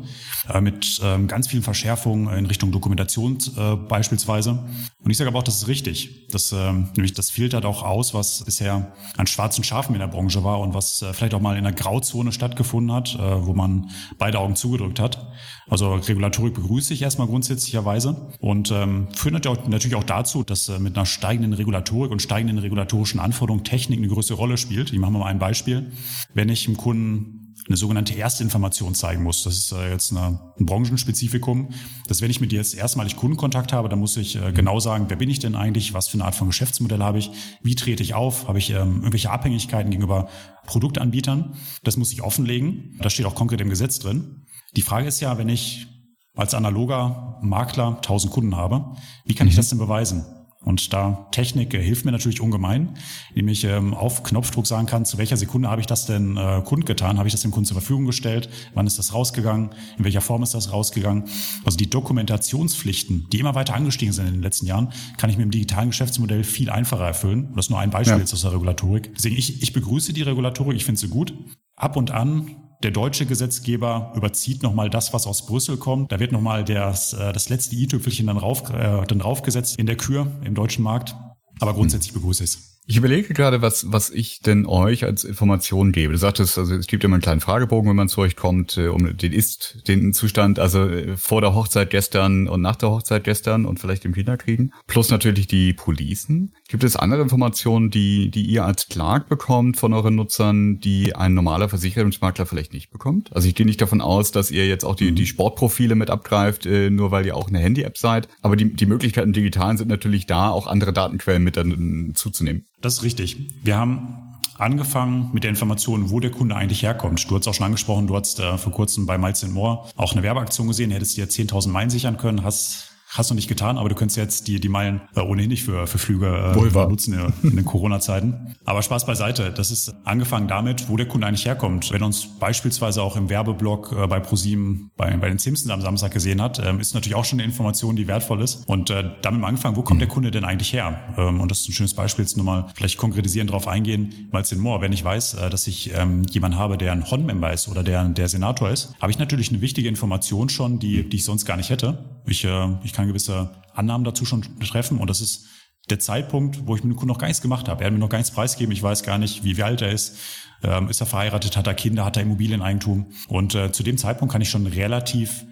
äh, 0.53 0.61
mit 0.61 1.01
ähm, 1.03 1.29
ganz 1.29 1.49
vielen 1.49 1.63
Verschärfungen 1.63 2.37
in 2.37 2.47
Richtung 2.47 2.73
Dokumentation 2.73 3.39
äh, 3.57 3.77
beispielsweise. 3.77 4.63
Und 5.03 5.11
ich 5.11 5.17
sage 5.17 5.29
aber 5.29 5.39
auch, 5.39 5.45
das 5.45 5.57
ist 5.57 5.69
richtig. 5.69 6.29
Das, 6.29 6.53
nämlich 6.53 7.13
das 7.13 7.31
filtert 7.31 7.67
auch 7.67 7.83
aus, 7.83 8.15
was 8.15 8.43
bisher 8.45 8.93
an 9.17 9.27
schwarzen 9.27 9.65
Schafen 9.65 9.95
in 9.95 10.01
der 10.01 10.07
Branche 10.07 10.45
war 10.45 10.61
und 10.61 10.75
was 10.75 11.03
äh, 11.03 11.13
vielleicht 11.13 11.35
auch 11.35 11.41
mal 11.41 11.57
in 11.57 11.67
einer 11.67 11.75
Grauzone 11.75 12.33
stattgefunden 12.33 12.95
hat, 12.95 13.19
wo 13.19 13.53
man 13.53 13.91
beide 14.19 14.39
Augen 14.39 14.57
zugedrückt 14.57 15.01
hat. 15.01 15.27
Also 15.69 15.95
Regulatorik 15.95 16.55
begrüße 16.55 16.93
ich 16.93 17.03
erstmal 17.03 17.29
grundsätzlicherweise 17.29 18.31
und 18.41 18.71
ähm, 18.71 19.09
führt 19.15 19.33
natürlich 19.33 19.95
auch 19.95 20.05
dazu, 20.05 20.43
dass 20.43 20.69
äh, 20.69 20.79
mit 20.79 20.97
einer 20.97 21.07
steigenden 21.07 21.53
Regulatorik 21.53 22.11
und 22.11 22.21
steigenden 22.21 22.59
regulatorischen 22.59 23.21
Anforderungen 23.21 23.32
Technik 23.65 23.99
eine 23.99 24.09
größere 24.09 24.37
Rolle 24.37 24.57
spielt. 24.57 24.93
Ich 24.93 24.99
mache 24.99 25.13
mal 25.13 25.27
ein 25.27 25.39
Beispiel. 25.39 25.93
Wenn 26.35 26.49
ich 26.49 26.65
dem 26.65 26.77
Kunden 26.77 27.43
eine 27.69 27.77
sogenannte 27.77 28.15
Erstinformation 28.15 28.95
zeigen 28.95 29.23
muss. 29.23 29.45
Das 29.45 29.57
ist 29.57 29.73
äh, 29.73 29.91
jetzt 29.91 30.11
eine, 30.11 30.41
ein 30.59 30.67
Branchenspezifikum. 30.67 31.69
Das 32.09 32.21
wenn 32.21 32.31
ich 32.31 32.41
mit 32.41 32.51
dir 32.51 32.57
jetzt 32.57 32.75
erstmalig 32.75 33.17
Kundenkontakt 33.17 33.73
habe, 33.73 33.89
dann 33.89 34.01
muss 34.01 34.17
ich 34.17 34.37
äh, 34.37 34.53
genau 34.53 34.81
sagen, 34.81 35.07
wer 35.09 35.17
bin 35.17 35.31
ich 35.31 35.39
denn 35.39 35.55
eigentlich, 35.55 35.95
was 35.95 36.09
für 36.09 36.15
eine 36.15 36.25
Art 36.25 36.35
von 36.35 36.49
Geschäftsmodell 36.49 37.03
habe 37.03 37.19
ich, 37.19 37.31
wie 37.63 37.75
trete 37.75 38.03
ich 38.03 38.15
auf, 38.15 38.49
habe 38.49 38.59
ich 38.59 38.71
ähm, 38.71 38.97
irgendwelche 38.97 39.31
Abhängigkeiten 39.31 39.91
gegenüber 39.91 40.29
Produktanbietern. 40.67 41.55
Das 41.85 41.97
muss 41.97 42.13
ich 42.13 42.23
offenlegen. 42.23 42.99
Das 43.01 43.13
steht 43.13 43.27
auch 43.27 43.35
konkret 43.35 43.61
im 43.61 43.69
Gesetz 43.69 43.99
drin. 44.01 44.43
Die 44.75 44.83
Frage 44.83 45.07
ist 45.07 45.21
ja, 45.21 45.39
wenn 45.39 45.49
ich 45.49 45.87
als 46.35 46.55
analoger 46.55 47.39
Makler 47.43 47.97
1000 47.97 48.33
Kunden 48.33 48.57
habe, 48.57 48.97
wie 49.25 49.35
kann 49.35 49.47
mhm. 49.47 49.51
ich 49.51 49.57
das 49.57 49.69
denn 49.69 49.79
beweisen? 49.79 50.25
Und 50.65 50.93
da 50.93 51.27
Technik 51.33 51.75
äh, 51.75 51.83
hilft 51.83 52.05
mir 52.05 52.13
natürlich 52.13 52.41
ungemein, 52.41 52.97
indem 53.31 53.49
ich 53.49 53.65
ähm, 53.65 53.95
auf 53.95 54.23
Knopfdruck 54.23 54.67
sagen 54.67 54.87
kann, 54.87 55.05
zu 55.05 55.19
welcher 55.19 55.37
Sekunde 55.37 55.69
habe 55.69 55.81
ich 55.81 55.87
das 55.87 56.07
denn 56.07 56.37
äh, 56.37 56.63
kundgetan, 56.65 57.19
habe 57.19 57.29
ich 57.29 57.35
das 57.35 57.43
dem 57.43 57.51
Kunden 57.51 57.67
zur 57.67 57.77
Verfügung 57.77 58.07
gestellt, 58.07 58.49
wann 58.75 58.87
ist 58.87 58.99
das 58.99 59.13
rausgegangen, 59.13 59.71
in 59.99 60.05
welcher 60.05 60.21
Form 60.21 60.43
ist 60.43 60.55
das 60.55 60.73
rausgegangen. 60.73 61.25
Also 61.65 61.77
die 61.77 61.91
Dokumentationspflichten, 61.91 63.27
die 63.33 63.41
immer 63.41 63.55
weiter 63.55 63.75
angestiegen 63.75 64.13
sind 64.13 64.27
in 64.27 64.35
den 64.35 64.43
letzten 64.43 64.67
Jahren, 64.67 64.93
kann 65.19 65.31
ich 65.31 65.37
mit 65.37 65.45
dem 65.45 65.51
digitalen 65.51 65.91
Geschäftsmodell 65.91 66.45
viel 66.45 66.71
einfacher 66.71 67.07
erfüllen. 67.07 67.53
Das 67.57 67.67
ist 67.67 67.71
nur 67.71 67.81
ein 67.81 67.91
Beispiel 67.91 68.15
ja. 68.15 68.21
jetzt 68.21 68.33
aus 68.33 68.43
der 68.43 68.53
Regulatorik. 68.53 69.13
Deswegen, 69.17 69.37
ich, 69.37 69.63
ich 69.63 69.73
begrüße 69.73 70.13
die 70.13 70.23
Regulatorik, 70.23 70.77
ich 70.77 70.85
finde 70.85 71.01
sie 71.01 71.09
gut. 71.09 71.35
Ab 71.75 71.97
und 71.97 72.11
an 72.13 72.62
der 72.83 72.91
deutsche 72.91 73.27
Gesetzgeber 73.27 74.13
überzieht 74.15 74.63
nochmal 74.63 74.91
das, 74.91 75.13
was 75.13 75.27
aus 75.27 75.47
Brüssel 75.47 75.77
kommt. 75.77 76.13
Da 76.13 76.21
wird 76.21 76.33
nochmal 76.33 76.65
das, 76.65 77.13
äh, 77.13 77.33
das 77.33 77.49
letzte 77.49 77.77
i-Tüpfelchen 77.77 78.27
dann, 78.27 78.37
rauf, 78.37 78.69
äh, 78.71 79.05
dann 79.07 79.21
raufgesetzt 79.21 79.79
in 79.79 79.87
der 79.87 79.97
Kür 79.97 80.27
im 80.45 80.55
deutschen 80.55 80.83
Markt. 80.83 81.15
Aber 81.61 81.75
grundsätzlich 81.75 82.13
begrüße 82.13 82.45
ich 82.45 82.51
es. 82.51 82.72
Ich 82.93 82.99
überlege 82.99 83.33
gerade, 83.33 83.63
was, 83.63 83.91
was 83.91 84.11
ich 84.11 84.41
denn 84.41 84.67
euch 84.67 85.05
als 85.05 85.25
Information 85.25 85.93
gebe. 85.93 86.13
Du 86.13 86.19
sagtest, 86.19 86.59
also 86.59 86.75
es 86.75 86.87
gibt 86.87 87.03
immer 87.05 87.15
einen 87.15 87.23
kleinen 87.23 87.41
Fragebogen, 87.41 87.89
wenn 87.89 87.97
man 87.97 88.11
zu 88.11 88.21
euch 88.21 88.37
kommt, 88.37 88.77
äh, 88.77 88.89
um 88.89 89.17
den 89.17 89.33
Ist, 89.33 89.89
den 89.89 90.13
Zustand, 90.13 90.59
also 90.59 90.87
äh, 90.91 91.17
vor 91.17 91.41
der 91.41 91.55
Hochzeit 91.55 91.89
gestern 91.89 92.49
und 92.49 92.61
nach 92.61 92.77
der 92.77 92.91
Hochzeit 92.91 93.25
gestern 93.25 93.65
und 93.65 93.81
vielleicht 93.81 94.05
im 94.05 94.13
Kinderkriegen. 94.13 94.75
Plus 94.87 95.09
natürlich 95.09 95.47
die 95.47 95.73
Policen. 95.73 96.53
Gibt 96.69 96.85
es 96.85 96.95
andere 96.95 97.23
Informationen, 97.23 97.89
die, 97.89 98.31
die 98.31 98.45
ihr 98.45 98.67
als 98.67 98.89
Clark 98.89 99.31
bekommt 99.31 99.79
von 99.79 99.95
euren 99.95 100.15
Nutzern, 100.15 100.79
die 100.79 101.17
ein 101.17 101.33
normaler 101.33 101.71
Versicherungsmakler 101.71 102.45
vielleicht 102.45 102.75
nicht 102.75 102.91
bekommt? 102.91 103.35
Also 103.35 103.49
ich 103.49 103.55
gehe 103.55 103.65
nicht 103.65 103.81
davon 103.81 104.03
aus, 104.03 104.33
dass 104.33 104.51
ihr 104.51 104.69
jetzt 104.69 104.85
auch 104.85 104.97
die, 104.97 105.13
die 105.13 105.27
Sportprofile 105.27 105.95
mit 105.95 106.11
abgreift, 106.11 106.67
äh, 106.67 106.91
nur 106.91 107.11
weil 107.11 107.25
ihr 107.25 107.39
auch 107.39 107.49
eine 107.49 107.59
Handy-App 107.59 107.97
seid. 107.97 108.29
Aber 108.43 108.55
die, 108.55 108.71
die 108.71 108.85
Möglichkeiten 108.85 109.33
digitalen 109.33 109.79
sind 109.79 109.89
natürlich 109.89 110.27
da, 110.27 110.51
auch 110.51 110.67
andere 110.67 110.93
Datenquellen 110.93 111.43
mit 111.43 111.57
dann 111.57 112.13
zuzunehmen. 112.15 112.67
Das 112.83 112.95
ist 112.95 113.03
richtig. 113.05 113.37
Wir 113.63 113.79
haben 113.79 114.19
angefangen 114.59 115.31
mit 115.33 115.45
der 115.45 115.51
Information, 115.51 116.11
wo 116.11 116.21
der 116.21 116.31
Kunde 116.31 116.57
eigentlich 116.57 116.83
herkommt. 116.83 117.31
Du 117.31 117.37
hast 117.37 117.49
auch 117.49 117.55
schon 117.55 117.67
angesprochen, 117.67 118.07
du 118.07 118.17
hast 118.17 118.39
äh, 118.41 118.59
vor 118.59 118.73
kurzem 118.73 119.07
bei 119.07 119.19
Miles 119.19 119.47
More 119.49 119.85
auch 119.97 120.13
eine 120.13 120.23
Werbeaktion 120.23 120.69
gesehen, 120.69 120.91
hättest 120.91 121.17
dir 121.17 121.27
10.000 121.27 121.69
Meilen 121.69 121.91
sichern 121.91 122.17
können, 122.17 122.45
hast 122.45 122.92
Hast 123.15 123.31
du 123.31 123.35
nicht 123.35 123.49
getan, 123.49 123.77
aber 123.77 123.91
du 123.91 123.95
könntest 123.95 124.17
jetzt 124.17 124.49
die, 124.49 124.59
die 124.59 124.71
Meilen 124.71 125.03
äh, 125.15 125.21
ohnehin 125.21 125.51
nicht 125.51 125.65
für, 125.65 125.87
für 125.87 125.99
Flüge 125.99 126.55
äh, 126.57 126.89
nutzen 126.89 127.13
in, 127.13 127.51
in 127.51 127.57
den 127.57 127.65
Corona-Zeiten. 127.65 128.55
Aber 128.65 128.81
Spaß 128.83 129.05
beiseite. 129.05 129.53
Das 129.53 129.71
ist 129.71 129.95
angefangen 130.05 130.49
damit, 130.49 130.89
wo 130.89 130.97
der 130.97 131.07
Kunde 131.07 131.27
eigentlich 131.27 131.45
herkommt. 131.45 131.91
Wenn 131.91 132.03
uns 132.03 132.27
beispielsweise 132.27 133.03
auch 133.03 133.17
im 133.17 133.29
Werbeblock 133.29 133.93
äh, 133.93 134.07
bei 134.07 134.19
ProSieben 134.19 134.91
bei, 134.97 135.15
bei 135.17 135.29
den 135.29 135.39
Simpsons 135.39 135.71
am 135.71 135.83
Samstag 135.83 136.13
gesehen 136.13 136.41
hat, 136.41 136.65
ähm, 136.65 136.81
ist 136.81 136.95
natürlich 136.95 137.15
auch 137.15 137.25
schon 137.25 137.39
eine 137.39 137.47
Information, 137.47 137.97
die 137.97 138.09
wertvoll 138.09 138.41
ist. 138.41 138.67
Und 138.67 138.89
äh, 138.89 139.05
damit 139.21 139.43
mal 139.43 139.49
angefangen, 139.49 139.77
wo 139.77 139.83
kommt 139.83 140.01
der 140.01 140.09
Kunde 140.09 140.31
denn 140.31 140.45
eigentlich 140.45 140.73
her? 140.73 140.99
Ähm, 141.19 141.41
und 141.41 141.51
das 141.51 141.61
ist 141.61 141.69
ein 141.69 141.73
schönes 141.73 141.95
Beispiel, 141.95 142.25
jetzt 142.25 142.39
nur 142.39 142.47
mal 142.47 142.69
vielleicht 142.75 142.97
konkretisieren, 142.97 143.47
drauf 143.47 143.69
eingehen, 143.69 144.31
es 144.33 144.53
in 144.53 144.59
Moor, 144.59 144.81
wenn 144.81 144.93
ich 144.93 145.05
weiß, 145.05 145.35
äh, 145.35 145.51
dass 145.51 145.67
ich 145.67 145.93
ähm, 145.95 146.25
jemanden 146.31 146.59
habe, 146.59 146.79
der 146.79 146.93
ein 146.93 147.11
Hon-Member 147.11 147.53
ist 147.53 147.69
oder 147.69 147.83
der, 147.83 148.05
der 148.05 148.29
Senator 148.29 148.71
ist, 148.71 148.95
habe 149.01 149.13
ich 149.13 149.19
natürlich 149.19 149.51
eine 149.51 149.61
wichtige 149.61 149.89
Information 149.89 150.49
schon, 150.49 150.79
die, 150.79 151.09
die 151.09 151.17
ich 151.17 151.25
sonst 151.25 151.45
gar 151.45 151.57
nicht 151.57 151.71
hätte. 151.71 151.99
Ich, 152.27 152.45
äh, 152.45 152.69
ich 152.85 152.93
kann 152.93 153.02
gewisse 153.07 153.51
Annahmen 153.75 154.05
dazu 154.05 154.25
schon 154.25 154.45
treffen 154.61 154.99
und 154.99 155.09
das 155.09 155.21
ist 155.21 155.47
der 155.91 155.99
Zeitpunkt, 155.99 156.67
wo 156.67 156.77
ich 156.77 156.85
mit 156.85 156.93
dem 156.93 156.97
Kunden 156.97 157.09
noch 157.09 157.19
gar 157.19 157.27
nichts 157.27 157.43
gemacht 157.43 157.69
habe. 157.69 157.83
Er 157.83 157.87
hat 157.87 157.93
mir 157.93 157.99
noch 157.99 158.09
gar 158.09 158.19
nichts 158.19 158.33
preisgegeben. 158.33 158.73
Ich 158.73 158.83
weiß 158.83 159.03
gar 159.03 159.19
nicht, 159.19 159.43
wie, 159.43 159.57
wie 159.57 159.63
alt 159.63 159.83
er 159.83 159.91
ist. 159.91 160.17
Ähm, 160.63 160.89
ist 160.89 161.01
er 161.01 161.07
verheiratet? 161.07 161.57
Hat 161.57 161.67
er 161.67 161.75
Kinder? 161.75 162.05
Hat 162.05 162.17
er 162.17 162.23
Immobilieneigentum? 162.23 163.07
Und 163.29 163.55
äh, 163.55 163.73
zu 163.73 163.83
dem 163.83 163.99
Zeitpunkt 163.99 164.33
kann 164.33 164.41
ich 164.41 164.51
schon 164.51 164.67
relativ 164.67 165.45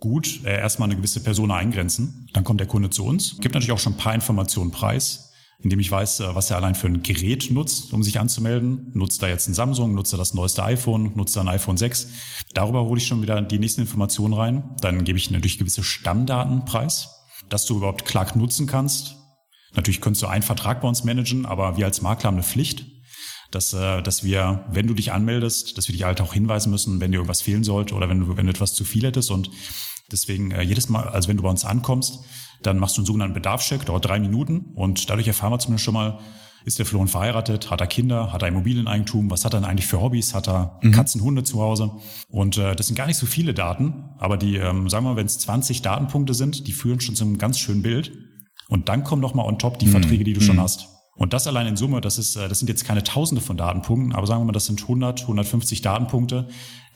gut 0.00 0.44
äh, 0.44 0.58
erstmal 0.58 0.88
eine 0.88 0.96
gewisse 0.96 1.22
Person 1.22 1.50
eingrenzen. 1.50 2.28
Dann 2.32 2.44
kommt 2.44 2.60
der 2.60 2.66
Kunde 2.66 2.90
zu 2.90 3.04
uns, 3.04 3.36
gibt 3.40 3.54
natürlich 3.54 3.72
auch 3.72 3.78
schon 3.78 3.94
ein 3.94 3.98
paar 3.98 4.14
Informationen 4.14 4.70
preis, 4.70 5.32
indem 5.64 5.80
ich 5.80 5.90
weiß, 5.90 6.20
äh, 6.20 6.34
was 6.34 6.50
er 6.50 6.58
allein 6.58 6.76
für 6.76 6.86
ein 6.86 7.02
Gerät 7.02 7.50
nutzt, 7.50 7.92
um 7.92 8.02
sich 8.04 8.20
anzumelden. 8.20 8.92
Nutzt 8.94 9.22
er 9.22 9.30
jetzt 9.30 9.48
ein 9.48 9.54
Samsung, 9.54 9.94
nutzt 9.94 10.14
er 10.14 10.18
das 10.18 10.34
neueste 10.34 10.62
iPhone, 10.62 11.12
nutzt 11.16 11.36
er 11.36 11.42
ein 11.42 11.48
iPhone 11.48 11.76
6. 11.76 12.08
Darüber 12.52 12.84
hole 12.84 12.98
ich 13.00 13.06
schon 13.06 13.22
wieder 13.22 13.42
die 13.42 13.58
nächsten 13.58 13.80
Informationen 13.80 14.34
rein. 14.34 14.76
Dann 14.80 15.02
gebe 15.04 15.18
ich 15.18 15.30
natürlich 15.30 15.58
gewisse 15.58 15.82
Stammdaten 15.82 16.64
preis 16.64 17.08
dass 17.48 17.66
du 17.66 17.76
überhaupt 17.76 18.04
Clark 18.04 18.36
nutzen 18.36 18.66
kannst. 18.66 19.16
Natürlich 19.74 20.00
könntest 20.00 20.22
du 20.22 20.26
einen 20.26 20.42
Vertrag 20.42 20.80
bei 20.80 20.88
uns 20.88 21.04
managen, 21.04 21.46
aber 21.46 21.76
wir 21.76 21.86
als 21.86 22.00
Makler 22.00 22.28
haben 22.28 22.36
eine 22.36 22.44
Pflicht, 22.44 22.86
dass, 23.50 23.72
äh, 23.72 24.02
dass 24.02 24.24
wir, 24.24 24.64
wenn 24.70 24.86
du 24.86 24.94
dich 24.94 25.12
anmeldest, 25.12 25.76
dass 25.76 25.88
wir 25.88 25.92
dich 25.92 26.04
halt 26.04 26.20
auch 26.20 26.34
hinweisen 26.34 26.70
müssen, 26.70 27.00
wenn 27.00 27.10
dir 27.10 27.18
irgendwas 27.18 27.42
fehlen 27.42 27.64
sollte 27.64 27.94
oder 27.94 28.08
wenn 28.08 28.20
du, 28.20 28.36
wenn 28.36 28.46
du 28.46 28.50
etwas 28.50 28.74
zu 28.74 28.84
viel 28.84 29.04
hättest. 29.04 29.30
Und 29.30 29.50
deswegen 30.10 30.50
äh, 30.50 30.62
jedes 30.62 30.88
Mal, 30.88 31.08
also 31.08 31.28
wenn 31.28 31.36
du 31.36 31.42
bei 31.42 31.50
uns 31.50 31.64
ankommst, 31.64 32.20
dann 32.62 32.78
machst 32.78 32.96
du 32.96 33.00
einen 33.00 33.06
sogenannten 33.06 33.34
Bedarfscheck, 33.34 33.84
dauert 33.84 34.04
drei 34.04 34.18
Minuten 34.20 34.72
und 34.74 35.10
dadurch 35.10 35.28
erfahren 35.28 35.52
wir 35.52 35.58
zumindest 35.58 35.84
schon 35.84 35.94
mal, 35.94 36.18
ist 36.64 36.78
der 36.78 36.86
Flohen 36.86 37.08
verheiratet? 37.08 37.70
Hat 37.70 37.82
er 37.82 37.86
Kinder? 37.86 38.32
Hat 38.32 38.40
er 38.40 38.48
Immobilieneigentum? 38.48 39.30
Was 39.30 39.44
hat 39.44 39.52
er 39.52 39.60
denn 39.60 39.68
eigentlich 39.68 39.86
für 39.86 40.00
Hobbys? 40.00 40.34
Hat 40.34 40.48
er 40.48 40.78
mhm. 40.82 40.92
Katzen, 40.92 41.20
Hunde 41.20 41.44
zu 41.44 41.60
Hause? 41.60 41.90
Und 42.30 42.56
äh, 42.56 42.74
das 42.74 42.86
sind 42.86 42.96
gar 42.96 43.06
nicht 43.06 43.18
so 43.18 43.26
viele 43.26 43.52
Daten, 43.52 44.04
aber 44.18 44.38
die, 44.38 44.56
ähm, 44.56 44.88
sagen 44.88 45.04
wir 45.04 45.10
mal, 45.10 45.16
wenn 45.16 45.26
es 45.26 45.38
20 45.40 45.82
Datenpunkte 45.82 46.32
sind, 46.32 46.66
die 46.66 46.72
führen 46.72 47.00
schon 47.00 47.14
zu 47.14 47.24
einem 47.24 47.36
ganz 47.36 47.58
schönen 47.58 47.82
Bild. 47.82 48.12
Und 48.68 48.88
dann 48.88 49.04
kommen 49.04 49.20
noch 49.20 49.34
mal 49.34 49.44
on 49.44 49.58
top 49.58 49.78
die 49.78 49.86
mhm. 49.86 49.90
Verträge, 49.90 50.24
die 50.24 50.32
du 50.32 50.40
mhm. 50.40 50.44
schon 50.44 50.60
hast. 50.60 50.88
Und 51.16 51.32
das 51.32 51.46
allein 51.46 51.66
in 51.66 51.76
Summe, 51.76 52.00
das 52.00 52.18
ist, 52.18 52.36
äh, 52.36 52.48
das 52.48 52.58
sind 52.60 52.68
jetzt 52.68 52.84
keine 52.84 53.02
Tausende 53.02 53.42
von 53.42 53.56
Datenpunkten, 53.56 54.14
aber 54.14 54.26
sagen 54.26 54.40
wir 54.40 54.46
mal, 54.46 54.52
das 54.52 54.66
sind 54.66 54.80
100, 54.80 55.22
150 55.22 55.82
Datenpunkte, 55.82 56.48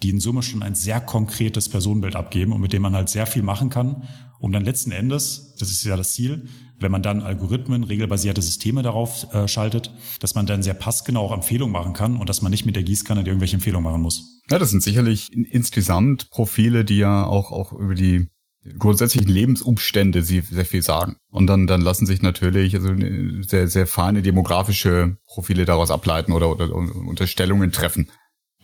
die 0.02 0.11
in 0.11 0.20
Summe 0.20 0.42
schon 0.42 0.62
ein 0.62 0.74
sehr 0.74 1.00
konkretes 1.00 1.68
Personenbild 1.68 2.16
abgeben 2.16 2.52
und 2.52 2.61
mit 2.61 2.72
dem 2.72 2.82
man 2.82 2.94
halt 2.94 3.08
sehr 3.08 3.26
viel 3.26 3.42
machen 3.42 3.70
kann, 3.70 4.04
um 4.38 4.52
dann 4.52 4.64
letzten 4.64 4.92
Endes, 4.92 5.54
das 5.58 5.70
ist 5.70 5.84
ja 5.84 5.96
das 5.96 6.12
Ziel, 6.12 6.48
wenn 6.80 6.92
man 6.92 7.02
dann 7.02 7.22
Algorithmen, 7.22 7.82
regelbasierte 7.82 8.40
Systeme 8.40 8.82
darauf 8.82 9.32
äh, 9.34 9.48
schaltet, 9.48 9.92
dass 10.20 10.34
man 10.34 10.46
dann 10.46 10.62
sehr 10.62 10.74
passgenau 10.74 11.22
auch 11.22 11.32
Empfehlungen 11.32 11.72
machen 11.72 11.92
kann 11.92 12.16
und 12.16 12.28
dass 12.28 12.42
man 12.42 12.50
nicht 12.50 12.66
mit 12.66 12.76
der 12.76 12.84
Gießkanne 12.84 13.22
irgendwelche 13.22 13.56
Empfehlungen 13.56 13.84
machen 13.84 14.02
muss. 14.02 14.42
Ja, 14.50 14.58
das 14.58 14.70
sind 14.70 14.82
sicherlich 14.82 15.32
insgesamt 15.32 16.30
Profile, 16.30 16.84
die 16.84 16.98
ja 16.98 17.24
auch, 17.24 17.50
auch 17.50 17.72
über 17.72 17.94
die 17.94 18.28
grundsätzlichen 18.78 19.28
Lebensumstände 19.28 20.22
sie 20.22 20.40
sehr 20.40 20.64
viel 20.64 20.82
sagen. 20.82 21.16
Und 21.30 21.46
dann, 21.46 21.66
dann 21.66 21.80
lassen 21.80 22.06
sich 22.06 22.22
natürlich 22.22 22.74
also 22.74 22.92
sehr, 23.42 23.68
sehr 23.68 23.87
feine 23.87 24.22
demografische 24.22 25.16
Profile 25.26 25.64
daraus 25.64 25.90
ableiten 25.90 26.32
oder, 26.32 26.50
oder 26.50 26.72
Unterstellungen 26.74 27.72
treffen. 27.72 28.11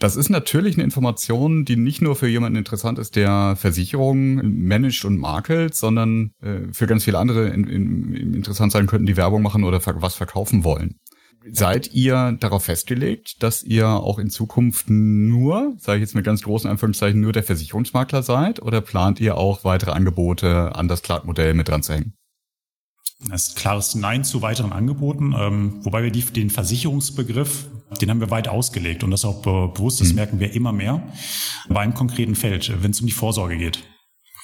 Das 0.05 0.17
ist 0.17 0.29
natürlich 0.29 0.75
eine 0.75 0.85
Information, 0.85 1.65
die 1.65 1.77
nicht 1.77 2.03
nur 2.03 2.15
für 2.15 2.29
jemanden 2.29 2.59
interessant 2.59 2.99
ist, 2.99 3.17
der 3.17 3.57
Versicherungen 3.57 4.67
managt 4.67 5.07
und 5.07 5.17
makelt, 5.17 5.75
sondern 5.75 6.33
äh, 6.43 6.71
für 6.73 6.87
ganz 6.87 7.05
viele 7.05 7.19
andere 7.19 7.49
in, 7.49 7.67
in, 7.67 8.35
interessant 8.35 8.71
sein 8.71 8.87
könnten, 8.87 9.07
die 9.07 9.17
Werbung 9.17 9.41
machen 9.41 9.65
oder 9.65 9.81
was 10.03 10.15
verkaufen 10.15 10.63
wollen. 10.63 10.97
Seid 11.51 11.95
ihr 11.95 12.37
darauf 12.39 12.67
festgelegt, 12.67 13.43
dass 13.43 13.63
ihr 13.63 13.89
auch 13.89 14.19
in 14.19 14.29
Zukunft 14.29 14.91
nur, 14.91 15.75
sage 15.79 16.01
ich 16.01 16.03
jetzt 16.03 16.15
mit 16.15 16.27
ganz 16.27 16.43
großen 16.43 16.69
Anführungszeichen, 16.69 17.19
nur 17.19 17.33
der 17.33 17.43
Versicherungsmakler 17.43 18.23
seid 18.23 18.61
oder 18.61 18.83
plant 18.83 19.21
ihr 19.21 19.39
auch 19.39 19.65
weitere 19.65 19.93
Angebote 19.93 20.77
an 20.77 20.87
das 20.87 21.01
Clark-Modell 21.01 21.55
mit 21.55 21.69
dran 21.69 21.83
zu 21.83 21.95
hängen? 21.95 22.13
Das 23.21 23.49
ist 23.49 23.57
klares 23.57 23.95
Nein 23.95 24.25
zu 24.25 24.43
weiteren 24.43 24.73
Angeboten, 24.73 25.35
ähm, 25.39 25.85
wobei 25.85 26.03
wir 26.03 26.11
die, 26.11 26.23
den 26.23 26.51
Versicherungsbegriff, 26.51 27.67
den 28.01 28.11
haben 28.11 28.21
wir 28.21 28.31
weit 28.31 28.49
ausgelegt 28.49 29.05
und 29.05 29.11
das 29.11 29.25
auch 29.25 29.41
bewusst, 29.43 30.01
das 30.01 30.09
mhm. 30.09 30.15
merken 30.17 30.41
wir 30.41 30.53
immer 30.53 30.73
mehr 30.73 31.03
bei 31.69 31.81
einem 31.81 31.95
konkreten 31.95 32.35
Feld, 32.35 32.83
wenn 32.83 32.91
es 32.91 33.01
um 33.01 33.07
die 33.07 33.13
Vorsorge 33.13 33.57
geht. 33.57 33.79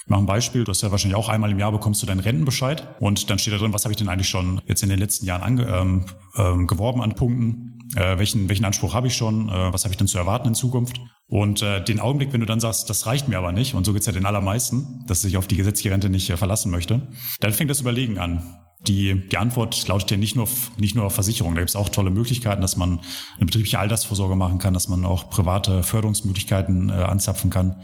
Ich 0.05 0.09
mache 0.09 0.23
ein 0.23 0.27
Beispiel, 0.27 0.65
du 0.65 0.71
hast 0.71 0.83
ja 0.83 0.91
wahrscheinlich 0.91 1.17
auch 1.17 1.29
einmal 1.29 1.51
im 1.51 1.59
Jahr 1.59 1.73
bekommst 1.73 2.03
du 2.03 2.07
deinen 2.07 2.21
Rentenbescheid 2.21 2.97
und 3.01 3.29
dann 3.29 3.39
steht 3.39 3.53
da 3.53 3.59
drin, 3.59 3.73
was 3.73 3.85
habe 3.85 3.93
ich 3.93 3.99
denn 3.99 4.09
eigentlich 4.09 4.29
schon 4.29 4.63
jetzt 4.67 4.83
in 4.83 4.89
den 4.89 4.99
letzten 4.99 5.27
Jahren 5.27 5.43
ange, 5.43 5.67
ähm, 5.67 6.07
ähm, 6.37 6.67
geworben 6.67 7.03
an 7.03 7.15
Punkten, 7.15 7.79
äh, 7.97 8.19
welchen, 8.19 8.49
welchen 8.49 8.65
Anspruch 8.65 8.95
habe 8.95 9.09
ich 9.09 9.17
schon, 9.17 9.49
äh, 9.49 9.73
was 9.73 9.85
habe 9.85 9.93
ich 9.93 9.99
denn 9.99 10.07
zu 10.07 10.19
erwarten 10.19 10.49
in 10.49 10.55
Zukunft. 10.55 11.01
Und 11.31 11.63
äh, 11.63 11.83
den 11.83 12.01
Augenblick, 12.01 12.33
wenn 12.33 12.41
du 12.41 12.47
dann 12.47 12.59
sagst, 12.59 12.91
das 12.91 13.07
reicht 13.07 13.29
mir 13.29 13.39
aber 13.39 13.53
nicht, 13.53 13.75
und 13.75 13.87
so 13.87 13.93
geht's 13.93 14.07
ja 14.07 14.13
den 14.13 14.27
allermeisten, 14.27 15.05
dass 15.07 15.23
sich 15.23 15.37
auf 15.37 15.47
die 15.47 15.57
gesetzliche 15.57 15.93
Rente 15.93 16.11
nicht 16.11 16.29
äh, 16.29 16.37
verlassen 16.37 16.73
möchte, 16.73 17.03
dann 17.39 17.53
fängt 17.53 17.71
das 17.71 17.81
Überlegen 17.81 18.19
an. 18.19 18.43
Die, 18.87 19.29
die 19.29 19.37
Antwort 19.37 19.87
lautet 19.89 20.11
ja 20.11 20.17
nicht 20.17 20.37
nur, 20.37 20.49
nicht 20.79 20.95
nur 20.95 21.05
auf 21.05 21.15
Versicherung. 21.15 21.55
Da 21.55 21.61
gibt 21.61 21.69
es 21.69 21.77
auch 21.77 21.91
tolle 21.91 22.11
Möglichkeiten, 22.11 22.63
dass 22.63 22.79
man 22.79 23.01
eine 23.37 23.45
betriebliche 23.45 23.79
Altersvorsorge 23.79 24.37
machen 24.37 24.59
kann, 24.59 24.73
dass 24.73 24.89
man 24.89 25.05
auch 25.05 25.29
private 25.29 25.83
Förderungsmöglichkeiten 25.83 26.89
äh, 26.89 26.93
anzapfen 26.93 27.51
kann, 27.51 27.77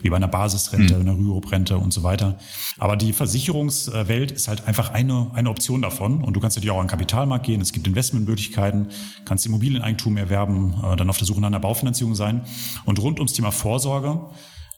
wie 0.00 0.10
bei 0.10 0.16
einer 0.16 0.28
Basisrente, 0.28 0.94
mhm. 0.94 1.00
einer 1.00 1.16
Rürup-Rente 1.16 1.78
und 1.78 1.94
so 1.94 2.02
weiter. 2.02 2.36
Aber 2.78 2.96
die 2.96 3.14
Versicherungswelt 3.14 4.30
ist 4.30 4.48
halt 4.48 4.68
einfach 4.68 4.90
eine, 4.90 5.30
eine 5.32 5.48
Option 5.48 5.80
davon. 5.80 6.22
Und 6.22 6.34
du 6.34 6.40
kannst 6.40 6.58
natürlich 6.58 6.72
auch 6.72 6.80
an 6.80 6.86
den 6.86 6.90
Kapitalmarkt 6.90 7.46
gehen. 7.46 7.62
Es 7.62 7.72
gibt 7.72 7.86
Investmentmöglichkeiten, 7.86 8.88
kannst 9.24 9.46
Immobilieneigentum 9.46 10.18
erwerben, 10.18 10.74
äh, 10.84 10.96
dann 10.96 11.08
auf 11.08 11.16
der 11.16 11.26
Suche 11.26 11.40
nach 11.40 11.48
einer 11.48 11.60
Baufinanzierung 11.60 12.14
sein. 12.14 12.42
Und 12.84 13.00
rund 13.00 13.20
ums 13.20 13.32
Thema 13.32 13.52
Vorsorge 13.52 14.20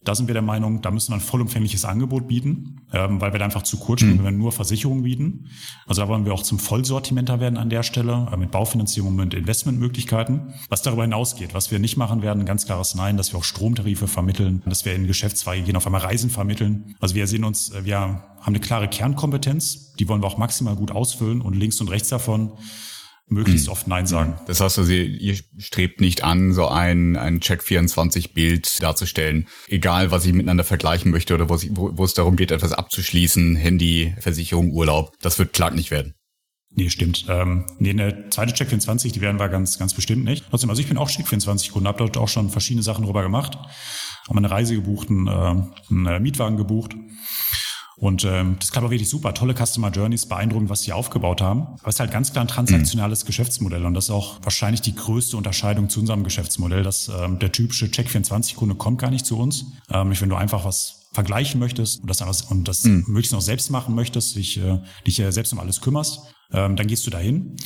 da 0.04 0.14
sind 0.14 0.28
wir 0.28 0.34
der 0.34 0.42
Meinung, 0.42 0.82
da 0.82 0.90
müssen 0.90 1.12
wir 1.12 1.16
ein 1.16 1.20
vollumfängliches 1.20 1.84
Angebot 1.84 2.28
bieten, 2.28 2.82
ähm, 2.92 3.20
weil 3.20 3.32
wir 3.32 3.38
da 3.38 3.46
einfach 3.46 3.62
zu 3.62 3.78
kurz 3.78 4.00
spielen, 4.00 4.18
mhm. 4.18 4.24
wenn 4.24 4.34
wir 4.34 4.38
nur 4.38 4.52
Versicherungen 4.52 5.02
bieten. 5.02 5.46
Also 5.86 6.02
da 6.02 6.08
wollen 6.08 6.24
wir 6.24 6.34
auch 6.34 6.42
zum 6.42 6.58
Vollsortimenter 6.58 7.40
werden 7.40 7.56
an 7.56 7.70
der 7.70 7.82
Stelle, 7.82 8.28
äh, 8.32 8.36
mit 8.36 8.50
Baufinanzierung 8.50 9.18
und 9.18 9.34
Investmentmöglichkeiten. 9.34 10.54
Was 10.68 10.82
darüber 10.82 11.02
hinausgeht, 11.02 11.54
was 11.54 11.70
wir 11.70 11.78
nicht 11.78 11.96
machen 11.96 12.22
werden, 12.22 12.44
ganz 12.44 12.66
klares 12.66 12.94
Nein, 12.94 13.16
dass 13.16 13.32
wir 13.32 13.38
auch 13.38 13.44
Stromtarife 13.44 14.06
vermitteln, 14.06 14.62
dass 14.66 14.84
wir 14.84 14.94
in 14.94 15.06
Geschäftszweige 15.06 15.64
gehen, 15.64 15.76
auf 15.76 15.86
einmal 15.86 16.02
Reisen 16.02 16.30
vermitteln. 16.30 16.94
Also 17.00 17.14
wir 17.14 17.26
sehen 17.26 17.44
uns, 17.44 17.70
äh, 17.70 17.84
wir 17.84 17.98
haben 17.98 18.22
eine 18.44 18.60
klare 18.60 18.88
Kernkompetenz, 18.88 19.94
die 19.94 20.08
wollen 20.08 20.22
wir 20.22 20.26
auch 20.26 20.38
maximal 20.38 20.76
gut 20.76 20.90
ausfüllen 20.90 21.40
und 21.40 21.54
links 21.54 21.80
und 21.80 21.88
rechts 21.90 22.10
davon 22.10 22.52
möglichst 23.26 23.66
hm. 23.66 23.72
oft 23.72 23.88
Nein 23.88 24.06
sagen. 24.06 24.38
Das 24.46 24.60
heißt 24.60 24.78
also, 24.78 24.92
ihr 24.92 25.36
strebt 25.58 26.00
nicht 26.00 26.24
an, 26.24 26.52
so 26.52 26.68
ein, 26.68 27.16
ein 27.16 27.40
Check24-Bild 27.40 28.82
darzustellen, 28.82 29.48
egal 29.68 30.10
was 30.10 30.26
ich 30.26 30.32
miteinander 30.32 30.64
vergleichen 30.64 31.10
möchte 31.10 31.34
oder 31.34 31.48
wo, 31.48 31.58
wo, 31.70 31.96
wo 31.96 32.04
es 32.04 32.14
darum 32.14 32.36
geht, 32.36 32.50
etwas 32.50 32.72
abzuschließen, 32.72 33.56
Handy, 33.56 34.14
Versicherung, 34.20 34.72
Urlaub. 34.72 35.12
Das 35.20 35.38
wird 35.38 35.52
Clark 35.52 35.74
nicht 35.74 35.90
werden. 35.90 36.14
Nee, 36.76 36.90
stimmt. 36.90 37.26
Ähm, 37.28 37.66
nee, 37.78 37.90
eine 37.90 38.28
zweite 38.30 38.52
Check24, 38.52 39.12
die 39.12 39.20
werden 39.20 39.38
wir 39.38 39.48
ganz, 39.48 39.78
ganz 39.78 39.94
bestimmt 39.94 40.24
nicht. 40.24 40.44
Trotzdem, 40.50 40.70
also 40.70 40.82
ich 40.82 40.88
bin 40.88 40.98
auch 40.98 41.08
Check24-Kunde, 41.08 41.88
habe 41.88 41.98
dort 41.98 42.16
auch 42.16 42.28
schon 42.28 42.50
verschiedene 42.50 42.82
Sachen 42.82 43.04
drüber 43.04 43.22
gemacht. 43.22 43.56
Haben 44.28 44.38
eine 44.38 44.50
Reise 44.50 44.74
gebucht, 44.74 45.08
einen, 45.08 45.28
äh, 45.28 45.30
einen 45.90 46.22
Mietwagen 46.22 46.56
gebucht. 46.56 46.96
Und 48.04 48.22
ähm, 48.24 48.56
das 48.60 48.70
klappt 48.70 48.86
auch 48.86 48.90
wirklich 48.90 49.08
super. 49.08 49.32
Tolle 49.32 49.54
Customer 49.54 49.90
Journeys, 49.90 50.26
beeindruckend, 50.26 50.68
was 50.68 50.82
sie 50.82 50.92
aufgebaut 50.92 51.40
haben. 51.40 51.62
Aber 51.62 51.88
es 51.88 51.94
ist 51.94 52.00
halt 52.00 52.12
ganz 52.12 52.32
klar 52.32 52.44
ein 52.44 52.48
transaktionales 52.48 53.24
mhm. 53.24 53.28
Geschäftsmodell. 53.28 53.86
Und 53.86 53.94
das 53.94 54.04
ist 54.04 54.10
auch 54.10 54.40
wahrscheinlich 54.42 54.82
die 54.82 54.94
größte 54.94 55.38
Unterscheidung 55.38 55.88
zu 55.88 56.00
unserem 56.00 56.22
Geschäftsmodell, 56.22 56.82
dass 56.82 57.08
ähm, 57.08 57.38
der 57.38 57.50
typische 57.50 57.86
Check24-Kunde 57.86 58.74
kommt 58.74 59.00
gar 59.00 59.10
nicht 59.10 59.24
zu 59.24 59.38
uns. 59.38 59.64
Ähm, 59.90 60.12
wenn 60.20 60.28
du 60.28 60.36
einfach 60.36 60.66
was 60.66 61.08
vergleichen 61.12 61.58
möchtest 61.58 62.02
und 62.02 62.10
das, 62.10 62.42
und 62.42 62.68
das 62.68 62.84
mhm. 62.84 63.04
möglichst 63.06 63.32
noch 63.32 63.40
selbst 63.40 63.70
machen 63.70 63.94
möchtest, 63.94 64.36
dich, 64.36 64.58
äh, 64.58 64.80
dich 65.06 65.18
äh, 65.20 65.32
selbst 65.32 65.54
um 65.54 65.58
alles 65.58 65.80
kümmerst, 65.80 66.20
ähm, 66.52 66.76
dann 66.76 66.86
gehst 66.86 67.06
du 67.06 67.10
dahin. 67.10 67.56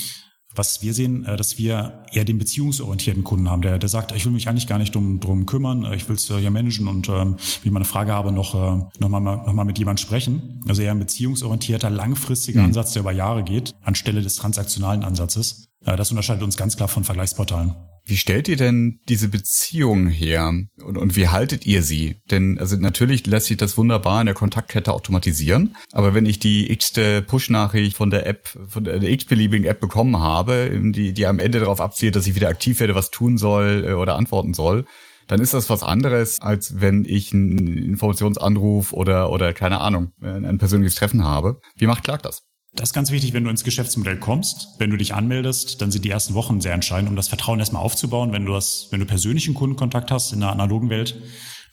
Was 0.54 0.82
wir 0.82 0.94
sehen, 0.94 1.24
äh, 1.24 1.36
dass 1.36 1.58
wir 1.58 2.04
eher 2.12 2.24
den 2.24 2.38
beziehungsorientierten 2.38 3.24
Kunden 3.24 3.50
haben, 3.50 3.62
der, 3.62 3.78
der 3.78 3.88
sagt, 3.88 4.12
ich 4.12 4.24
will 4.24 4.32
mich 4.32 4.48
eigentlich 4.48 4.66
gar 4.66 4.78
nicht 4.78 4.94
drum, 4.94 5.20
drum 5.20 5.46
kümmern, 5.46 5.84
äh, 5.84 5.96
ich 5.96 6.08
will 6.08 6.16
es 6.16 6.28
äh, 6.30 6.38
ja 6.38 6.50
managen 6.50 6.88
und 6.88 7.08
ähm, 7.08 7.36
wenn 7.36 7.64
ich 7.64 7.70
mal 7.70 7.78
eine 7.78 7.84
Frage 7.84 8.12
habe, 8.12 8.32
noch, 8.32 8.54
äh, 8.54 8.84
noch, 8.98 9.08
mal, 9.08 9.20
noch 9.20 9.52
mal 9.52 9.64
mit 9.64 9.78
jemandem 9.78 10.04
sprechen. 10.04 10.60
Also 10.66 10.82
eher 10.82 10.92
ein 10.92 10.98
beziehungsorientierter, 10.98 11.90
langfristiger 11.90 12.60
mhm. 12.60 12.66
Ansatz, 12.66 12.92
der 12.92 13.02
über 13.02 13.12
Jahre 13.12 13.44
geht, 13.44 13.74
anstelle 13.82 14.22
des 14.22 14.36
transaktionalen 14.36 15.04
Ansatzes. 15.04 15.68
Äh, 15.84 15.96
das 15.96 16.10
unterscheidet 16.10 16.42
uns 16.42 16.56
ganz 16.56 16.76
klar 16.76 16.88
von 16.88 17.04
Vergleichsportalen. 17.04 17.74
Wie 18.08 18.16
stellt 18.16 18.48
ihr 18.48 18.56
denn 18.56 19.00
diese 19.06 19.28
Beziehung 19.28 20.06
her 20.06 20.48
und, 20.82 20.96
und 20.96 21.14
wie 21.14 21.28
haltet 21.28 21.66
ihr 21.66 21.82
sie? 21.82 22.16
Denn 22.30 22.58
also 22.58 22.74
natürlich 22.76 23.26
lässt 23.26 23.48
sich 23.48 23.58
das 23.58 23.76
wunderbar 23.76 24.20
in 24.22 24.26
der 24.26 24.34
Kontaktkette 24.34 24.94
automatisieren, 24.94 25.76
aber 25.92 26.14
wenn 26.14 26.24
ich 26.24 26.38
die 26.38 26.72
x-te 26.72 27.20
Push-Nachricht 27.20 27.98
von 27.98 28.08
der 28.08 28.26
App, 28.26 28.48
von 28.66 28.84
der, 28.84 29.02
x-beliebigen 29.02 29.66
App 29.66 29.80
bekommen 29.80 30.18
habe, 30.18 30.70
die, 30.94 31.12
die 31.12 31.26
am 31.26 31.38
Ende 31.38 31.60
darauf 31.60 31.82
abzielt, 31.82 32.16
dass 32.16 32.26
ich 32.26 32.34
wieder 32.34 32.48
aktiv 32.48 32.80
werde, 32.80 32.94
was 32.94 33.10
tun 33.10 33.36
soll 33.36 33.84
äh, 33.86 33.92
oder 33.92 34.16
antworten 34.16 34.54
soll, 34.54 34.86
dann 35.26 35.42
ist 35.42 35.52
das 35.52 35.68
was 35.68 35.82
anderes, 35.82 36.40
als 36.40 36.80
wenn 36.80 37.04
ich 37.04 37.34
einen 37.34 37.68
Informationsanruf 37.76 38.94
oder, 38.94 39.30
oder 39.30 39.52
keine 39.52 39.82
Ahnung, 39.82 40.12
ein 40.22 40.56
persönliches 40.56 40.94
Treffen 40.94 41.24
habe. 41.24 41.60
Wie 41.76 41.86
macht 41.86 42.04
Clark 42.04 42.22
das? 42.22 42.47
Das 42.78 42.90
ist 42.90 42.94
ganz 42.94 43.10
wichtig, 43.10 43.32
wenn 43.32 43.42
du 43.42 43.50
ins 43.50 43.64
Geschäftsmodell 43.64 44.18
kommst. 44.18 44.68
Wenn 44.78 44.90
du 44.90 44.96
dich 44.96 45.12
anmeldest, 45.12 45.82
dann 45.82 45.90
sind 45.90 46.04
die 46.04 46.10
ersten 46.10 46.34
Wochen 46.34 46.60
sehr 46.60 46.74
entscheidend, 46.74 47.10
um 47.10 47.16
das 47.16 47.26
Vertrauen 47.26 47.58
erstmal 47.58 47.82
aufzubauen. 47.82 48.30
Wenn 48.30 48.46
du 48.46 48.52
das, 48.52 48.86
wenn 48.92 49.00
du 49.00 49.06
persönlichen 49.06 49.54
Kundenkontakt 49.54 50.12
hast 50.12 50.32
in 50.32 50.38
der 50.38 50.50
analogen 50.50 50.88
Welt, 50.88 51.20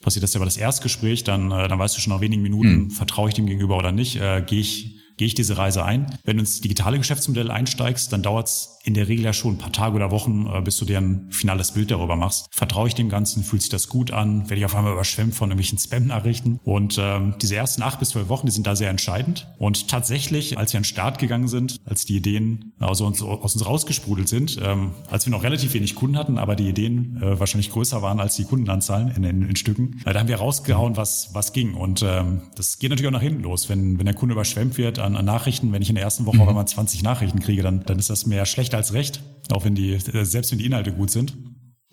passiert 0.01 0.23
das 0.23 0.33
ja 0.33 0.39
über 0.39 0.45
das 0.45 0.57
Erstgespräch, 0.57 1.23
dann, 1.23 1.51
äh, 1.51 1.67
dann 1.67 1.77
weißt 1.77 1.95
du 1.95 2.01
schon 2.01 2.11
nach 2.11 2.21
wenigen 2.21 2.41
Minuten, 2.41 2.69
hm. 2.69 2.89
vertraue 2.89 3.29
ich 3.29 3.35
dem 3.35 3.45
gegenüber 3.45 3.77
oder 3.77 3.91
nicht, 3.91 4.15
äh, 4.15 4.41
gehe 4.41 4.59
ich 4.59 4.95
gehe 5.17 5.27
ich 5.27 5.35
diese 5.35 5.57
Reise 5.57 5.85
ein. 5.85 6.17
Wenn 6.23 6.37
du 6.37 6.41
ins 6.41 6.61
digitale 6.61 6.97
Geschäftsmodell 6.97 7.51
einsteigst, 7.51 8.11
dann 8.11 8.21
dauert 8.21 8.47
es 8.47 8.75
in 8.85 8.93
der 8.93 9.07
Regel 9.07 9.25
ja 9.25 9.33
schon 9.33 9.55
ein 9.55 9.57
paar 9.57 9.71
Tage 9.71 9.95
oder 9.95 10.11
Wochen, 10.11 10.45
äh, 10.45 10.61
bis 10.61 10.77
du 10.77 10.85
dir 10.85 10.99
ein 10.99 11.31
finales 11.31 11.71
Bild 11.71 11.89
darüber 11.89 12.15
machst. 12.15 12.47
Vertraue 12.51 12.87
ich 12.87 12.93
dem 12.93 13.09
Ganzen? 13.09 13.43
Fühlt 13.43 13.63
sich 13.63 13.71
das 13.71 13.89
gut 13.89 14.11
an? 14.11 14.43
Werde 14.43 14.57
ich 14.57 14.65
auf 14.65 14.75
einmal 14.75 14.93
überschwemmt 14.93 15.33
von 15.33 15.49
irgendwelchen 15.49 15.79
Spam-Nachrichten? 15.79 16.59
Und 16.63 16.97
ähm, 17.01 17.33
diese 17.41 17.55
ersten 17.55 17.81
acht 17.81 17.99
bis 17.99 18.09
zwölf 18.09 18.29
Wochen, 18.29 18.45
die 18.45 18.51
sind 18.51 18.67
da 18.67 18.75
sehr 18.75 18.91
entscheidend. 18.91 19.47
Und 19.57 19.87
tatsächlich, 19.87 20.57
als 20.57 20.73
wir 20.73 20.77
an 20.77 20.83
den 20.83 20.85
Start 20.85 21.17
gegangen 21.17 21.47
sind, 21.47 21.77
als 21.85 22.05
die 22.05 22.15
Ideen 22.15 22.73
also 22.79 23.07
uns, 23.07 23.23
aus 23.23 23.55
uns 23.55 23.65
rausgesprudelt 23.65 24.27
sind, 24.27 24.59
ähm, 24.61 24.91
als 25.09 25.25
wir 25.25 25.31
noch 25.31 25.43
relativ 25.43 25.73
wenig 25.73 25.95
Kunden 25.95 26.17
hatten, 26.17 26.37
aber 26.37 26.55
die 26.55 26.69
Ideen 26.69 27.19
äh, 27.23 27.39
wahrscheinlich 27.39 27.71
größer 27.71 28.03
waren 28.03 28.19
als 28.19 28.35
die 28.35 28.43
Kundenanzahlen 28.43 29.09
in, 29.15 29.23
in, 29.23 29.49
in 29.49 29.55
Stücken, 29.55 30.01
äh, 30.05 30.13
da 30.13 30.19
haben 30.19 30.27
wir 30.27 30.37
rausgehauen, 30.37 30.95
was, 30.95 31.29
was 31.33 31.53
ging. 31.53 31.73
Und 31.73 32.03
ähm, 32.03 32.41
das 32.55 32.77
geht 32.77 32.91
natürlich 32.91 33.07
auch 33.07 33.13
nach 33.13 33.21
hinten 33.21 33.41
los. 33.41 33.67
Wenn, 33.67 33.97
wenn 33.97 34.05
der 34.05 34.15
Kunde 34.15 34.33
überschwemmt 34.33 34.77
wird 34.77 34.99
an, 35.05 35.15
an 35.15 35.25
Nachrichten, 35.25 35.71
wenn 35.71 35.81
ich 35.81 35.89
in 35.89 35.95
der 35.95 36.03
ersten 36.03 36.25
Woche 36.25 36.37
mhm. 36.37 36.53
mal 36.53 36.65
20 36.65 37.03
Nachrichten 37.03 37.39
kriege, 37.39 37.61
dann, 37.61 37.83
dann 37.85 37.99
ist 37.99 38.09
das 38.09 38.25
mehr 38.25 38.45
schlecht 38.45 38.73
als 38.75 38.93
recht, 38.93 39.21
auch 39.51 39.65
wenn 39.65 39.75
die, 39.75 39.93
äh, 39.93 40.25
selbst 40.25 40.51
wenn 40.51 40.59
die 40.59 40.65
Inhalte 40.65 40.91
gut 40.91 41.11
sind. 41.11 41.37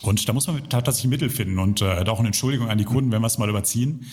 Und 0.02 0.28
da 0.28 0.32
muss 0.32 0.48
man 0.48 0.68
tatsächlich 0.68 1.10
Mittel 1.10 1.30
finden 1.30 1.58
und 1.58 1.80
äh, 1.80 2.04
auch 2.08 2.18
eine 2.18 2.28
Entschuldigung 2.28 2.68
an 2.68 2.78
die 2.78 2.84
Kunden, 2.84 3.12
wenn 3.12 3.22
wir 3.22 3.26
es 3.26 3.38
mal 3.38 3.48
überziehen, 3.48 4.06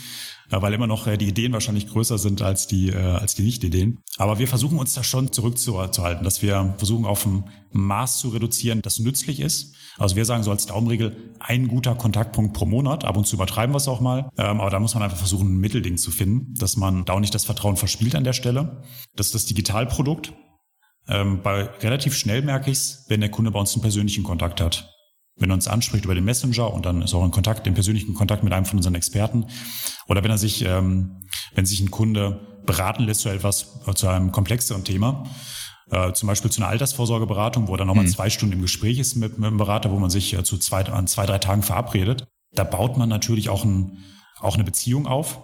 weil 0.50 0.74
immer 0.74 0.88
noch 0.88 1.08
äh, 1.08 1.18
die 1.18 1.28
Ideen 1.28 1.54
wahrscheinlich 1.54 1.88
größer 1.88 2.18
sind 2.18 2.42
als 2.42 2.68
die, 2.68 2.90
äh, 2.90 2.98
als 2.98 3.36
die 3.36 3.44
Nicht-Ideen. 3.44 4.00
Aber 4.18 4.40
wir 4.40 4.48
versuchen 4.48 4.80
uns 4.80 4.94
da 4.94 5.04
schon 5.04 5.32
zurückzuhalten, 5.32 6.24
dass 6.24 6.42
wir 6.42 6.76
versuchen 6.78 7.06
auf 7.06 7.26
ein 7.26 7.46
Maß 7.72 8.20
zu 8.20 8.30
reduzieren, 8.30 8.82
das 8.82 9.00
nützlich 9.00 9.40
ist. 9.40 9.76
Also 9.98 10.16
wir 10.16 10.26
sagen 10.26 10.44
so 10.44 10.52
als 10.52 10.66
Daumenregel 10.66 11.36
ein 11.40 11.68
guter 11.68 11.96
Kontaktpunkt 11.96 12.54
pro 12.54 12.66
Monat. 12.66 13.06
Ab 13.06 13.18
und 13.18 13.26
zu 13.26 13.36
übertreiben 13.36 13.74
wir 13.74 13.78
es 13.78 13.88
auch 13.88 14.02
mal. 14.02 14.30
Ähm, 14.38 14.60
aber 14.62 14.70
da 14.70 14.80
muss 14.80 14.94
man 14.94 15.04
einfach 15.04 15.18
versuchen, 15.18 15.56
ein 15.56 15.60
Mittelding 15.60 15.98
zu 15.98 16.12
finden, 16.12 16.54
dass 16.56 16.78
man 16.78 17.06
da 17.06 17.14
auch 17.14 17.20
nicht 17.20 17.36
das 17.36 17.46
Vertrauen 17.46 17.78
verspielt 17.78 18.16
an 18.16 18.24
der 18.24 18.34
Stelle. 18.34 18.84
Das 19.16 19.28
ist 19.28 19.36
das 19.36 19.46
Digitalprodukt. 19.46 20.34
Ähm, 21.08 21.42
bei 21.42 21.64
relativ 21.82 22.16
schnell 22.16 22.42
merke 22.42 22.72
ich 22.72 22.78
es, 22.78 23.06
wenn 23.08 23.20
der 23.20 23.32
Kunde 23.32 23.52
bei 23.52 23.60
uns 23.60 23.74
einen 23.74 23.82
persönlichen 23.82 24.24
Kontakt 24.24 24.62
hat 24.62 24.96
wenn 25.40 25.50
er 25.50 25.56
uns 25.56 25.68
anspricht 25.68 26.06
über 26.06 26.16
den 26.16 26.26
Messenger 26.26 26.74
und 26.74 26.86
dann 26.86 27.02
ist 27.02 27.14
auch 27.14 27.26
in 27.26 27.32
Kontakt, 27.32 27.66
den 27.66 27.74
persönlichen 27.74 28.14
Kontakt 28.14 28.44
mit 28.44 28.54
einem 28.54 28.66
von 28.66 28.78
unseren 28.78 28.96
Experten. 28.96 29.46
Oder 30.08 30.24
wenn 30.24 30.32
er 30.32 30.38
sich, 30.38 30.64
ähm, 30.66 31.22
wenn 31.56 31.66
sich 31.66 31.80
ein 31.80 31.92
Kunde 31.92 32.62
beraten 32.66 33.04
lässt 33.04 33.22
zu 33.22 33.30
etwas, 33.30 33.80
zu 33.96 34.08
einem 34.08 34.32
komplexeren 34.32 34.84
Thema, 34.84 35.26
äh, 35.92 36.14
zum 36.14 36.28
Beispiel 36.28 36.52
zu 36.52 36.62
einer 36.62 36.70
Altersvorsorgeberatung, 36.70 37.68
wo 37.68 37.74
er 37.74 37.78
dann 37.80 37.88
nochmal 37.88 38.06
mhm. 38.06 38.10
zwei 38.10 38.30
Stunden 38.30 38.54
im 38.54 38.62
Gespräch 38.62 39.00
ist 39.00 39.16
mit, 39.16 39.40
mit 39.40 39.50
dem 39.50 39.58
Berater, 39.58 39.92
wo 39.92 39.98
man 39.98 40.10
sich 40.10 40.34
äh, 40.34 40.44
zu 40.44 40.58
zwei, 40.58 40.86
an 40.86 41.08
zwei, 41.08 41.26
drei 41.26 41.40
Tagen 41.40 41.64
verabredet. 41.64 42.28
Da 42.54 42.64
baut 42.64 42.98
man 42.98 43.10
natürlich 43.10 43.50
auch, 43.50 43.64
ein, 43.64 44.04
auch 44.40 44.56
eine 44.56 44.64
Beziehung 44.64 45.08
auf, 45.08 45.42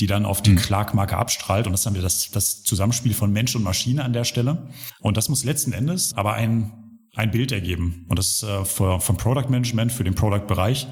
die 0.00 0.06
dann 0.06 0.26
auf 0.26 0.42
die 0.42 0.50
mhm. 0.50 0.56
Clark-Marke 0.56 1.16
abstrahlt. 1.16 1.66
Und 1.66 1.72
das 1.72 1.86
haben 1.86 1.94
wir 1.94 2.02
das, 2.02 2.30
das 2.30 2.62
Zusammenspiel 2.62 3.14
von 3.14 3.32
Mensch 3.32 3.54
und 3.56 3.62
Maschine 3.62 4.04
an 4.04 4.12
der 4.12 4.24
Stelle. 4.24 4.68
Und 5.00 5.16
das 5.16 5.28
muss 5.28 5.44
letzten 5.44 5.72
Endes 5.72 6.14
aber 6.14 6.34
ein 6.34 6.85
ein 7.16 7.30
Bild 7.30 7.50
ergeben. 7.50 8.06
Und 8.08 8.18
das 8.18 8.28
ist 8.28 8.42
äh, 8.44 8.64
vom 8.64 9.16
Product 9.16 9.50
Management, 9.50 9.92
für 9.92 10.04
den 10.04 10.14
Product-Bereich 10.14 10.86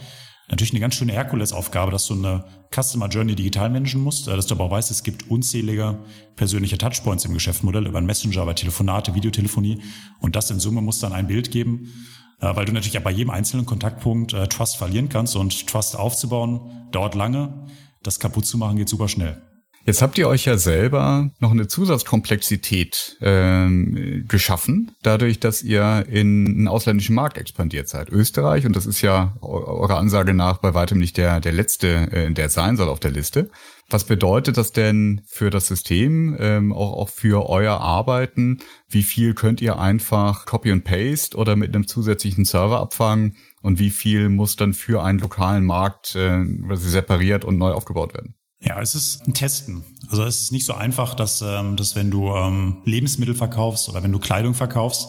natürlich 0.48 0.72
eine 0.72 0.80
ganz 0.80 0.94
schöne 0.94 1.12
Herkulesaufgabe, 1.12 1.90
dass 1.90 2.06
du 2.06 2.14
eine 2.14 2.44
Customer 2.74 3.08
Journey 3.08 3.34
digital 3.34 3.70
managen 3.70 4.02
musst, 4.02 4.28
äh, 4.28 4.36
dass 4.36 4.46
du 4.46 4.54
aber 4.54 4.64
auch 4.64 4.70
weißt, 4.70 4.90
es 4.90 5.02
gibt 5.02 5.30
unzählige 5.30 5.98
persönliche 6.36 6.78
Touchpoints 6.78 7.24
im 7.24 7.34
Geschäftsmodell 7.34 7.86
über 7.86 7.98
ein 7.98 8.06
Messenger, 8.06 8.42
über 8.42 8.54
Telefonate, 8.54 9.14
Videotelefonie 9.14 9.82
und 10.20 10.36
das 10.36 10.50
in 10.50 10.60
Summe 10.60 10.80
muss 10.80 10.98
dann 10.98 11.12
ein 11.12 11.26
Bild 11.26 11.50
geben, 11.50 11.92
äh, 12.40 12.54
weil 12.54 12.64
du 12.64 12.72
natürlich 12.72 12.98
auch 12.98 13.02
bei 13.02 13.12
jedem 13.12 13.30
einzelnen 13.30 13.66
Kontaktpunkt 13.66 14.32
äh, 14.32 14.48
Trust 14.48 14.76
verlieren 14.76 15.08
kannst 15.08 15.36
und 15.36 15.66
Trust 15.66 15.96
aufzubauen 15.96 16.88
dauert 16.90 17.14
lange, 17.14 17.66
das 18.02 18.20
kaputt 18.20 18.46
zu 18.46 18.58
machen 18.58 18.76
geht 18.76 18.88
super 18.88 19.08
schnell. 19.08 19.40
Jetzt 19.86 20.00
habt 20.00 20.16
ihr 20.16 20.28
euch 20.28 20.46
ja 20.46 20.56
selber 20.56 21.30
noch 21.40 21.50
eine 21.50 21.68
Zusatzkomplexität 21.68 23.18
ähm, 23.20 24.24
geschaffen, 24.26 24.92
dadurch, 25.02 25.40
dass 25.40 25.62
ihr 25.62 26.06
in 26.08 26.46
einen 26.46 26.68
ausländischen 26.68 27.14
Markt 27.14 27.36
expandiert 27.36 27.88
seid. 27.88 28.08
Österreich, 28.08 28.64
und 28.64 28.74
das 28.76 28.86
ist 28.86 29.02
ja 29.02 29.36
eurer 29.42 29.98
Ansage 29.98 30.32
nach 30.32 30.56
bei 30.56 30.72
weitem 30.72 30.96
nicht 30.96 31.18
der, 31.18 31.38
der 31.40 31.52
letzte, 31.52 32.10
äh, 32.12 32.32
der 32.32 32.48
sein 32.48 32.78
soll 32.78 32.88
auf 32.88 32.98
der 32.98 33.10
Liste. 33.10 33.50
Was 33.90 34.04
bedeutet 34.04 34.56
das 34.56 34.72
denn 34.72 35.20
für 35.26 35.50
das 35.50 35.66
System, 35.66 36.34
ähm, 36.40 36.72
auch, 36.72 36.94
auch 36.94 37.08
für 37.10 37.50
euer 37.50 37.78
Arbeiten? 37.78 38.60
Wie 38.88 39.02
viel 39.02 39.34
könnt 39.34 39.60
ihr 39.60 39.78
einfach 39.78 40.46
Copy 40.46 40.72
and 40.72 40.84
Paste 40.84 41.36
oder 41.36 41.56
mit 41.56 41.74
einem 41.74 41.86
zusätzlichen 41.86 42.46
Server 42.46 42.80
abfangen? 42.80 43.36
Und 43.60 43.78
wie 43.78 43.90
viel 43.90 44.30
muss 44.30 44.56
dann 44.56 44.72
für 44.72 45.02
einen 45.02 45.18
lokalen 45.18 45.66
Markt 45.66 46.14
äh, 46.14 46.42
separiert 46.72 47.44
und 47.44 47.58
neu 47.58 47.72
aufgebaut 47.72 48.14
werden? 48.14 48.34
Ja, 48.64 48.80
es 48.80 48.94
ist 48.94 49.26
ein 49.26 49.34
Testen. 49.34 49.84
Also 50.08 50.24
es 50.24 50.42
ist 50.42 50.52
nicht 50.52 50.64
so 50.64 50.72
einfach, 50.74 51.14
dass, 51.14 51.42
ähm, 51.42 51.76
dass 51.76 51.96
wenn 51.96 52.10
du 52.10 52.34
ähm, 52.34 52.78
Lebensmittel 52.84 53.34
verkaufst 53.34 53.88
oder 53.88 54.02
wenn 54.02 54.12
du 54.12 54.18
Kleidung 54.18 54.54
verkaufst, 54.54 55.08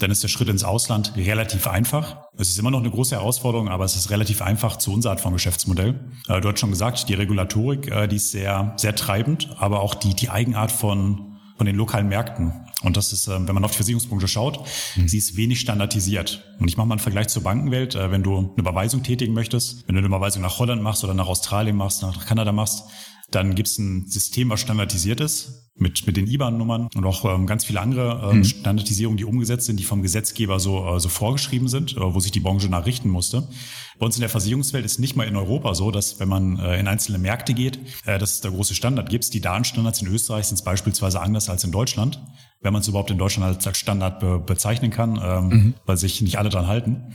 dann 0.00 0.10
ist 0.10 0.22
der 0.22 0.28
Schritt 0.28 0.48
ins 0.48 0.64
Ausland 0.64 1.12
relativ 1.16 1.66
einfach. 1.66 2.18
Es 2.36 2.48
ist 2.48 2.58
immer 2.58 2.70
noch 2.70 2.80
eine 2.80 2.90
große 2.90 3.16
Herausforderung, 3.16 3.68
aber 3.68 3.84
es 3.84 3.96
ist 3.96 4.10
relativ 4.10 4.42
einfach 4.42 4.76
zu 4.76 4.92
unserer 4.92 5.12
Art 5.12 5.20
von 5.20 5.32
Geschäftsmodell. 5.32 6.12
Äh, 6.28 6.40
du 6.40 6.48
hast 6.48 6.58
schon 6.58 6.70
gesagt, 6.70 7.08
die 7.08 7.14
Regulatorik, 7.14 7.88
äh, 7.88 8.08
die 8.08 8.16
ist 8.16 8.32
sehr, 8.32 8.74
sehr 8.76 8.94
treibend, 8.96 9.48
aber 9.58 9.80
auch 9.80 9.94
die, 9.94 10.14
die 10.14 10.30
Eigenart 10.30 10.72
von, 10.72 11.38
von 11.56 11.66
den 11.66 11.76
lokalen 11.76 12.08
Märkten. 12.08 12.67
Und 12.82 12.96
das 12.96 13.12
ist, 13.12 13.26
äh, 13.26 13.46
wenn 13.46 13.54
man 13.54 13.64
auf 13.64 13.72
die 13.72 13.78
Versicherungspunkte 13.78 14.28
schaut, 14.28 14.64
mhm. 14.96 15.08
sie 15.08 15.18
ist 15.18 15.36
wenig 15.36 15.60
standardisiert. 15.60 16.44
Und 16.60 16.68
ich 16.68 16.76
mache 16.76 16.86
mal 16.86 16.94
einen 16.94 17.00
Vergleich 17.00 17.28
zur 17.28 17.42
Bankenwelt. 17.42 17.94
Äh, 17.94 18.10
wenn 18.10 18.22
du 18.22 18.38
eine 18.38 18.50
Überweisung 18.56 19.02
tätigen 19.02 19.34
möchtest, 19.34 19.86
wenn 19.88 19.94
du 19.94 19.98
eine 19.98 20.06
Überweisung 20.06 20.42
nach 20.42 20.58
Holland 20.58 20.82
machst 20.82 21.02
oder 21.04 21.14
nach 21.14 21.28
Australien 21.28 21.76
machst, 21.76 22.02
nach 22.02 22.26
Kanada 22.26 22.52
machst, 22.52 22.84
dann 23.30 23.54
gibt 23.54 23.68
es 23.68 23.78
ein 23.78 24.06
System, 24.06 24.48
was 24.48 24.60
standardisiert 24.60 25.20
ist 25.20 25.70
mit, 25.74 26.06
mit 26.06 26.16
den 26.16 26.26
IBAN-Nummern 26.26 26.88
und 26.94 27.04
auch 27.04 27.24
ähm, 27.24 27.46
ganz 27.46 27.64
viele 27.64 27.80
andere 27.80 28.30
ähm, 28.30 28.38
mhm. 28.38 28.44
Standardisierungen, 28.44 29.16
die 29.16 29.24
umgesetzt 29.24 29.66
sind, 29.66 29.78
die 29.78 29.84
vom 29.84 30.02
Gesetzgeber 30.02 30.58
so, 30.60 30.86
äh, 30.86 31.00
so 31.00 31.08
vorgeschrieben 31.08 31.68
sind, 31.68 31.96
äh, 31.96 32.00
wo 32.00 32.20
sich 32.20 32.32
die 32.32 32.40
Branche 32.40 32.68
nachrichten 32.68 33.10
musste. 33.10 33.48
Bei 33.98 34.06
uns 34.06 34.16
in 34.16 34.20
der 34.20 34.30
Versicherungswelt 34.30 34.84
ist 34.84 34.98
nicht 34.98 35.16
mal 35.16 35.26
in 35.26 35.36
Europa 35.36 35.74
so, 35.74 35.90
dass 35.90 36.20
wenn 36.20 36.28
man 36.28 36.58
äh, 36.58 36.78
in 36.78 36.86
einzelne 36.86 37.18
Märkte 37.18 37.52
geht, 37.52 37.78
äh, 38.06 38.18
dass 38.18 38.34
es 38.34 38.40
da 38.40 38.48
große 38.48 38.74
Standard 38.74 39.10
gibt. 39.10 39.32
Die 39.34 39.40
Datenstandards 39.40 40.00
in 40.02 40.08
Österreich 40.08 40.46
sind 40.46 40.62
beispielsweise 40.64 41.20
anders 41.20 41.48
als 41.48 41.64
in 41.64 41.72
Deutschland, 41.72 42.20
wenn 42.60 42.72
man 42.72 42.82
es 42.82 42.88
überhaupt 42.88 43.10
in 43.10 43.18
Deutschland 43.18 43.66
als 43.66 43.78
Standard 43.78 44.20
be 44.20 44.38
bezeichnen 44.38 44.90
kann, 44.90 45.20
ähm, 45.22 45.48
mhm. 45.48 45.74
weil 45.84 45.96
sich 45.96 46.20
nicht 46.20 46.38
alle 46.38 46.48
dran 46.48 46.66
halten. 46.68 47.12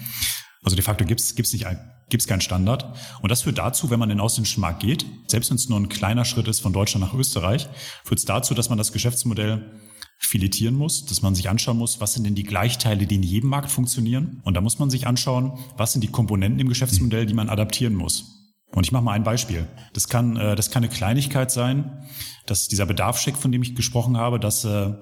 Also 0.61 0.75
de 0.75 0.83
facto 0.83 1.05
gibt 1.05 1.19
es 1.21 1.53
nicht 1.53 1.65
gibt 2.09 2.21
es 2.21 2.27
keinen 2.27 2.41
Standard. 2.41 2.85
Und 3.21 3.31
das 3.31 3.41
führt 3.41 3.57
dazu, 3.57 3.89
wenn 3.89 3.97
man 3.97 4.09
in 4.09 4.17
den 4.17 4.21
ausländischen 4.21 4.61
Markt 4.61 4.81
geht, 4.81 5.05
selbst 5.27 5.49
wenn 5.49 5.55
es 5.55 5.67
nur 5.69 5.79
ein 5.79 5.89
kleiner 5.89 6.25
Schritt 6.25 6.47
ist 6.47 6.59
von 6.59 6.71
Deutschland 6.71 7.05
nach 7.05 7.13
Österreich, 7.13 7.67
führt 8.03 8.19
es 8.19 8.25
dazu, 8.25 8.53
dass 8.53 8.69
man 8.69 8.77
das 8.77 8.91
Geschäftsmodell 8.91 9.71
filetieren 10.17 10.75
muss, 10.75 11.05
dass 11.05 11.21
man 11.21 11.35
sich 11.35 11.49
anschauen 11.49 11.77
muss, 11.77 11.99
was 11.99 12.13
sind 12.13 12.25
denn 12.25 12.35
die 12.35 12.43
Gleichteile, 12.43 13.05
die 13.05 13.15
in 13.15 13.23
jedem 13.23 13.49
Markt 13.49 13.69
funktionieren. 13.69 14.41
Und 14.43 14.55
da 14.55 14.61
muss 14.61 14.79
man 14.79 14.89
sich 14.89 15.05
anschauen, 15.05 15.53
was 15.77 15.91
sind 15.93 16.01
die 16.01 16.07
Komponenten 16.07 16.59
im 16.59 16.69
Geschäftsmodell, 16.69 17.25
die 17.25 17.33
man 17.33 17.49
adaptieren 17.49 17.95
muss. 17.95 18.43
Und 18.73 18.85
ich 18.85 18.91
mache 18.91 19.03
mal 19.03 19.11
ein 19.11 19.23
Beispiel. 19.23 19.67
Das 19.93 20.07
kann, 20.07 20.35
äh, 20.35 20.55
das 20.55 20.71
kann 20.71 20.83
eine 20.83 20.93
Kleinigkeit 20.93 21.51
sein, 21.51 22.03
dass 22.45 22.67
dieser 22.67 22.85
Bedarfscheck, 22.85 23.37
von 23.37 23.51
dem 23.51 23.61
ich 23.61 23.75
gesprochen 23.75 24.17
habe, 24.17 24.39
dass 24.39 24.65
äh, 24.65 24.93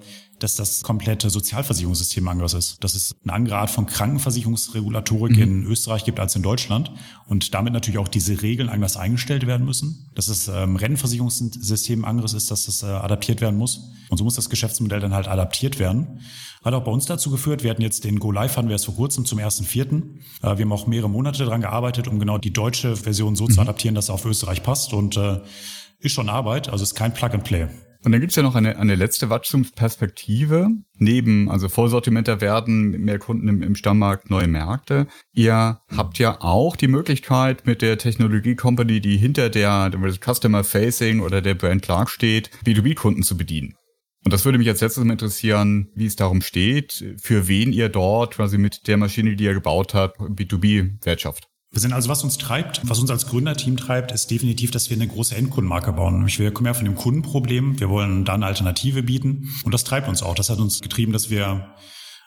dass 0.41 0.55
das 0.55 0.81
komplette 0.81 1.29
Sozialversicherungssystem 1.29 2.27
anders 2.27 2.55
ist. 2.55 2.83
Dass 2.83 2.95
es 2.95 3.15
eine 3.23 3.33
andere 3.33 3.57
Art 3.57 3.69
von 3.69 3.85
Krankenversicherungsregulatorik 3.85 5.37
mhm. 5.37 5.43
in 5.43 5.63
Österreich 5.65 6.03
gibt 6.03 6.19
als 6.19 6.35
in 6.35 6.41
Deutschland 6.41 6.91
und 7.27 7.53
damit 7.53 7.73
natürlich 7.73 7.99
auch 7.99 8.07
diese 8.07 8.41
Regeln 8.41 8.67
anders 8.67 8.97
eingestellt 8.97 9.45
werden 9.45 9.65
müssen. 9.65 10.09
Dass 10.15 10.25
das 10.25 10.47
ähm, 10.47 10.77
Rennversicherungssystem 10.77 12.03
anderes 12.05 12.33
ist, 12.33 12.49
dass 12.49 12.65
das 12.65 12.81
äh, 12.81 12.87
adaptiert 12.87 13.39
werden 13.39 13.57
muss. 13.57 13.91
Und 14.09 14.17
so 14.17 14.23
muss 14.23 14.33
das 14.33 14.49
Geschäftsmodell 14.49 14.99
dann 14.99 15.13
halt 15.13 15.27
adaptiert 15.27 15.77
werden. 15.77 16.21
Hat 16.63 16.73
auch 16.73 16.83
bei 16.83 16.91
uns 16.91 17.05
dazu 17.05 17.29
geführt, 17.29 17.63
wir 17.63 17.69
hatten 17.69 17.83
jetzt 17.83 18.03
den 18.03 18.19
Go 18.19 18.31
Live, 18.31 18.57
hatten 18.57 18.67
wir 18.67 18.73
erst 18.73 18.85
vor 18.85 18.95
kurzem 18.95 19.25
zum 19.25 19.37
ersten 19.37 19.63
Vierten. 19.63 20.21
Äh, 20.41 20.57
wir 20.57 20.65
haben 20.65 20.73
auch 20.73 20.87
mehrere 20.87 21.09
Monate 21.09 21.45
daran 21.45 21.61
gearbeitet, 21.61 22.07
um 22.07 22.19
genau 22.19 22.39
die 22.39 22.51
deutsche 22.51 22.95
Version 22.95 23.35
so 23.35 23.43
mhm. 23.43 23.51
zu 23.51 23.61
adaptieren, 23.61 23.93
dass 23.93 24.05
es 24.05 24.09
auf 24.09 24.25
Österreich 24.25 24.63
passt 24.63 24.93
und 24.93 25.17
äh, 25.17 25.39
ist 25.99 26.13
schon 26.13 26.29
Arbeit, 26.29 26.67
also 26.69 26.81
ist 26.81 26.95
kein 26.95 27.13
Plug 27.13 27.29
and 27.29 27.43
Play. 27.43 27.67
Und 28.03 28.11
dann 28.11 28.21
gibt's 28.21 28.35
ja 28.35 28.41
noch 28.41 28.55
eine, 28.55 28.77
eine 28.77 28.95
letzte 28.95 29.29
Wachstumsperspektive. 29.29 30.69
Neben, 30.97 31.49
also 31.51 31.69
Vollsortimenter 31.69 32.41
werden, 32.41 32.91
mehr 32.91 33.19
Kunden 33.19 33.47
im, 33.47 33.61
im 33.61 33.75
Stammmarkt, 33.75 34.29
neue 34.29 34.47
Märkte. 34.47 35.07
Ihr 35.33 35.81
habt 35.95 36.17
ja 36.17 36.41
auch 36.41 36.75
die 36.75 36.87
Möglichkeit, 36.87 37.67
mit 37.67 37.81
der 37.81 37.97
Technologie-Company, 37.97 39.01
die 39.01 39.17
hinter 39.17 39.49
der, 39.49 39.89
der 39.89 40.13
Customer 40.13 40.63
Facing 40.63 41.19
oder 41.19 41.41
der 41.41 41.53
Brand 41.53 41.83
Clark 41.83 42.09
steht, 42.09 42.49
B2B-Kunden 42.65 43.21
zu 43.23 43.37
bedienen. 43.37 43.75
Und 44.23 44.33
das 44.33 44.45
würde 44.45 44.57
mich 44.57 44.69
als 44.69 44.81
letztes 44.81 45.03
mal 45.03 45.13
interessieren, 45.13 45.89
wie 45.95 46.05
es 46.05 46.15
darum 46.15 46.41
steht, 46.41 47.15
für 47.19 47.47
wen 47.47 47.73
ihr 47.73 47.89
dort 47.89 48.35
quasi 48.35 48.57
mit 48.57 48.87
der 48.87 48.97
Maschine, 48.97 49.35
die 49.35 49.43
ihr 49.45 49.53
gebaut 49.53 49.93
habt, 49.93 50.19
B2B 50.19 51.03
wertschafft. 51.03 51.50
Wir 51.73 51.79
sind 51.79 51.93
also, 51.93 52.09
was 52.09 52.21
uns 52.21 52.37
treibt, 52.37 52.81
was 52.83 52.99
uns 52.99 53.09
als 53.11 53.27
Gründerteam 53.27 53.77
treibt, 53.77 54.11
ist 54.11 54.29
definitiv, 54.29 54.71
dass 54.71 54.89
wir 54.89 54.97
eine 54.97 55.07
große 55.07 55.33
Endkundenmarke 55.37 55.93
bauen. 55.93 56.27
Wir 56.27 56.51
kommen 56.51 56.67
ja 56.67 56.73
von 56.73 56.83
dem 56.83 56.95
Kundenproblem. 56.95 57.79
Wir 57.79 57.89
wollen 57.89 58.25
da 58.25 58.33
eine 58.33 58.45
Alternative 58.45 59.03
bieten. 59.03 59.49
Und 59.63 59.73
das 59.73 59.85
treibt 59.85 60.09
uns 60.09 60.21
auch. 60.21 60.35
Das 60.35 60.49
hat 60.49 60.59
uns 60.59 60.81
getrieben, 60.81 61.13
dass 61.13 61.29
wir 61.29 61.73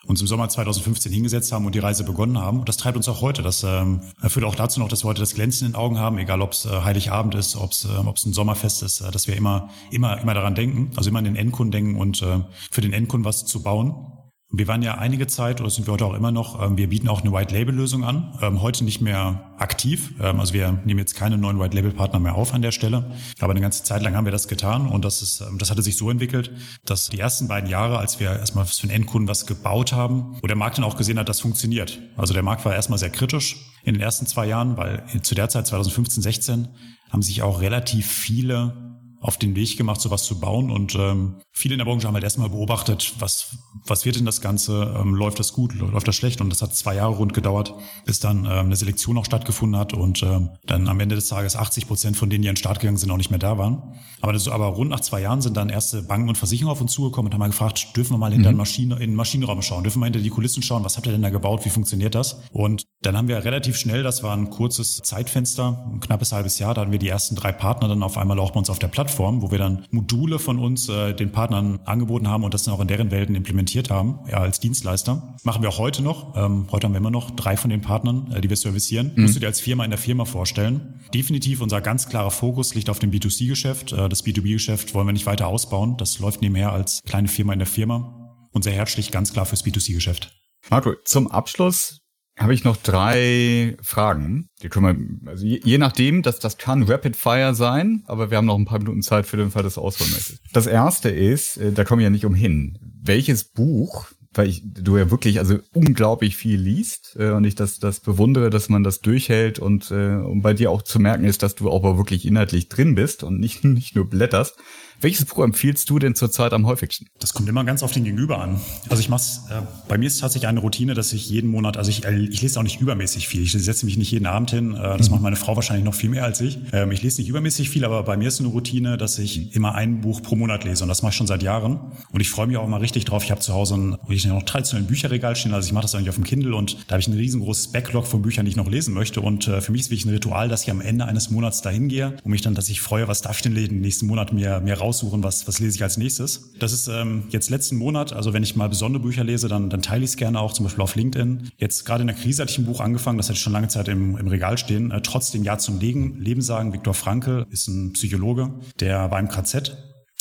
uns 0.07 0.23
im 0.23 0.27
Sommer 0.27 0.49
2015 0.49 1.13
hingesetzt 1.13 1.53
haben 1.53 1.67
und 1.67 1.75
die 1.75 1.79
Reise 1.79 2.05
begonnen 2.05 2.39
haben. 2.39 2.61
Und 2.61 2.71
das 2.71 2.79
treibt 2.79 2.97
uns 2.97 3.07
auch 3.07 3.21
heute. 3.21 3.43
Das 3.43 3.63
ähm, 3.65 4.01
führt 4.27 4.47
auch 4.47 4.55
dazu 4.55 4.81
noch, 4.81 4.89
dass 4.89 5.05
wir 5.05 5.09
heute 5.09 5.21
das 5.21 5.35
Glänzen 5.35 5.67
in 5.67 5.73
den 5.73 5.79
Augen 5.79 5.99
haben, 5.99 6.17
egal 6.17 6.41
ob 6.41 6.53
es 6.53 6.65
äh, 6.65 6.81
Heiligabend 6.81 7.35
ist, 7.35 7.55
ob 7.57 7.73
es 7.73 7.85
äh, 7.85 7.89
ob's 7.99 8.25
ein 8.25 8.33
Sommerfest 8.33 8.83
ist, 8.83 9.03
äh, 9.03 9.11
dass 9.11 9.29
wir 9.29 9.37
immer, 9.37 9.69
immer, 9.91 10.19
immer 10.23 10.33
daran 10.33 10.55
denken, 10.55 10.91
also 10.97 11.11
immer 11.11 11.19
an 11.19 11.27
den 11.27 11.37
Endkunden 11.37 11.71
denken 11.71 12.01
und 12.01 12.23
äh, 12.23 12.41
für 12.71 12.81
den 12.81 12.95
Endkunden 12.95 13.27
was 13.27 13.45
zu 13.45 13.63
bauen. 13.63 14.14
Wir 14.57 14.69
waren 14.69 14.83
ja 14.83 14.99
einige 14.99 15.27
Zeit, 15.27 15.61
oder 15.61 15.69
sind 15.69 15.87
wir 15.89 15.93
heute 15.93 16.07
auch 16.07 16.15
immer 16.15 16.31
noch, 16.31 16.63
ähm, 16.63 16.77
wir 16.77 16.89
bieten 16.89 17.09
auch 17.09 17.23
eine 17.23 17.33
White-Label-Lösung 17.33 18.05
an. 18.05 18.39
Ähm, 18.41 18.63
heute 18.63 18.85
nicht 18.85 19.01
mehr 19.01 19.53
aktiv. 19.59 20.13
Ähm, 20.21 20.39
also 20.39 20.55
wir 20.55 20.81
nehmen 20.85 21.01
jetzt 21.01 21.17
keine 21.17 21.37
neuen 21.39 21.59
White-Label-Partner 21.59 22.21
mehr 22.21 22.37
auf 22.37 22.55
an 22.55 22.63
der 22.63 22.71
Stelle. 22.71 23.11
Aber 23.41 23.51
eine 23.51 23.61
ganze 23.61 23.83
Zeit 23.83 24.03
lang 24.03 24.15
haben 24.15 24.25
wir 24.25 24.33
das 24.33 24.47
getan 24.47 24.87
und 24.87 25.05
das 25.05 25.23
ist, 25.23 25.45
das 25.59 25.71
hatte 25.71 25.83
sich 25.83 25.97
so 25.97 26.09
entwickelt, 26.11 26.53
dass 26.85 27.09
die 27.09 27.19
ersten 27.19 27.49
beiden 27.49 27.69
Jahre, 27.69 27.99
als 27.99 28.21
wir 28.21 28.31
erstmal 28.31 28.67
für 28.67 28.87
den 28.87 28.91
Endkunden 28.91 29.29
was 29.29 29.47
gebaut 29.47 29.93
haben, 29.93 30.37
wo 30.41 30.47
der 30.47 30.57
Markt 30.57 30.79
dann 30.79 30.85
auch 30.85 30.97
gesehen 30.97 31.19
hat, 31.19 31.29
das 31.29 31.41
funktioniert. 31.41 31.99
Also 32.17 32.33
der 32.33 32.43
Markt 32.43 32.65
war 32.65 32.75
erstmal 32.75 32.99
sehr 32.99 33.11
kritisch 33.11 33.57
in 33.83 33.95
den 33.95 34.03
ersten 34.03 34.27
zwei 34.27 34.47
Jahren, 34.47 34.77
weil 34.77 35.03
zu 35.23 35.35
der 35.35 35.49
Zeit 35.49 35.67
2015, 35.67 36.23
16 36.23 36.69
haben 37.11 37.23
sich 37.23 37.43
auch 37.43 37.61
relativ 37.61 38.07
viele 38.07 38.84
auf 39.25 39.39
den 39.39 39.57
Weg 39.57 39.79
gemacht, 39.79 40.03
sowas 40.03 40.25
zu 40.25 40.39
bauen. 40.39 40.71
Und 40.71 40.95
ähm, 40.97 41.37
viele 41.51 41.73
in 41.73 41.79
der 41.79 41.87
Branche 41.87 42.07
haben 42.07 42.13
halt 42.13 42.25
erstmal 42.25 42.51
beobachtet, 42.51 43.15
was, 43.19 43.57
was 43.87 44.05
wird 44.05 44.17
denn 44.17 44.27
das 44.27 44.43
Ganze, 44.43 44.95
ähm, 45.01 45.15
läuft 45.15 45.39
das 45.39 45.55
gut, 45.55 45.75
läuft 45.75 46.07
das 46.07 46.15
schlecht? 46.15 46.43
Und 46.43 46.51
das 46.51 46.61
hat 46.61 46.77
zwei 46.77 46.97
Jahre 46.97 47.15
rund 47.15 47.33
gedauert, 47.33 47.73
bis 48.05 48.21
dann 48.21 48.45
ähm, 48.45 48.67
eine 48.67 48.77
Selektion 48.77 49.17
auch 49.17 49.25
stattgefunden 49.25 49.81
hat 49.81 49.95
und 49.95 50.23
ähm, 50.23 50.51
dann 50.67 50.89
am 50.89 51.01
Ende 51.01 51.15
des 51.15 51.29
Tages 51.29 51.57
80 51.57 51.87
Prozent 51.87 52.19
von 52.19 52.29
denen, 52.29 52.43
die 52.43 52.51
an 52.51 52.55
den 52.55 52.59
Start 52.59 52.81
gegangen 52.81 52.99
sind, 52.99 53.11
auch 53.11 53.17
nicht 53.17 53.31
mehr 53.31 53.39
da 53.39 53.57
waren. 53.57 53.95
Aber, 54.21 54.35
das, 54.35 54.47
aber 54.47 54.67
rund 54.67 54.91
nach 54.91 55.01
zwei 55.01 55.23
Jahren 55.23 55.41
sind 55.41 55.57
dann 55.57 55.71
erste 55.71 56.03
Banken 56.03 56.29
und 56.29 56.37
Versicherungen 56.37 56.77
auf 56.77 56.83
uns 56.83 56.93
zugekommen 56.93 57.29
und 57.29 57.33
haben 57.33 57.41
mal 57.41 57.49
gefragt, 57.49 57.97
dürfen 57.97 58.13
wir 58.13 58.19
mal 58.19 58.33
hinter 58.33 58.53
mhm. 58.53 58.59
Maschine, 58.59 58.95
in 58.97 59.13
den 59.13 59.15
Maschinenraum 59.15 59.63
schauen, 59.63 59.85
dürfen 59.85 60.01
wir 60.01 60.07
hinter 60.07 60.21
die 60.21 60.29
Kulissen 60.29 60.63
schauen, 60.63 60.85
was 60.85 60.99
habt 60.99 61.07
ihr 61.07 61.13
denn 61.13 61.23
da 61.23 61.31
gebaut, 61.31 61.65
wie 61.65 61.71
funktioniert 61.71 62.15
das? 62.15 62.43
Und 62.53 62.85
dann 63.01 63.17
haben 63.17 63.29
wir 63.29 63.43
relativ 63.43 63.79
schnell, 63.79 64.03
das 64.03 64.23
war 64.23 64.37
ein 64.37 64.51
kurzes 64.51 64.99
Zeitfenster, 64.99 65.91
ein 65.91 66.01
knappes 66.01 66.33
halbes 66.33 66.59
Jahr, 66.59 66.75
da 66.75 66.83
hatten 66.83 66.93
wir 66.93 66.99
die 66.99 67.09
ersten 67.09 67.37
drei 67.37 67.53
Partner 67.53 67.89
dann 67.89 68.03
auf 68.03 68.19
einmal 68.19 68.39
auch 68.39 68.51
bei 68.51 68.59
uns 68.59 68.69
auf 68.69 68.79
der 68.79 68.89
Plattform 68.89 69.14
Plattform, 69.15 69.43
wo 69.43 69.51
wir 69.51 69.59
dann 69.59 69.85
Module 69.91 70.39
von 70.39 70.59
uns 70.59 70.89
äh, 70.89 71.15
den 71.15 71.31
Partnern 71.31 71.79
angeboten 71.85 72.29
haben 72.29 72.43
und 72.43 72.53
das 72.53 72.65
dann 72.65 72.75
auch 72.75 72.81
in 72.81 72.89
deren 72.89 73.11
Welten 73.11 73.35
implementiert 73.35 73.91
haben, 73.91 74.19
ja, 74.29 74.39
als 74.39 74.59
Dienstleister. 74.61 75.37
Machen 75.45 75.63
wir 75.63 75.69
auch 75.69 75.79
heute 75.79 76.03
noch. 76.03 76.37
Ähm, 76.37 76.67
heute 76.73 76.87
haben 76.87 76.95
wir 76.95 76.99
immer 76.99 77.11
noch 77.11 77.31
drei 77.31 77.57
von 77.57 77.71
den 77.71 77.81
Partnern, 77.81 78.33
äh, 78.33 78.41
die 78.41 78.51
wir 78.51 78.57
servicieren. 78.57 79.13
Mhm. 79.15 79.23
Musst 79.23 79.37
du 79.37 79.41
dir 79.41 79.47
als 79.47 79.61
Firma 79.61 79.85
in 79.85 79.91
der 79.91 79.99
Firma 79.99 80.25
vorstellen. 80.25 81.01
Definitiv 81.15 81.61
unser 81.61 81.81
ganz 81.81 82.09
klarer 82.09 82.31
Fokus 82.31 82.75
liegt 82.75 82.91
auf 82.91 82.99
dem 82.99 83.13
B2C-Geschäft. 83.13 83.93
Äh, 83.93 84.09
das 84.09 84.25
B2B-Geschäft 84.25 84.95
wollen 84.95 85.07
wir 85.07 85.13
nicht 85.13 85.27
weiter 85.27 85.47
ausbauen. 85.47 85.97
Das 85.97 86.19
läuft 86.19 86.43
nebenher 86.43 86.73
als 86.73 87.01
kleine 87.07 87.29
Firma 87.29 87.53
in 87.53 87.61
der 87.61 87.69
Firma. 87.69 88.37
Unser 88.53 88.73
Herz 88.73 88.91
schlicht 88.91 89.13
ganz 89.13 89.33
klar 89.33 89.47
fürs 89.47 89.65
B2C-Geschäft. 89.65 90.33
Marco, 90.71 90.95
zum 91.05 91.29
Abschluss 91.29 92.04
habe 92.37 92.55
ich 92.55 92.65
noch 92.65 92.77
drei 92.77 93.77
Fragen. 93.81 94.49
Die 94.63 94.69
können 94.69 95.21
wir, 95.25 95.31
also 95.31 95.45
je, 95.45 95.61
je 95.63 95.79
nachdem, 95.79 96.23
dass 96.23 96.41
das 96.41 96.59
kann 96.59 96.83
Rapid 96.83 97.17
Fire 97.17 97.55
sein, 97.55 98.03
aber 98.07 98.31
wir 98.31 98.39
haben 98.39 98.47
noch 98.47 98.59
ein 98.59 98.65
paar 98.65 98.79
Minuten 98.79 99.03
Zeit 99.03 99.27
für 99.27 99.37
den 99.37 99.51
Fall, 99.51 99.63
dass 99.63 99.75
du 99.75 99.81
ausholen 99.81 100.13
möchtest. 100.13 100.43
Das 100.53 100.67
erste 100.67 101.11
ist, 101.11 101.57
äh, 101.59 101.73
da 101.73 101.85
komme 101.85 102.03
ich 102.03 102.05
ja 102.05 102.11
nicht 102.11 102.27
umhin. 102.27 102.79
Welches 103.03 103.45
Buch 103.45 104.09
weil 104.37 104.49
ich, 104.49 104.63
du 104.65 104.99
ja 104.99 105.11
wirklich 105.11 105.39
also 105.39 105.59
unglaublich 105.73 106.37
viel 106.37 106.61
liest 106.61 107.17
äh, 107.19 107.31
und 107.31 107.45
ich 107.45 107.55
das, 107.55 107.79
das 107.79 108.01
bewundere, 108.01 108.51
dass 108.51 108.69
man 108.69 108.83
das 108.83 109.01
durchhält 109.01 109.59
und, 109.59 109.91
äh, 109.91 110.17
und 110.17 110.43
bei 110.43 110.55
dir 110.55 110.71
auch 110.71 110.83
zu 110.83 110.99
merken 110.99 111.25
ist, 111.25 111.43
dass 111.43 111.55
du 111.55 111.71
auch 111.71 111.83
wirklich 111.97 112.27
inhaltlich 112.27 112.69
drin 112.69 112.95
bist 112.95 113.23
und 113.23 113.39
nicht, 113.39 113.65
nicht 113.65 113.97
nur 113.97 114.09
blätterst. 114.09 114.57
Welches 115.01 115.25
Buch 115.27 115.45
empfiehlst 115.45 115.89
du 115.91 115.99
denn 115.99 116.15
zurzeit 116.15 116.53
am 116.53 116.67
häufigsten? 116.67 117.07
Das 117.19 117.35
kommt 117.35 117.49
immer 117.49 117.65
ganz 117.65 117.83
auf 117.83 117.93
den 117.93 118.05
Gegenüber 118.05 118.41
an. 118.41 118.61
Also 118.89 119.01
ich 119.01 119.09
mach's, 119.09 119.43
äh, 119.51 119.63
bei 119.89 119.99
mir 119.99 120.07
ist 120.07 120.21
tatsächlich 120.21 120.49
eine 120.49 120.61
Routine, 120.61 120.95
dass 120.95 121.13
ich 121.13 121.29
jeden 121.29 121.51
Monat, 121.51 121.77
also 121.77 121.91
ich, 121.91 122.05
äh, 122.05 122.17
ich 122.17 122.43
lese 122.43 122.59
auch 122.59 122.63
nicht 122.63 122.81
übermäßig 122.81 123.29
viel. 123.29 123.43
Ich 123.43 123.53
setze 123.53 123.87
mich 123.87 123.97
nicht 123.97 124.11
jeden 124.11 124.27
Abend 124.27 124.51
hin. 124.51 124.75
Äh, 124.75 124.97
das 124.97 125.09
mhm. 125.09 125.15
macht 125.15 125.23
meine 125.23 125.37
Frau 125.37 125.57
wahrscheinlich 125.57 125.85
noch 125.85 125.95
viel 125.95 126.11
mehr 126.11 126.25
als 126.25 126.41
ich. 126.41 126.59
Ähm, 126.73 126.91
ich 126.93 127.03
lese 127.03 127.21
nicht 127.21 127.29
übermäßig 127.29 127.71
viel, 127.71 127.85
aber 127.85 128.03
bei 128.03 128.17
mir 128.17 128.29
ist 128.29 128.41
eine 128.41 128.49
Routine, 128.49 128.97
dass 128.97 129.19
ich 129.19 129.55
immer 129.55 129.75
ein 129.75 130.01
Buch 130.01 130.23
pro 130.23 130.37
Monat 130.37 130.65
lese 130.65 130.85
und 130.85 130.89
das 130.89 131.03
mache 131.03 131.11
ich 131.11 131.17
schon 131.17 131.27
seit 131.27 131.43
Jahren. 131.43 131.81
Und 132.13 132.21
ich 132.21 132.31
freue 132.31 132.47
mich 132.47 132.57
auch 132.57 132.67
mal 132.67 132.79
richtig 132.79 133.05
drauf. 133.05 133.25
Ich 133.25 133.31
habe 133.31 133.41
zu 133.41 133.53
Hause 133.53 133.75
ein, 133.75 133.97
ich 134.09 134.25
noch 134.27 134.43
traditionell 134.43 134.85
ein 134.85 134.89
Bücherregal 134.89 135.37
stehen, 135.37 135.55
also 135.55 135.67
ich 135.67 135.73
mache 135.73 135.83
das 135.83 135.95
eigentlich 135.95 136.09
auf 136.09 136.15
dem 136.15 136.25
Kindle 136.25 136.55
und 136.55 136.77
da 136.87 136.93
habe 136.93 137.01
ich 137.01 137.09
ein 137.09 137.15
riesengroßes 137.15 137.69
Backlog 137.69 138.07
von 138.07 138.23
Büchern, 138.23 138.45
die 138.45 138.51
ich 138.51 138.57
noch 138.57 138.69
lesen 138.69 138.95
möchte. 138.95 139.21
Und 139.21 139.49
äh, 139.49 139.61
für 139.61 139.73
mich 139.73 139.83
ist 139.83 139.87
es 139.87 139.91
wirklich 139.91 140.07
ein 140.07 140.11
Ritual, 140.11 140.49
dass 140.49 140.63
ich 140.63 140.71
am 140.71 140.81
Ende 140.81 141.05
eines 141.05 141.31
Monats 141.31 141.63
dahin 141.63 141.89
gehe 141.89 142.17
und 142.25 142.31
mich 142.31 142.43
dann, 142.43 142.55
dass 142.55 142.69
ich 142.69 142.81
freue, 142.81 143.09
was 143.09 143.23
darf 143.23 143.37
ich 143.37 143.43
denn 143.43 143.55
den 143.55 143.81
nächsten 143.81 144.07
Monat 144.07 144.33
mir, 144.33 144.61
mir 144.61 144.75
raussuchen, 144.85 145.23
was, 145.23 145.49
was 145.49 145.59
lese 145.61 145.77
ich 145.77 145.83
als 145.83 145.97
nächstes. 145.97 146.53
Das 146.59 146.73
ist 146.73 146.89
ähm, 146.89 147.25
jetzt 147.31 147.51
letzten 147.51 147.77
Monat, 147.77 148.13
also 148.13 148.33
wenn 148.33 148.43
ich 148.43 148.55
mal 148.55 148.69
besondere 148.69 149.03
Bücher 149.03 149.25
lese, 149.25 149.49
dann, 149.49 149.71
dann 149.71 149.83
teile 149.83 150.05
ich 150.05 150.11
es 150.11 150.17
gerne 150.17 150.39
auch, 150.41 150.53
zum 150.53 150.65
Beispiel 150.65 150.83
auf 150.83 150.95
LinkedIn. 150.95 151.51
Jetzt 151.57 151.85
gerade 151.85 152.03
in 152.03 152.07
der 152.07 152.17
Krise 152.17 152.43
hatte 152.43 152.53
ich 152.53 152.59
ein 152.59 152.67
Buch 152.67 152.81
angefangen, 152.81 153.17
das 153.17 153.29
hatte 153.29 153.37
ich 153.37 153.43
schon 153.43 153.53
lange 153.53 153.69
Zeit 153.69 153.89
im, 153.89 154.17
im 154.17 154.29
Regal 154.29 154.59
stehen. 154.59 154.91
Äh, 154.91 155.01
trotzdem 155.01 155.43
Ja 155.43 155.59
zum 155.59 155.81
Leben, 155.81 156.21
Leben 156.21 156.43
sagen. 156.43 156.73
Viktor 156.73 156.95
Frankl 156.95 157.47
ist 157.51 157.69
ein 157.69 157.93
Psychologe, 157.95 158.55
der 158.81 159.11
war 159.11 159.19
im 159.19 159.29
KZ 159.29 159.77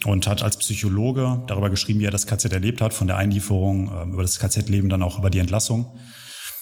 und 0.05 0.27
hat 0.27 0.43
als 0.43 0.57
Psychologe 0.57 1.43
darüber 1.47 1.69
geschrieben, 1.69 1.99
wie 1.99 2.05
er 2.05 2.11
das 2.11 2.27
KZ 2.27 2.51
erlebt 2.51 2.81
hat, 2.81 2.93
von 2.93 3.07
der 3.07 3.17
Einlieferung 3.17 3.87
äh, 3.87 4.03
über 4.11 4.21
das 4.21 4.39
KZ-Leben, 4.39 4.89
dann 4.89 5.03
auch 5.03 5.19
über 5.19 5.29
die 5.29 5.39
Entlassung. 5.39 5.97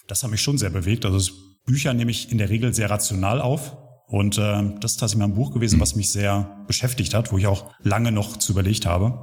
Das 0.08 0.24
hat 0.24 0.32
mich 0.32 0.41
schon 0.41 0.58
sehr 0.58 0.70
bewegt. 0.70 1.06
Also 1.06 1.32
Bücher 1.66 1.93
nehme 1.93 2.12
ich 2.12 2.32
in 2.32 2.38
der 2.38 2.49
Regel 2.49 2.74
sehr 2.74 2.89
rational 2.89 3.39
auf 3.39 3.78
und 4.12 4.38
äh, 4.38 4.62
das 4.82 4.91
ist 4.91 4.97
tatsächlich 4.99 5.20
mal 5.20 5.26
ein 5.26 5.36
Buch 5.36 5.51
gewesen, 5.51 5.80
was 5.80 5.95
mich 5.95 6.12
sehr 6.12 6.66
beschäftigt 6.68 7.14
hat, 7.14 7.32
wo 7.32 7.38
ich 7.38 7.47
auch 7.47 7.72
lange 7.82 8.12
noch 8.12 8.36
zu 8.36 8.51
überlegt 8.51 8.86
habe. 8.86 9.18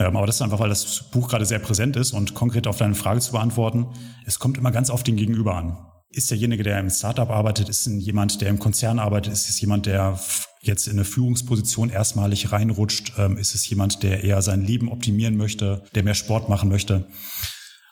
Ähm, 0.00 0.16
aber 0.16 0.26
das 0.26 0.34
ist 0.36 0.42
einfach, 0.42 0.58
weil 0.58 0.68
das 0.68 1.04
Buch 1.12 1.28
gerade 1.28 1.46
sehr 1.46 1.60
präsent 1.60 1.94
ist 1.94 2.12
und 2.12 2.34
konkret 2.34 2.66
auf 2.66 2.76
deine 2.76 2.96
Frage 2.96 3.20
zu 3.20 3.30
beantworten. 3.30 3.86
Es 4.26 4.40
kommt 4.40 4.58
immer 4.58 4.72
ganz 4.72 4.90
auf 4.90 5.04
den 5.04 5.14
Gegenüber 5.14 5.54
an. 5.54 5.78
Ist 6.10 6.28
derjenige, 6.32 6.64
der 6.64 6.80
im 6.80 6.90
Startup 6.90 7.30
arbeitet, 7.30 7.68
ist 7.68 7.86
jemand, 7.86 8.40
der 8.40 8.48
im 8.48 8.58
Konzern 8.58 8.98
arbeitet, 8.98 9.32
ist 9.32 9.48
es 9.48 9.60
jemand, 9.60 9.86
der 9.86 10.18
jetzt 10.60 10.88
in 10.88 10.94
eine 10.94 11.04
Führungsposition 11.04 11.88
erstmalig 11.88 12.50
reinrutscht, 12.50 13.12
ähm, 13.16 13.38
ist 13.38 13.54
es 13.54 13.68
jemand, 13.68 14.02
der 14.02 14.24
eher 14.24 14.42
sein 14.42 14.64
Leben 14.64 14.90
optimieren 14.90 15.36
möchte, 15.36 15.84
der 15.94 16.02
mehr 16.02 16.14
Sport 16.14 16.48
machen 16.48 16.68
möchte. 16.68 17.06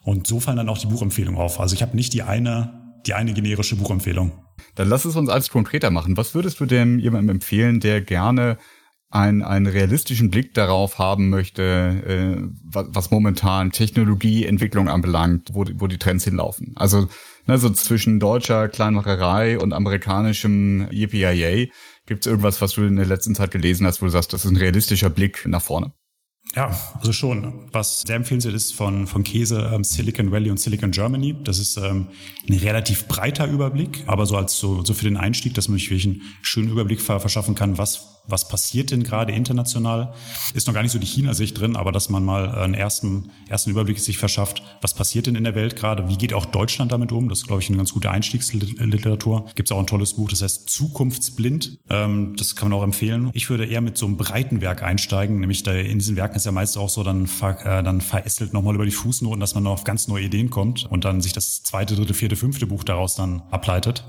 Und 0.03 0.27
so 0.27 0.41
fallen 0.41 0.57
dann 0.57 0.69
auch 0.69 0.79
die 0.79 0.89
Buchempfehlungen 0.89 1.41
auf. 1.41 1.61
Also 1.61 1.77
ich 1.77 1.83
habe 1.83 1.95
nicht 1.95 2.13
die 2.13 2.25
eine, 2.25 2.97
die 3.07 3.15
eine 3.15 3.35
generische 3.35 3.77
Buchempfehlung. 3.77 4.48
Dann 4.75 4.89
lass 4.89 5.05
es 5.05 5.17
uns 5.17 5.29
als 5.29 5.51
konkreter 5.51 5.91
machen. 5.91 6.17
Was 6.17 6.35
würdest 6.35 6.61
du 6.61 6.67
denn 6.67 6.99
jemandem 6.99 7.37
empfehlen, 7.37 7.81
der 7.81 8.01
gerne 8.01 8.59
ein, 9.11 9.43
einen 9.43 9.67
realistischen 9.67 10.31
Blick 10.31 10.53
darauf 10.55 10.99
haben 10.99 11.31
möchte, 11.31 11.63
äh, 11.63 12.43
was, 12.65 12.87
was 12.91 13.11
momentan 13.11 13.73
Technologieentwicklung 13.73 14.89
anbelangt, 14.89 15.51
wo, 15.53 15.65
wo 15.75 15.87
die 15.87 15.99
Trends 15.99 16.25
hinlaufen? 16.25 16.73
Also 16.77 17.09
ne, 17.47 17.59
so 17.59 17.71
zwischen 17.71 18.21
deutscher 18.21 18.69
Kleinmacherei 18.69 19.59
und 19.59 19.73
amerikanischem 19.73 20.89
EPIA. 20.91 21.67
Gibt 22.07 22.27
es 22.27 22.31
irgendwas, 22.31 22.61
was 22.61 22.73
du 22.73 22.83
in 22.83 22.97
der 22.97 23.07
letzten 23.07 23.35
Zeit 23.35 23.51
gelesen 23.51 23.87
hast, 23.87 24.03
wo 24.03 24.07
du 24.07 24.13
sagst, 24.13 24.33
das 24.33 24.45
ist 24.45 24.51
ein 24.51 24.57
realistischer 24.57 25.11
Blick 25.11 25.47
nach 25.47 25.63
vorne? 25.63 25.93
Ja, 26.57 26.77
also 26.99 27.13
schon. 27.13 27.69
Was 27.73 28.03
sehr 28.03 28.17
empfehlenswert 28.17 28.55
ist 28.55 28.75
von, 28.75 29.07
von 29.07 29.23
Käse 29.23 29.71
ähm, 29.73 29.85
Silicon 29.85 30.33
Valley 30.33 30.51
und 30.51 30.59
Silicon 30.59 30.91
Germany. 30.91 31.37
Das 31.45 31.59
ist 31.59 31.77
ähm, 31.77 32.09
ein 32.49 32.55
relativ 32.55 33.07
breiter 33.07 33.47
Überblick, 33.47 34.05
aber 34.07 34.27
so 34.27 34.37
als 34.37 34.59
so, 34.59 34.85
so 34.85 34.95
für 34.95 35.05
den 35.05 35.17
Einstieg, 35.17 35.55
dass 35.55 35.69
man 35.69 35.79
sich 35.79 35.91
wirklich 35.91 36.07
einen 36.07 36.23
schönen 36.43 36.71
Überblick 36.71 37.01
verschaffen 37.01 37.55
kann, 37.55 37.79
was 37.79 38.18
was 38.29 38.49
passiert 38.49 38.91
denn 38.91 39.03
gerade 39.03 39.33
international? 39.33 40.13
Ist 40.55 40.67
noch 40.67 40.75
gar 40.75 40.83
nicht 40.83 40.93
so 40.93 40.99
die 40.99 41.07
China-Sicht 41.07 41.59
drin, 41.59 41.77
aber 41.77 41.93
dass 41.93 42.09
man 42.09 42.25
mal 42.25 42.51
einen 42.51 42.75
ersten, 42.75 43.31
ersten 43.49 43.71
Überblick 43.71 43.99
sich 43.99 44.19
verschafft, 44.19 44.63
was 44.81 44.95
passiert 44.95 45.27
denn 45.27 45.35
in 45.35 45.45
der 45.45 45.55
Welt 45.55 45.77
gerade? 45.77 46.09
Wie 46.09 46.17
geht 46.17 46.35
auch 46.35 46.45
Deutschland 46.45 46.93
damit 46.93 47.13
um? 47.13 47.29
Das 47.29 47.41
ist, 47.41 47.47
glaube 47.47 47.63
ich, 47.63 47.69
eine 47.69 47.79
ganz 47.79 47.93
gute 47.93 48.11
Einstiegsliteratur. 48.11 49.47
Gibt 49.55 49.69
es 49.69 49.73
auch 49.73 49.79
ein 49.81 49.87
tolles 49.87 50.15
Buch, 50.15 50.29
das 50.29 50.43
heißt 50.43 50.69
Zukunftsblind. 50.69 51.79
Ähm, 51.89 52.35
das 52.37 52.55
kann 52.55 52.69
man 52.69 52.79
auch 52.79 52.85
empfehlen. 52.85 53.31
Ich 53.33 53.51
würde 53.51 53.65
eher 53.65 53.81
mit 53.81 53.97
so 53.97 54.07
einem 54.07 54.17
breiten 54.17 54.61
Werk 54.61 54.83
einsteigen, 54.83 55.41
nämlich 55.41 55.63
da 55.63 55.73
in 55.73 55.99
diesen 55.99 56.17
Werken 56.17 56.37
ist 56.37 56.47
ja 56.47 56.53
meist 56.53 56.77
auch 56.77 56.89
so, 56.89 57.03
dann, 57.03 57.27
ver, 57.27 57.65
äh, 57.65 57.83
dann 57.83 58.01
verästelt 58.01 58.53
nochmal 58.53 58.75
über 58.75 58.85
die 58.85 58.91
Fußnoten, 58.91 59.41
dass 59.41 59.55
man 59.55 59.65
noch 59.65 59.73
auf 59.73 59.85
ganz 59.85 60.09
neue 60.09 60.25
Ideen 60.25 60.51
kommt 60.51 60.87
und 60.91 61.05
dann 61.05 61.21
sich 61.21 61.33
das 61.33 61.63
zweite, 61.63 61.97
dritte, 61.97 62.15
vierte, 62.15 62.37
fünfte 62.37 62.67
Buch 62.67 62.85
daraus 62.85 63.15
dann 63.15 63.43
ableitet. 63.51 64.05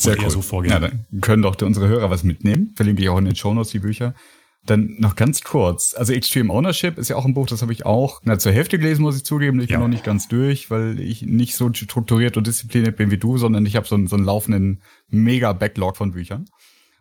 Sehr 0.00 0.18
cool. 0.20 0.30
so 0.30 0.42
vorgehen. 0.42 0.72
Ja, 0.72 0.80
dann 0.80 1.06
können 1.20 1.42
doch 1.42 1.60
unsere 1.60 1.88
Hörer 1.88 2.10
was 2.10 2.24
mitnehmen. 2.24 2.72
Verlinke 2.74 3.02
ich 3.02 3.08
auch 3.08 3.18
in 3.18 3.26
den 3.26 3.36
Shownotes 3.36 3.70
die 3.70 3.80
Bücher. 3.80 4.14
Dann 4.66 4.96
noch 4.98 5.16
ganz 5.16 5.42
kurz. 5.42 5.94
Also 5.96 6.12
Extreme 6.12 6.52
Ownership 6.52 6.98
ist 6.98 7.08
ja 7.08 7.16
auch 7.16 7.24
ein 7.24 7.32
Buch, 7.32 7.46
das 7.46 7.62
habe 7.62 7.72
ich 7.72 7.86
auch 7.86 8.20
na, 8.24 8.38
zur 8.38 8.52
Hälfte 8.52 8.78
gelesen, 8.78 9.02
muss 9.02 9.16
ich 9.16 9.24
zugeben. 9.24 9.58
Ich 9.60 9.68
bin 9.68 9.74
ja. 9.74 9.80
noch 9.80 9.88
nicht 9.88 10.04
ganz 10.04 10.28
durch, 10.28 10.70
weil 10.70 11.00
ich 11.00 11.22
nicht 11.22 11.54
so 11.54 11.72
strukturiert 11.72 12.36
und 12.36 12.46
diszipliniert 12.46 12.96
bin 12.96 13.10
wie 13.10 13.16
du, 13.16 13.38
sondern 13.38 13.64
ich 13.64 13.76
habe 13.76 13.86
so, 13.86 14.06
so 14.06 14.16
einen 14.16 14.24
laufenden 14.24 14.82
Mega-Backlog 15.08 15.96
von 15.96 16.12
Büchern. 16.12 16.46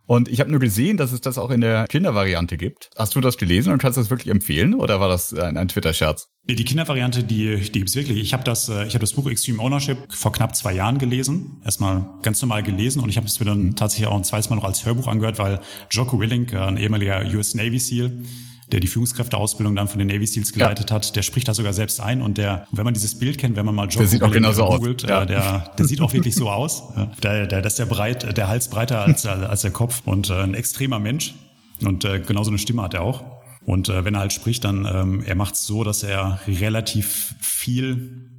Und 0.10 0.28
ich 0.28 0.39
habe 0.39 0.49
nur 0.49 0.60
gesehen, 0.60 0.97
dass 0.97 1.12
es 1.12 1.22
das 1.22 1.38
auch 1.38 1.51
in 1.51 1.62
der 1.62 1.86
Kindervariante 1.88 2.57
gibt. 2.57 2.89
Hast 2.97 3.14
du 3.14 3.22
das 3.22 3.38
gelesen 3.38 3.72
und 3.72 3.78
kannst 3.78 3.95
das 3.95 4.10
wirklich 4.10 4.34
empfehlen 4.34 4.74
oder 4.74 4.99
war 4.99 5.07
das 5.07 5.36
ein, 5.36 5.55
ein 5.55 5.68
Twitter-Scherz? 5.68 6.30
Nee, 6.47 6.55
die 6.55 6.66
Kindervariante, 6.66 7.24
die, 7.24 7.57
die 7.57 7.72
gibt's 7.72 7.95
wirklich. 7.95 8.18
Ich 8.18 8.34
habe 8.34 8.43
das, 8.43 8.70
äh, 8.70 8.88
ich 8.88 8.95
habe 8.95 9.01
das 9.01 9.14
Buch 9.14 9.30
Extreme 9.30 9.62
Ownership 9.62 9.99
vor 10.12 10.32
knapp 10.32 10.55
zwei 10.55 10.74
Jahren 10.74 10.97
gelesen. 10.97 11.62
Erstmal 11.64 12.05
ganz 12.24 12.41
normal 12.41 12.64
gelesen 12.64 13.03
und 13.03 13.10
ich 13.10 13.18
habe 13.18 13.28
es 13.28 13.39
mir 13.39 13.45
dann 13.45 13.76
tatsächlich 13.76 14.07
auch 14.07 14.16
ein 14.16 14.24
zweites 14.24 14.49
Mal 14.49 14.55
noch 14.55 14.64
als 14.64 14.84
Hörbuch 14.84 15.05
angehört, 15.05 15.38
weil 15.38 15.60
Jocko 15.91 16.20
Willink, 16.20 16.55
ein 16.55 16.78
ehemaliger 16.78 17.24
US 17.36 17.53
Navy 17.53 17.78
SEAL, 17.78 18.24
der 18.72 18.80
die 18.80 18.88
Führungskräfteausbildung 18.88 19.76
dann 19.76 19.88
von 19.88 19.99
den 19.99 20.07
Navy 20.07 20.28
Seals 20.28 20.53
geleitet 20.53 20.89
ja. 20.89 20.95
hat, 20.95 21.15
der 21.15 21.22
spricht 21.22 21.47
da 21.47 21.53
sogar 21.53 21.74
selbst 21.74 21.99
ein 21.99 22.22
und 22.22 22.38
der, 22.38 22.67
wenn 22.72 22.86
man 22.86 22.93
dieses 22.93 23.17
Bild 23.17 23.38
kennt, 23.38 23.55
wenn 23.55 23.65
man 23.65 23.76
mal 23.76 23.86
Job 23.86 23.99
der 23.99 24.07
sieht 24.07 24.24
auch 24.24 24.32
genauso 24.32 24.65
googelt, 24.65 25.03
aus. 25.05 25.09
Ja. 25.09 25.24
Äh, 25.24 25.28
der, 25.28 25.74
der 25.78 25.86
sieht 25.86 26.01
auch 26.01 26.13
wirklich 26.13 26.36
so 26.36 26.49
aus. 26.49 26.84
Der, 27.24 27.47
der, 27.47 27.61
das 27.61 27.74
ist 27.74 27.80
der 27.80 27.86
breit, 27.86 28.38
der 28.38 28.47
Hals 28.47 28.70
breiter 28.70 29.01
als, 29.01 29.26
als 29.26 29.61
der 29.61 29.72
Kopf 29.72 30.01
und 30.05 30.30
äh, 30.30 30.34
ein 30.34 30.53
extremer 30.53 30.99
Mensch 30.99 31.34
und 31.82 32.05
äh, 32.05 32.20
genauso 32.20 32.51
eine 32.51 32.59
Stimme 32.59 32.82
hat 32.82 32.93
er 32.93 33.01
auch. 33.01 33.24
Und 33.65 33.89
äh, 33.89 34.05
wenn 34.05 34.15
er 34.15 34.22
halt 34.22 34.34
spricht, 34.34 34.63
dann 34.63 34.88
ähm, 34.91 35.24
er 35.26 35.36
macht 35.36 35.55
es 35.55 35.65
so, 35.65 35.84
dass 35.84 36.03
er 36.03 36.39
relativ 36.47 37.36
viel 37.39 38.30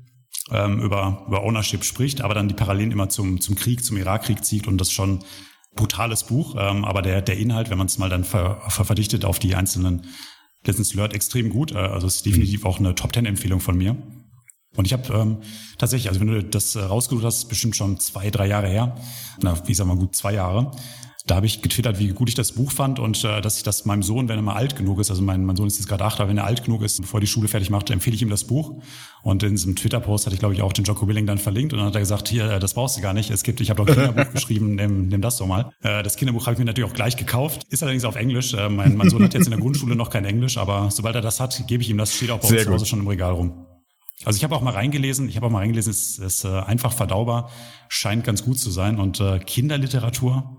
ähm, 0.50 0.80
über, 0.80 1.24
über 1.26 1.44
Ownership 1.44 1.84
spricht, 1.84 2.22
aber 2.22 2.34
dann 2.34 2.48
die 2.48 2.54
Parallelen 2.54 2.90
immer 2.90 3.08
zum, 3.08 3.40
zum 3.40 3.54
Krieg, 3.54 3.84
zum 3.84 3.96
Irakkrieg 3.96 4.44
zieht 4.44 4.66
und 4.66 4.78
das 4.78 4.90
schon 4.90 5.20
brutales 5.80 6.24
Buch, 6.24 6.54
ähm, 6.58 6.84
aber 6.84 7.02
der, 7.02 7.22
der 7.22 7.38
Inhalt, 7.38 7.70
wenn 7.70 7.78
man 7.78 7.86
es 7.86 7.98
mal 7.98 8.10
dann 8.10 8.24
ver, 8.24 8.60
ver, 8.68 8.84
verdichtet 8.84 9.24
auf 9.24 9.38
die 9.38 9.54
einzelnen 9.54 10.06
Lessons 10.64 10.94
Learned, 10.94 11.14
extrem 11.14 11.48
gut. 11.48 11.72
Äh, 11.72 11.78
also 11.78 12.06
es 12.06 12.16
ist 12.16 12.26
definitiv 12.26 12.66
auch 12.66 12.78
eine 12.78 12.94
Top-10-Empfehlung 12.94 13.60
von 13.60 13.76
mir. 13.76 13.96
Und 14.76 14.84
ich 14.86 14.92
habe 14.92 15.12
ähm, 15.12 15.38
tatsächlich, 15.78 16.08
also 16.08 16.20
wenn 16.20 16.28
du 16.28 16.44
das 16.44 16.76
äh, 16.76 16.80
rausgesucht 16.80 17.24
hast, 17.24 17.48
bestimmt 17.48 17.76
schon 17.76 17.98
zwei, 17.98 18.30
drei 18.30 18.46
Jahre 18.46 18.68
her, 18.68 18.96
na, 19.40 19.56
wie 19.66 19.74
sag 19.74 19.86
mal 19.86 19.96
gut 19.96 20.14
zwei 20.14 20.34
Jahre, 20.34 20.70
da 21.30 21.36
habe 21.36 21.46
ich 21.46 21.62
getwittert, 21.62 22.00
wie 22.00 22.08
gut 22.08 22.28
ich 22.28 22.34
das 22.34 22.52
Buch 22.52 22.72
fand 22.72 22.98
und 22.98 23.22
äh, 23.22 23.40
dass 23.40 23.56
ich 23.56 23.62
das 23.62 23.84
meinem 23.84 24.02
Sohn, 24.02 24.28
wenn 24.28 24.36
er 24.36 24.42
mal 24.42 24.54
alt 24.54 24.74
genug 24.74 24.98
ist, 24.98 25.10
also 25.10 25.22
mein, 25.22 25.44
mein 25.44 25.54
Sohn 25.54 25.68
ist 25.68 25.78
jetzt 25.78 25.86
gerade 25.86 26.04
acht, 26.04 26.18
aber 26.18 26.28
wenn 26.28 26.38
er 26.38 26.44
alt 26.44 26.64
genug 26.64 26.82
ist, 26.82 27.00
bevor 27.00 27.20
die 27.20 27.28
Schule 27.28 27.46
fertig 27.46 27.70
macht, 27.70 27.90
empfehle 27.90 28.16
ich 28.16 28.22
ihm 28.22 28.30
das 28.30 28.44
Buch. 28.44 28.74
Und 29.22 29.42
in 29.44 29.50
diesem 29.50 29.76
Twitter-Post 29.76 30.26
hatte 30.26 30.34
ich, 30.34 30.40
glaube 30.40 30.54
ich, 30.54 30.62
auch 30.62 30.72
den 30.72 30.84
Jocko 30.84 31.06
Willing 31.06 31.26
dann 31.26 31.38
verlinkt 31.38 31.72
und 31.72 31.78
dann 31.78 31.86
hat 31.86 31.94
er 31.94 32.00
gesagt, 32.00 32.28
hier, 32.28 32.50
äh, 32.50 32.58
das 32.58 32.74
brauchst 32.74 32.96
du 32.96 33.00
gar 33.00 33.12
nicht. 33.12 33.30
Es 33.30 33.44
gibt, 33.44 33.60
ich 33.60 33.70
habe 33.70 33.84
doch 33.84 33.86
ein 33.86 33.94
Kinderbuch 33.94 34.32
geschrieben, 34.34 34.74
nimm, 34.74 35.06
nimm 35.06 35.22
das 35.22 35.36
doch 35.36 35.46
mal. 35.46 35.70
Äh, 35.82 36.02
das 36.02 36.16
Kinderbuch 36.16 36.46
habe 36.46 36.54
ich 36.54 36.58
mir 36.58 36.64
natürlich 36.64 36.90
auch 36.90 36.94
gleich 36.94 37.16
gekauft, 37.16 37.64
ist 37.70 37.82
allerdings 37.84 38.04
auf 38.04 38.16
Englisch. 38.16 38.54
Äh, 38.54 38.68
mein, 38.68 38.96
mein 38.96 39.08
Sohn 39.08 39.22
hat 39.22 39.34
jetzt 39.34 39.44
in 39.44 39.52
der 39.52 39.60
Grundschule 39.60 39.94
noch 39.94 40.10
kein 40.10 40.24
Englisch, 40.24 40.58
aber 40.58 40.90
sobald 40.90 41.14
er 41.14 41.22
das 41.22 41.38
hat, 41.38 41.64
gebe 41.68 41.82
ich 41.82 41.90
ihm 41.90 41.98
das, 41.98 42.12
steht 42.12 42.32
auch 42.32 42.40
bei 42.40 42.48
uns 42.48 42.64
zu 42.64 42.72
Hause 42.72 42.86
schon 42.86 42.98
im 43.00 43.06
Regal 43.06 43.32
rum. 43.32 43.66
Also 44.24 44.36
ich 44.36 44.44
habe 44.44 44.54
auch 44.56 44.62
mal 44.62 44.74
reingelesen, 44.74 45.28
ich 45.28 45.36
habe 45.36 45.46
auch 45.46 45.50
mal 45.50 45.60
reingelesen, 45.60 45.92
es 45.92 46.18
ist, 46.18 46.18
ist 46.18 46.44
äh, 46.44 46.48
einfach 46.48 46.92
verdaubar, 46.92 47.50
scheint 47.88 48.24
ganz 48.24 48.44
gut 48.44 48.58
zu 48.58 48.70
sein 48.70 48.98
und 48.98 49.20
äh, 49.20 49.38
Kinderliteratur 49.38 50.58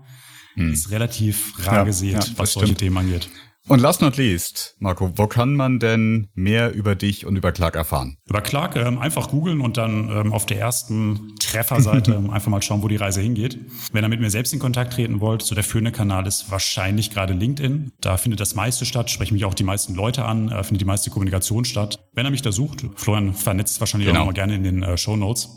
hm. 0.54 0.72
ist 0.72 0.90
relativ 0.90 1.54
rar 1.66 1.74
ja, 1.74 1.84
gesät, 1.84 2.12
ja, 2.12 2.24
was 2.36 2.52
solche 2.52 2.74
Themen 2.74 2.98
angeht. 2.98 3.28
Und 3.68 3.80
last 3.80 4.02
not 4.02 4.16
least, 4.16 4.74
Marco, 4.80 5.16
wo 5.16 5.28
kann 5.28 5.54
man 5.54 5.78
denn 5.78 6.28
mehr 6.34 6.74
über 6.74 6.96
dich 6.96 7.26
und 7.26 7.36
über 7.36 7.52
Clark 7.52 7.76
erfahren? 7.76 8.16
Über 8.28 8.40
Clark 8.40 8.74
ähm, 8.74 8.98
einfach 8.98 9.30
googeln 9.30 9.60
und 9.60 9.76
dann 9.76 10.08
ähm, 10.10 10.32
auf 10.32 10.46
der 10.46 10.58
ersten 10.58 11.36
Trefferseite 11.38 12.14
ähm, 12.16 12.30
einfach 12.30 12.50
mal 12.50 12.60
schauen, 12.60 12.82
wo 12.82 12.88
die 12.88 12.96
Reise 12.96 13.20
hingeht. 13.20 13.60
Wenn 13.92 14.04
ihr 14.04 14.08
mit 14.08 14.20
mir 14.20 14.30
selbst 14.30 14.52
in 14.52 14.58
Kontakt 14.58 14.94
treten 14.94 15.20
wollt, 15.20 15.42
so 15.42 15.54
der 15.54 15.62
führende 15.62 15.92
Kanal 15.92 16.26
ist 16.26 16.50
wahrscheinlich 16.50 17.12
gerade 17.12 17.34
LinkedIn. 17.34 17.92
Da 18.00 18.16
findet 18.16 18.40
das 18.40 18.56
meiste 18.56 18.84
statt, 18.84 19.10
sprechen 19.10 19.34
mich 19.34 19.44
auch 19.44 19.54
die 19.54 19.64
meisten 19.64 19.94
Leute 19.94 20.24
an, 20.24 20.48
äh, 20.48 20.64
findet 20.64 20.80
die 20.80 20.86
meiste 20.86 21.10
Kommunikation 21.10 21.64
statt. 21.64 22.00
Wenn 22.14 22.24
er 22.24 22.32
mich 22.32 22.42
da 22.42 22.50
sucht, 22.50 22.84
Florian 22.96 23.32
vernetzt 23.32 23.78
wahrscheinlich 23.78 24.08
genau. 24.08 24.22
auch 24.22 24.26
mal 24.26 24.32
gerne 24.32 24.56
in 24.56 24.64
den 24.64 24.82
äh, 24.82 24.96
Show 24.96 25.14
Notes, 25.14 25.50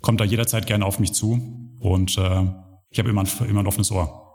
kommt 0.00 0.18
da 0.20 0.24
jederzeit 0.24 0.66
gerne 0.66 0.86
auf 0.86 0.98
mich 0.98 1.12
zu 1.12 1.76
und 1.78 2.16
äh, 2.16 2.46
ich 2.90 2.98
habe 2.98 3.10
immer, 3.10 3.24
immer 3.48 3.60
ein 3.60 3.66
offenes 3.66 3.90
Ohr. 3.90 4.28